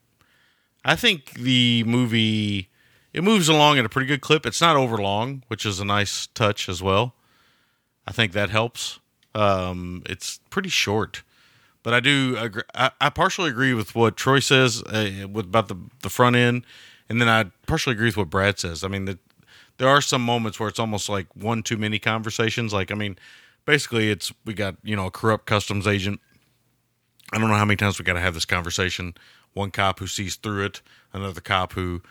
[0.85, 2.69] I think the movie
[3.13, 4.47] it moves along at a pretty good clip.
[4.47, 7.15] It's not over long, which is a nice touch as well.
[8.07, 9.01] I think that helps.
[9.35, 11.23] Um, it's pretty short,
[11.83, 15.69] but I do agree, I, I partially agree with what Troy says uh, with about
[15.69, 16.65] the the front end,
[17.09, 18.85] and then I partially agree with what Brad says.
[18.85, 19.19] I mean the
[19.79, 22.73] there are some moments where it's almost like one too many conversations.
[22.73, 23.19] Like, I mean,
[23.65, 26.21] basically, it's we got you know a corrupt customs agent.
[27.33, 29.15] I don't know how many times we got to have this conversation.
[29.55, 30.83] One cop who sees through it,
[31.13, 32.03] another cop who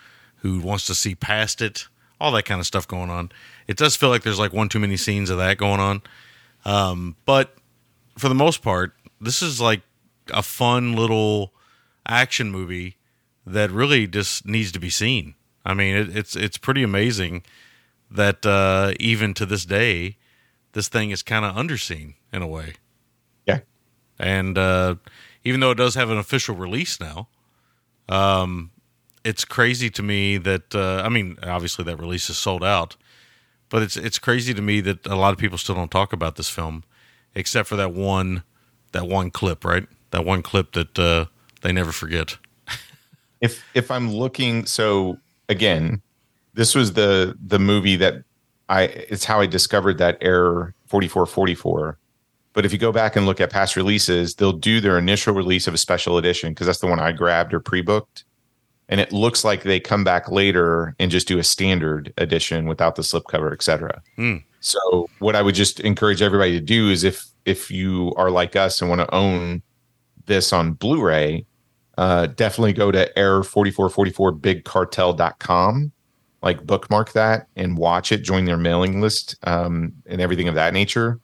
[0.42, 1.88] who wants to see past it,
[2.20, 3.32] all that kind of stuff going on.
[3.68, 6.02] It does feel like there's like one too many scenes of that going on.
[6.66, 7.56] Um, but
[8.18, 9.82] for the most part, this is like
[10.34, 11.54] a fun little
[12.08, 12.98] action movie
[13.46, 15.36] that really just needs to be seen.
[15.66, 17.44] I mean, it, it's it's pretty amazing
[18.10, 20.18] that uh, even to this day,
[20.74, 22.74] this thing is kind of underseen in a way.
[23.46, 23.60] Yeah.
[24.20, 24.96] And uh,
[25.44, 27.28] even though it does have an official release now,
[28.10, 28.72] um,
[29.24, 32.96] it's crazy to me that uh, I mean, obviously that release is sold out,
[33.70, 36.36] but it's it's crazy to me that a lot of people still don't talk about
[36.36, 36.84] this film,
[37.36, 38.44] except for that one
[38.92, 39.88] that one clip, right?
[40.12, 41.26] That one clip that uh,
[41.62, 42.38] they never forget.
[43.42, 45.18] if if I'm looking, so
[45.50, 46.02] again,
[46.54, 48.24] this was the the movie that
[48.70, 51.98] I it's how I discovered that error 4444.
[52.54, 55.68] But if you go back and look at past releases, they'll do their initial release
[55.68, 58.26] of a special edition because that's the one I grabbed or pre-booked.
[58.92, 62.96] And it looks like they come back later and just do a standard edition without
[62.96, 64.02] the slipcover, etc.
[64.18, 64.44] Mm.
[64.60, 68.56] So what I would just encourage everybody to do is if if you are like
[68.56, 69.64] us and want to own
[70.28, 71.44] this on Blu-ray,
[71.98, 75.92] uh, definitely go to error4444bigcartel.com,
[76.44, 80.74] like bookmark that and watch it, join their mailing list um, and everything of that
[80.74, 81.20] nature.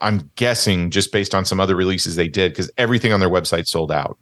[0.00, 3.66] I'm guessing just based on some other releases they did, because everything on their website
[3.66, 4.18] sold out.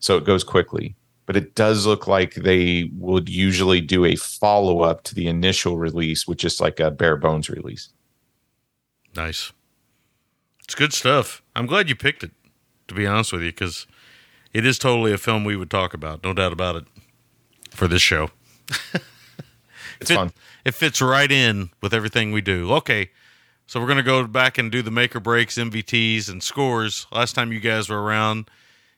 [0.00, 0.96] So it goes quickly.
[1.28, 5.76] But it does look like they would usually do a follow up to the initial
[5.76, 7.90] release, which is like a bare bones release.
[9.14, 9.52] Nice.
[10.64, 11.42] It's good stuff.
[11.54, 12.30] I'm glad you picked it,
[12.88, 13.86] to be honest with you, because
[14.54, 16.84] it is totally a film we would talk about, no doubt about it,
[17.72, 18.30] for this show.
[20.00, 20.32] It's Fit- fun.
[20.64, 22.72] It fits right in with everything we do.
[22.74, 23.10] Okay,
[23.66, 27.08] so we're gonna go back and do the make or breaks, MVTs, and scores.
[27.10, 28.48] Last time you guys were around,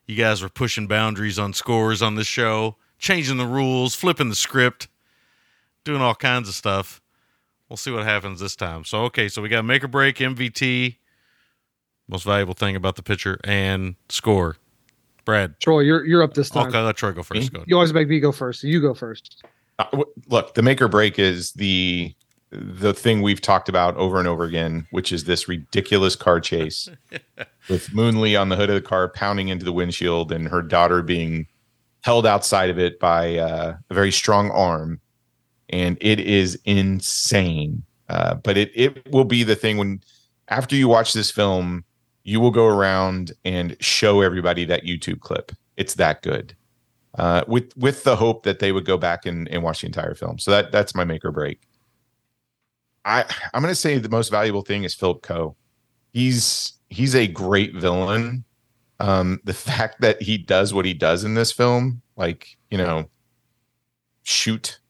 [0.07, 4.35] you guys were pushing boundaries on scores on this show, changing the rules, flipping the
[4.35, 4.89] script,
[5.85, 7.01] doing all kinds of stuff.
[7.69, 8.85] We'll see what happens this time.
[8.85, 10.97] So okay, so we got make or break, MVT,
[12.09, 14.57] most valuable thing about the pitcher, and score.
[15.25, 16.67] Brad, Troy, you're you're up this time.
[16.69, 17.53] okay, let Troy go first.
[17.53, 17.63] Go.
[17.67, 18.63] You always make me go first.
[18.63, 19.45] So you go first.
[19.79, 22.13] Uh, w- look, the make or break is the
[22.51, 26.89] the thing we've talked about over and over again, which is this ridiculous car chase
[27.69, 30.63] with Moon Lee on the hood of the car pounding into the windshield and her
[30.63, 31.47] daughter being
[32.03, 35.01] held outside of it by uh, a very strong arm,
[35.69, 37.83] and it is insane.
[38.09, 40.01] Uh, but it it will be the thing when
[40.49, 41.85] after you watch this film,
[42.25, 45.53] you will go around and show everybody that YouTube clip.
[45.77, 46.55] It's that good
[47.19, 50.15] uh, with with the hope that they would go back and, and watch the entire
[50.15, 50.39] film.
[50.39, 51.61] So that that's my make or break.
[53.05, 53.25] I
[53.55, 55.57] I'm going to say the most valuable thing is Philip Ko.
[56.13, 58.45] He's he's a great villain.
[58.99, 63.09] Um, the fact that he does what he does in this film, like you know,
[64.23, 64.81] shoot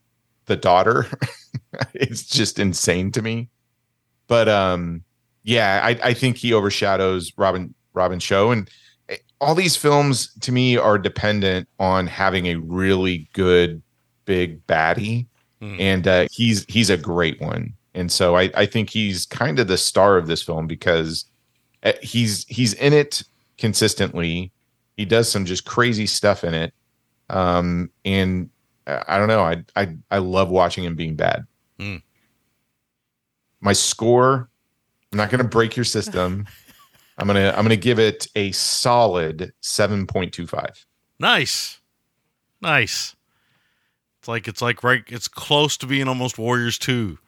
[0.46, 1.06] the daughter,
[1.94, 3.48] it's just insane to me.
[4.26, 5.04] But um,
[5.42, 8.70] yeah, I, I think he overshadows Robin Robin Shou and
[9.40, 13.82] all these films to me are dependent on having a really good
[14.26, 15.26] big baddie
[15.60, 15.76] Hmm.
[15.78, 19.66] and uh, he's he's a great one and so I, I think he's kind of
[19.68, 21.24] the star of this film because
[21.82, 23.22] uh, he's he's in it
[23.58, 24.52] consistently
[24.96, 26.72] he does some just crazy stuff in it
[27.30, 28.48] um and
[28.86, 31.46] uh, i don't know i i, I love watching him being bad
[31.78, 31.96] Hmm.
[33.60, 34.48] my score
[35.12, 36.46] i'm not going to break your system
[37.18, 40.84] i'm going to i'm to give it a solid 7.25
[41.18, 41.80] Nice,
[42.62, 43.14] nice.
[44.18, 45.02] It's like it's like right.
[45.08, 47.18] It's close to being almost Warriors two.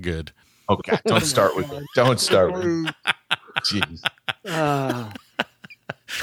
[0.00, 0.32] Good.
[0.68, 2.94] oh god don't start with it don't start with it.
[3.64, 4.02] jeez
[4.48, 5.12] Ah.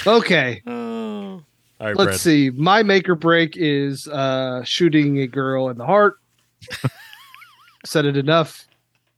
[0.06, 1.44] okay, Oh.
[1.82, 2.20] All right, let's Brad.
[2.20, 2.50] see.
[2.50, 6.16] My make or break is uh, shooting a girl in the heart.
[7.86, 8.68] Said it enough.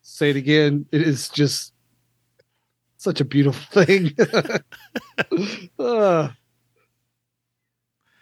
[0.03, 0.85] Say it again.
[0.91, 1.73] It is just
[2.97, 4.11] such a beautiful thing.
[5.79, 6.29] Uh,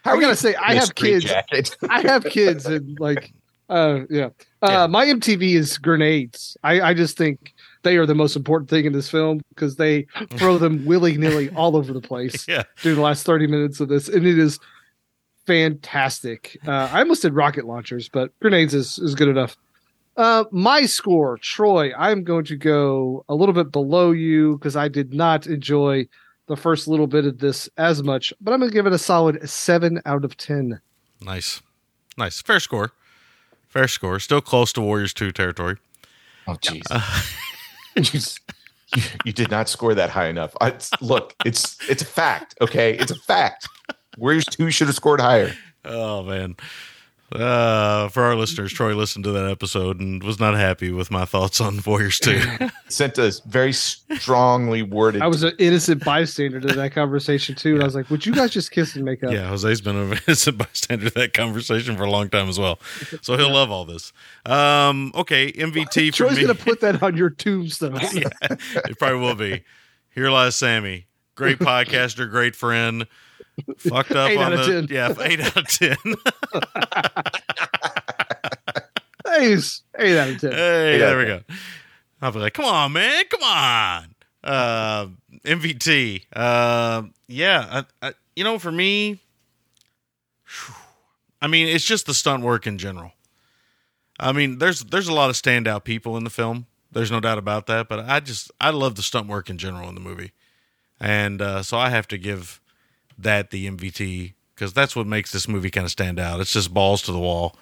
[0.06, 1.26] I gonna say, I have kids.
[1.26, 1.76] Jacket.
[1.90, 3.34] I have kids, and like,
[3.68, 4.30] uh, yeah.
[4.62, 4.86] Uh, Yeah.
[4.86, 6.56] My MVT is grenades.
[6.62, 10.02] I, I just think they are the most important thing in this film because they
[10.36, 12.64] throw them willy nilly all over the place Yeah.
[12.82, 14.58] during the last 30 minutes of this, and it is
[15.46, 16.58] fantastic.
[16.66, 19.56] Uh, I almost did rocket launchers, but grenades is, is good enough.
[20.16, 24.88] Uh, my score, Troy, I'm going to go a little bit below you because I
[24.88, 26.06] did not enjoy
[26.46, 28.98] the first little bit of this as much, but I'm going to give it a
[28.98, 30.80] solid seven out of 10.
[31.22, 31.62] Nice,
[32.18, 32.92] nice, fair score.
[33.70, 34.18] Fair score.
[34.18, 35.76] Still close to Warriors two territory.
[36.46, 36.82] Oh, jeez.
[36.90, 37.00] Uh,
[37.96, 38.20] you,
[38.96, 40.54] you, you did not score that high enough.
[40.60, 42.56] I, look, it's it's a fact.
[42.60, 43.68] Okay, it's a fact.
[44.18, 45.54] Warriors two should have scored higher.
[45.84, 46.56] Oh man.
[47.32, 51.24] Uh, for our listeners, Troy listened to that episode and was not happy with my
[51.24, 52.40] thoughts on Warriors 2.
[52.88, 55.22] Sent a very strongly worded.
[55.22, 58.32] I was an innocent bystander to that conversation too, and I was like, "Would you
[58.34, 61.96] guys just kiss and make up?" yeah, Jose's been an innocent bystander to that conversation
[61.96, 62.80] for a long time as well.
[63.22, 64.12] So he'll love all this.
[64.44, 66.42] Um, okay, MVT for Troy's me.
[66.42, 67.98] gonna put that on your tombstone.
[68.00, 69.62] it probably will be.
[70.12, 71.06] Here lies Sammy.
[71.36, 73.06] Great podcaster, great friend.
[73.78, 74.88] Fucked up Eight on out of the 10.
[74.90, 75.96] yeah, eight out of ten.
[79.26, 80.52] hey, it's eight out of ten.
[80.52, 81.40] Hey, Eight there out we go.
[82.22, 84.14] I'll be like, come on, man, come on.
[84.42, 85.06] Uh,
[85.44, 86.24] MVT.
[86.32, 89.20] Uh, yeah, I, I, you know, for me,
[90.44, 90.74] phew,
[91.40, 93.12] I mean, it's just the stunt work in general.
[94.18, 96.66] I mean, there's there's a lot of standout people in the film.
[96.92, 97.88] There's no doubt about that.
[97.88, 100.32] But I just I love the stunt work in general in the movie,
[100.98, 102.60] and uh, so I have to give
[103.22, 106.40] that the MVT because that's what makes this movie kind of stand out.
[106.40, 107.56] It's just balls to the wall.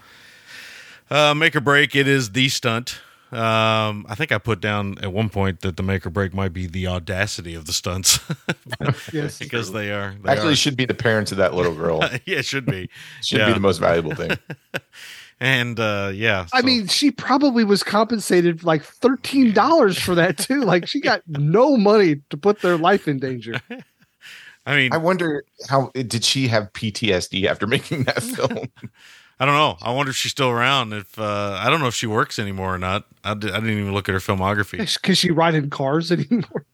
[1.11, 3.01] Uh, make or break, it is the stunt.
[3.31, 6.55] Um, I think I put down at one point that the make or break might
[6.55, 8.21] be the audacity of the stunts
[9.13, 12.01] Yes, because they are they Actually, are- should be the parents of that little girl.
[12.25, 12.89] yeah, it should be.
[13.23, 13.47] Should Yeah.
[13.49, 14.31] be the most valuable thing.
[15.41, 20.37] And uh, yeah, I so- mean, she probably was compensated like thirteen dollars for that
[20.39, 20.63] too.
[20.63, 23.61] Like she got no money to put their life in danger.
[24.69, 28.69] I mean, I wonder how did she have PTSD after making that film?
[29.41, 29.79] I don't know.
[29.81, 30.93] I wonder if she's still around.
[30.93, 33.07] If uh, I don't know if she works anymore or not.
[33.25, 35.01] I, didn't even look at her filmography.
[35.01, 36.67] Can she ride in cars anymore?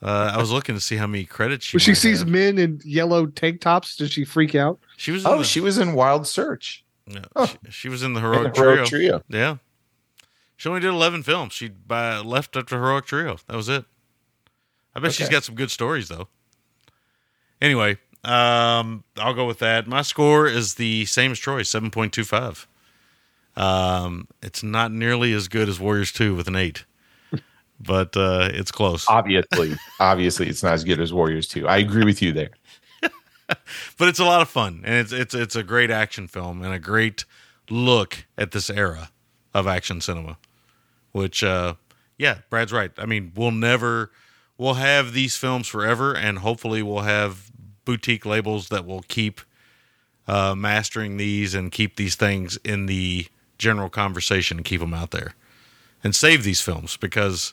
[0.00, 1.76] Uh, I was looking to see how many credits she.
[1.76, 2.28] When she sees have.
[2.28, 4.80] men in yellow tank tops, does she freak out?
[4.96, 5.26] she was.
[5.26, 6.82] Oh, the, she was in Wild Search.
[7.06, 7.46] no, oh.
[7.66, 9.18] she, she was in the in heroic, the Heroic trio.
[9.18, 9.22] Trio.
[9.28, 9.56] Yeah,
[10.56, 11.52] she only did eleven films.
[11.52, 13.36] She by, left after heroic trio.
[13.46, 13.84] That was it.
[14.94, 16.28] I bet she's got some good stories though.
[17.62, 19.86] Anyway, um, I'll go with that.
[19.86, 22.66] My score is the same as Troy, seven point two five.
[23.54, 26.84] Um, it's not nearly as good as Warriors Two with an eight,
[27.80, 29.06] but uh, it's close.
[29.08, 31.68] Obviously, obviously, it's not as good as Warriors 2.
[31.68, 32.50] I agree with you there.
[33.96, 36.72] but it's a lot of fun and it's it's it's a great action film and
[36.72, 37.24] a great
[37.68, 39.10] look at this era
[39.52, 40.38] of action cinema
[41.10, 41.74] which uh
[42.16, 44.10] yeah brad's right i mean we'll never
[44.58, 47.50] we'll have these films forever and hopefully we'll have
[47.84, 49.40] boutique labels that will keep
[50.28, 53.26] uh mastering these and keep these things in the
[53.58, 55.34] general conversation and keep them out there
[56.04, 57.52] and save these films because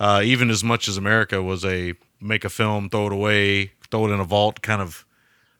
[0.00, 4.06] uh, even as much as America was a make a film, throw it away, throw
[4.06, 5.04] it in a vault kind of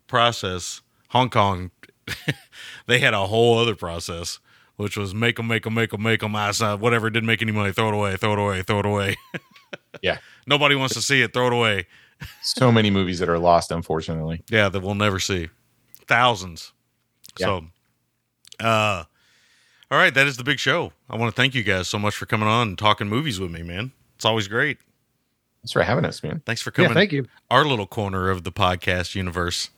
[0.07, 0.81] process,
[1.11, 1.71] Hong Kong,
[2.87, 4.41] they had a whole other process,
[4.77, 6.33] which was make them, make them, make them, make them,
[6.81, 9.17] whatever didn't make any money, throw it away, throw it away, throw it away.
[10.03, 10.19] Yeah.
[10.47, 11.87] Nobody wants to see it, throw it away.
[12.43, 14.43] So many movies that are lost, unfortunately.
[14.49, 15.49] Yeah, that we'll never see.
[16.07, 16.73] Thousands.
[17.39, 17.67] So,
[18.61, 19.05] uh,
[19.91, 20.93] all right, that is the big show.
[21.11, 23.51] I want to thank you guys so much for coming on and talking movies with
[23.51, 23.93] me, man.
[24.17, 24.79] It's always great.
[25.63, 26.43] Thanks for having us, man.
[26.47, 26.95] Thanks for Yeah, coming.
[26.95, 27.27] thank you.
[27.51, 29.71] Our little corner of the podcast universe.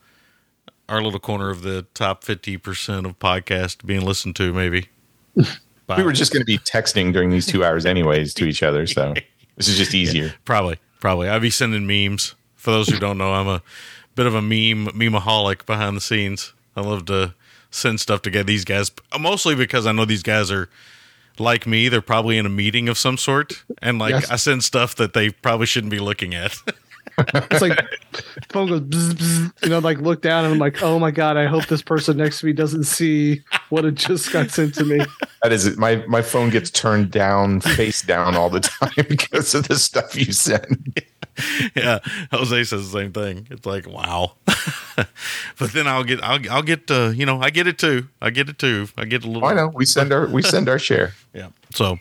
[0.88, 4.88] Our little corner of the top 50% of podcasts being listened to, maybe.
[5.96, 8.88] We were just going to be texting during these two hours, anyways, to each other.
[8.88, 9.14] So
[9.56, 10.34] this is just easier.
[10.44, 11.28] Probably, probably.
[11.28, 12.34] I'd be sending memes.
[12.54, 13.62] For those who don't know, I'm a
[14.14, 16.52] bit of a meme memeaholic behind the scenes.
[16.74, 17.34] I love to
[17.70, 20.68] send stuff to get these guys, mostly because I know these guys are
[21.38, 21.88] like me.
[21.88, 24.30] They're probably in a meeting of some sort, and like Yes.
[24.30, 26.56] I send stuff that they probably shouldn't be looking at.
[27.18, 27.78] It's like
[28.50, 31.36] phone goes, bzz, bzz, and I like look down and I'm like, oh my god,
[31.36, 34.84] I hope this person next to me doesn't see what it just got sent to
[34.84, 35.00] me.
[35.42, 35.78] That is it.
[35.78, 40.14] My my phone gets turned down, face down all the time because of the stuff
[40.16, 41.02] you send.
[41.76, 41.98] yeah,
[42.32, 43.46] Jose says the same thing.
[43.50, 44.32] It's like wow,
[44.96, 48.08] but then I'll get I'll I'll get uh, you know I get it too.
[48.20, 48.88] I get it too.
[48.96, 49.46] I get a little.
[49.46, 51.14] I know we send our we send our share.
[51.34, 51.48] Yeah.
[51.74, 51.98] So,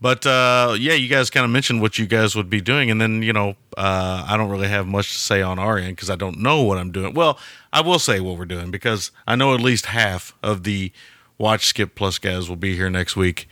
[0.00, 3.00] but uh, yeah, you guys kind of mentioned what you guys would be doing, and
[3.00, 6.10] then you know, uh, I don't really have much to say on our end because
[6.10, 7.14] I don't know what I'm doing.
[7.14, 7.38] Well,
[7.72, 10.92] I will say what we're doing because I know at least half of the
[11.38, 13.48] Watch Skip Plus guys will be here next week,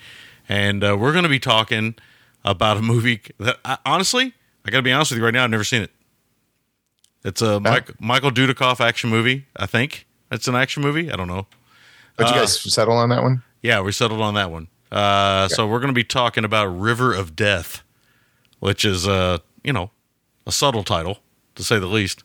[0.48, 1.94] and uh, we're going to be talking
[2.44, 4.32] about a movie that I, honestly,
[4.64, 5.90] I got to be honest with you right now, I've never seen it.
[7.24, 9.46] It's a Mike, Michael Dudikoff action movie.
[9.56, 11.10] I think it's an action movie.
[11.10, 11.46] I don't know.
[12.16, 13.42] But you Uh, guys settle on that one?
[13.60, 14.68] Yeah, we settled on that one.
[14.90, 17.82] Uh, So we're going to be talking about River of Death,
[18.60, 19.90] which is uh, you know
[20.46, 21.18] a subtle title
[21.56, 22.24] to say the least,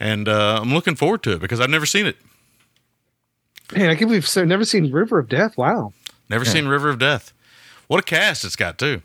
[0.00, 2.16] and uh, I'm looking forward to it because I've never seen it.
[3.74, 5.56] Man, I can't believe I've never seen River of Death.
[5.56, 5.92] Wow.
[6.28, 7.32] Never seen River of Death.
[7.88, 9.02] What a cast it's got too.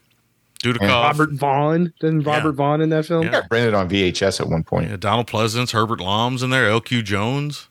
[0.63, 1.93] Dudikoff, Robert Vaughn.
[1.99, 2.55] Didn't Robert Yeah.
[2.55, 3.23] Vaughn in that film?
[3.25, 3.31] Yeah.
[3.31, 4.89] Got rented on VHS at one point.
[4.89, 7.67] yeah, Donald Pleasence, Herbert Lom's in there, LQ Jones.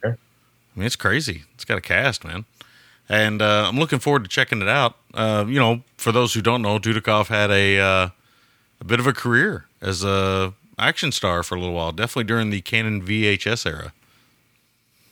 [0.00, 0.12] Sure.
[0.12, 1.42] I mean, it's crazy.
[1.54, 2.44] It's got a cast, man.
[3.08, 4.96] And uh, I'm looking forward to checking it out.
[5.14, 8.08] Uh, you know, for those who don't know, Dudikoff had a uh,
[8.80, 11.92] a bit of a career as a action star for a little while.
[11.92, 13.92] Definitely during the Canon VHS era.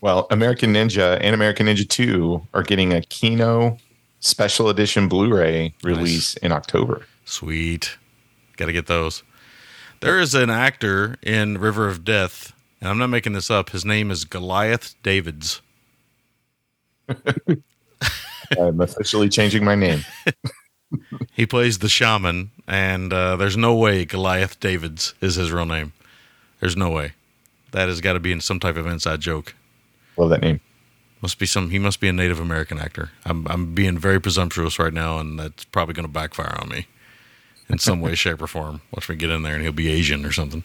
[0.00, 3.78] Well, American Ninja and American Ninja 2 are getting a Kino
[4.20, 7.06] special edition Blu-ray release in October.
[7.24, 7.96] Sweet.
[8.56, 9.22] Got to get those.
[10.00, 13.70] There is an actor in River of Death, and I'm not making this up.
[13.70, 15.62] His name is Goliath Davids.
[18.60, 20.04] I'm officially changing my name.
[21.32, 25.92] He plays the shaman, and uh, there's no way Goliath Davids is his real name.
[26.60, 27.12] There's no way.
[27.72, 29.54] That has got to be in some type of inside joke.
[30.16, 30.60] Love that name.
[31.20, 31.70] Must be some.
[31.70, 33.10] He must be a Native American actor.
[33.24, 36.86] I'm I'm being very presumptuous right now, and that's probably going to backfire on me
[37.68, 38.80] in some way, shape, or form.
[38.92, 40.64] Watch me get in there, and he'll be Asian or something.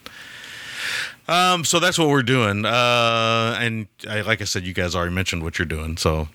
[1.28, 2.66] Um, so that's what we're doing.
[2.66, 5.98] Uh, and I, like I said, you guys already mentioned what you're doing.
[5.98, 6.28] So,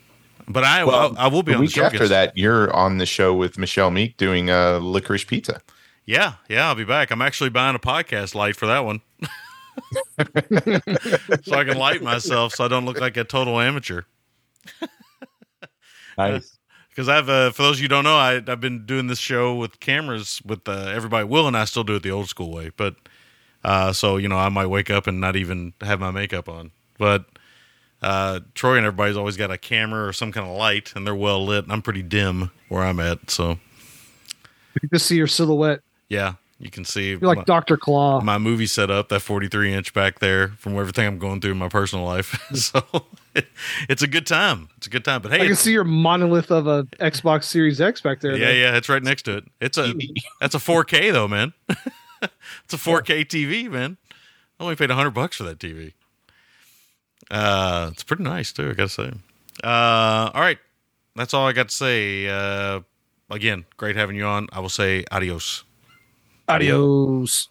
[0.49, 1.85] but I Well, I, I will be the on the week show.
[1.85, 2.37] after Guess- that.
[2.37, 5.61] You're on the show with Michelle Meek doing uh, licorice pizza.
[6.05, 7.11] Yeah, yeah, I'll be back.
[7.11, 9.01] I'm actually buying a podcast light for that one.
[11.43, 14.03] so I can light myself so I don't look like a total amateur.
[16.19, 16.57] Nice.
[16.89, 19.19] Because I've, uh, for those of you who don't know, I, I've been doing this
[19.19, 21.25] show with cameras with uh, everybody.
[21.27, 22.97] Will and I still do it the old school way, but
[23.63, 26.71] uh, so you know, I might wake up and not even have my makeup on.
[26.99, 27.27] But
[28.03, 31.15] uh, Troy and everybody's always got a camera or some kind of light, and they're
[31.15, 31.65] well lit.
[31.65, 33.59] And I'm pretty dim where I'm at, so
[34.83, 35.81] You can see your silhouette.
[36.09, 37.11] yeah, you can see.
[37.11, 37.77] You're like Dr.
[37.77, 38.21] Claw.
[38.21, 41.69] my movie setup, that 43 inch back there from everything I'm going through in my
[41.69, 42.41] personal life.
[42.55, 42.83] so
[43.89, 44.69] it's a good time.
[44.77, 45.23] It's a good time.
[45.23, 48.37] But hey, I can see your monolith of a Xbox Series X back there.
[48.37, 48.53] yeah, though.
[48.53, 49.45] yeah, it's right next to it.
[49.61, 49.95] It's a
[50.41, 51.53] that's a 4K though, man.
[51.69, 53.97] it's a 4K TV, man.
[54.59, 55.93] I only paid 100 bucks for that TV.
[57.31, 59.13] Uh, it's pretty nice too, I gotta say.
[59.63, 60.59] Uh, all right,
[61.15, 62.29] that's all I got to say.
[62.29, 62.81] Uh,
[63.31, 64.49] again, great having you on.
[64.53, 65.65] I will say adios.
[66.49, 67.49] Adios.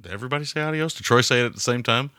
[0.00, 0.94] Did everybody say adios?
[0.94, 2.10] Did Troy say it at the same time?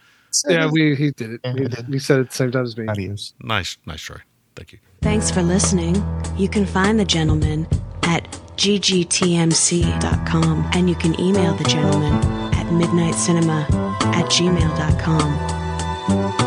[0.47, 1.41] Yeah, we he did it.
[1.53, 1.87] We, he did.
[1.89, 2.87] we said it at the same time as me.
[2.87, 3.33] Adios.
[3.41, 4.17] Nice, nice Troy.
[4.55, 4.79] Thank you.
[5.01, 6.03] Thanks for listening.
[6.37, 7.67] You can find the gentleman
[8.03, 8.23] at
[8.57, 9.99] ggtmc.com
[10.73, 12.13] and you can email the gentleman
[12.53, 13.69] at midnitecinema
[14.15, 15.56] at gmail.com.
[16.07, 16.46] Thank you.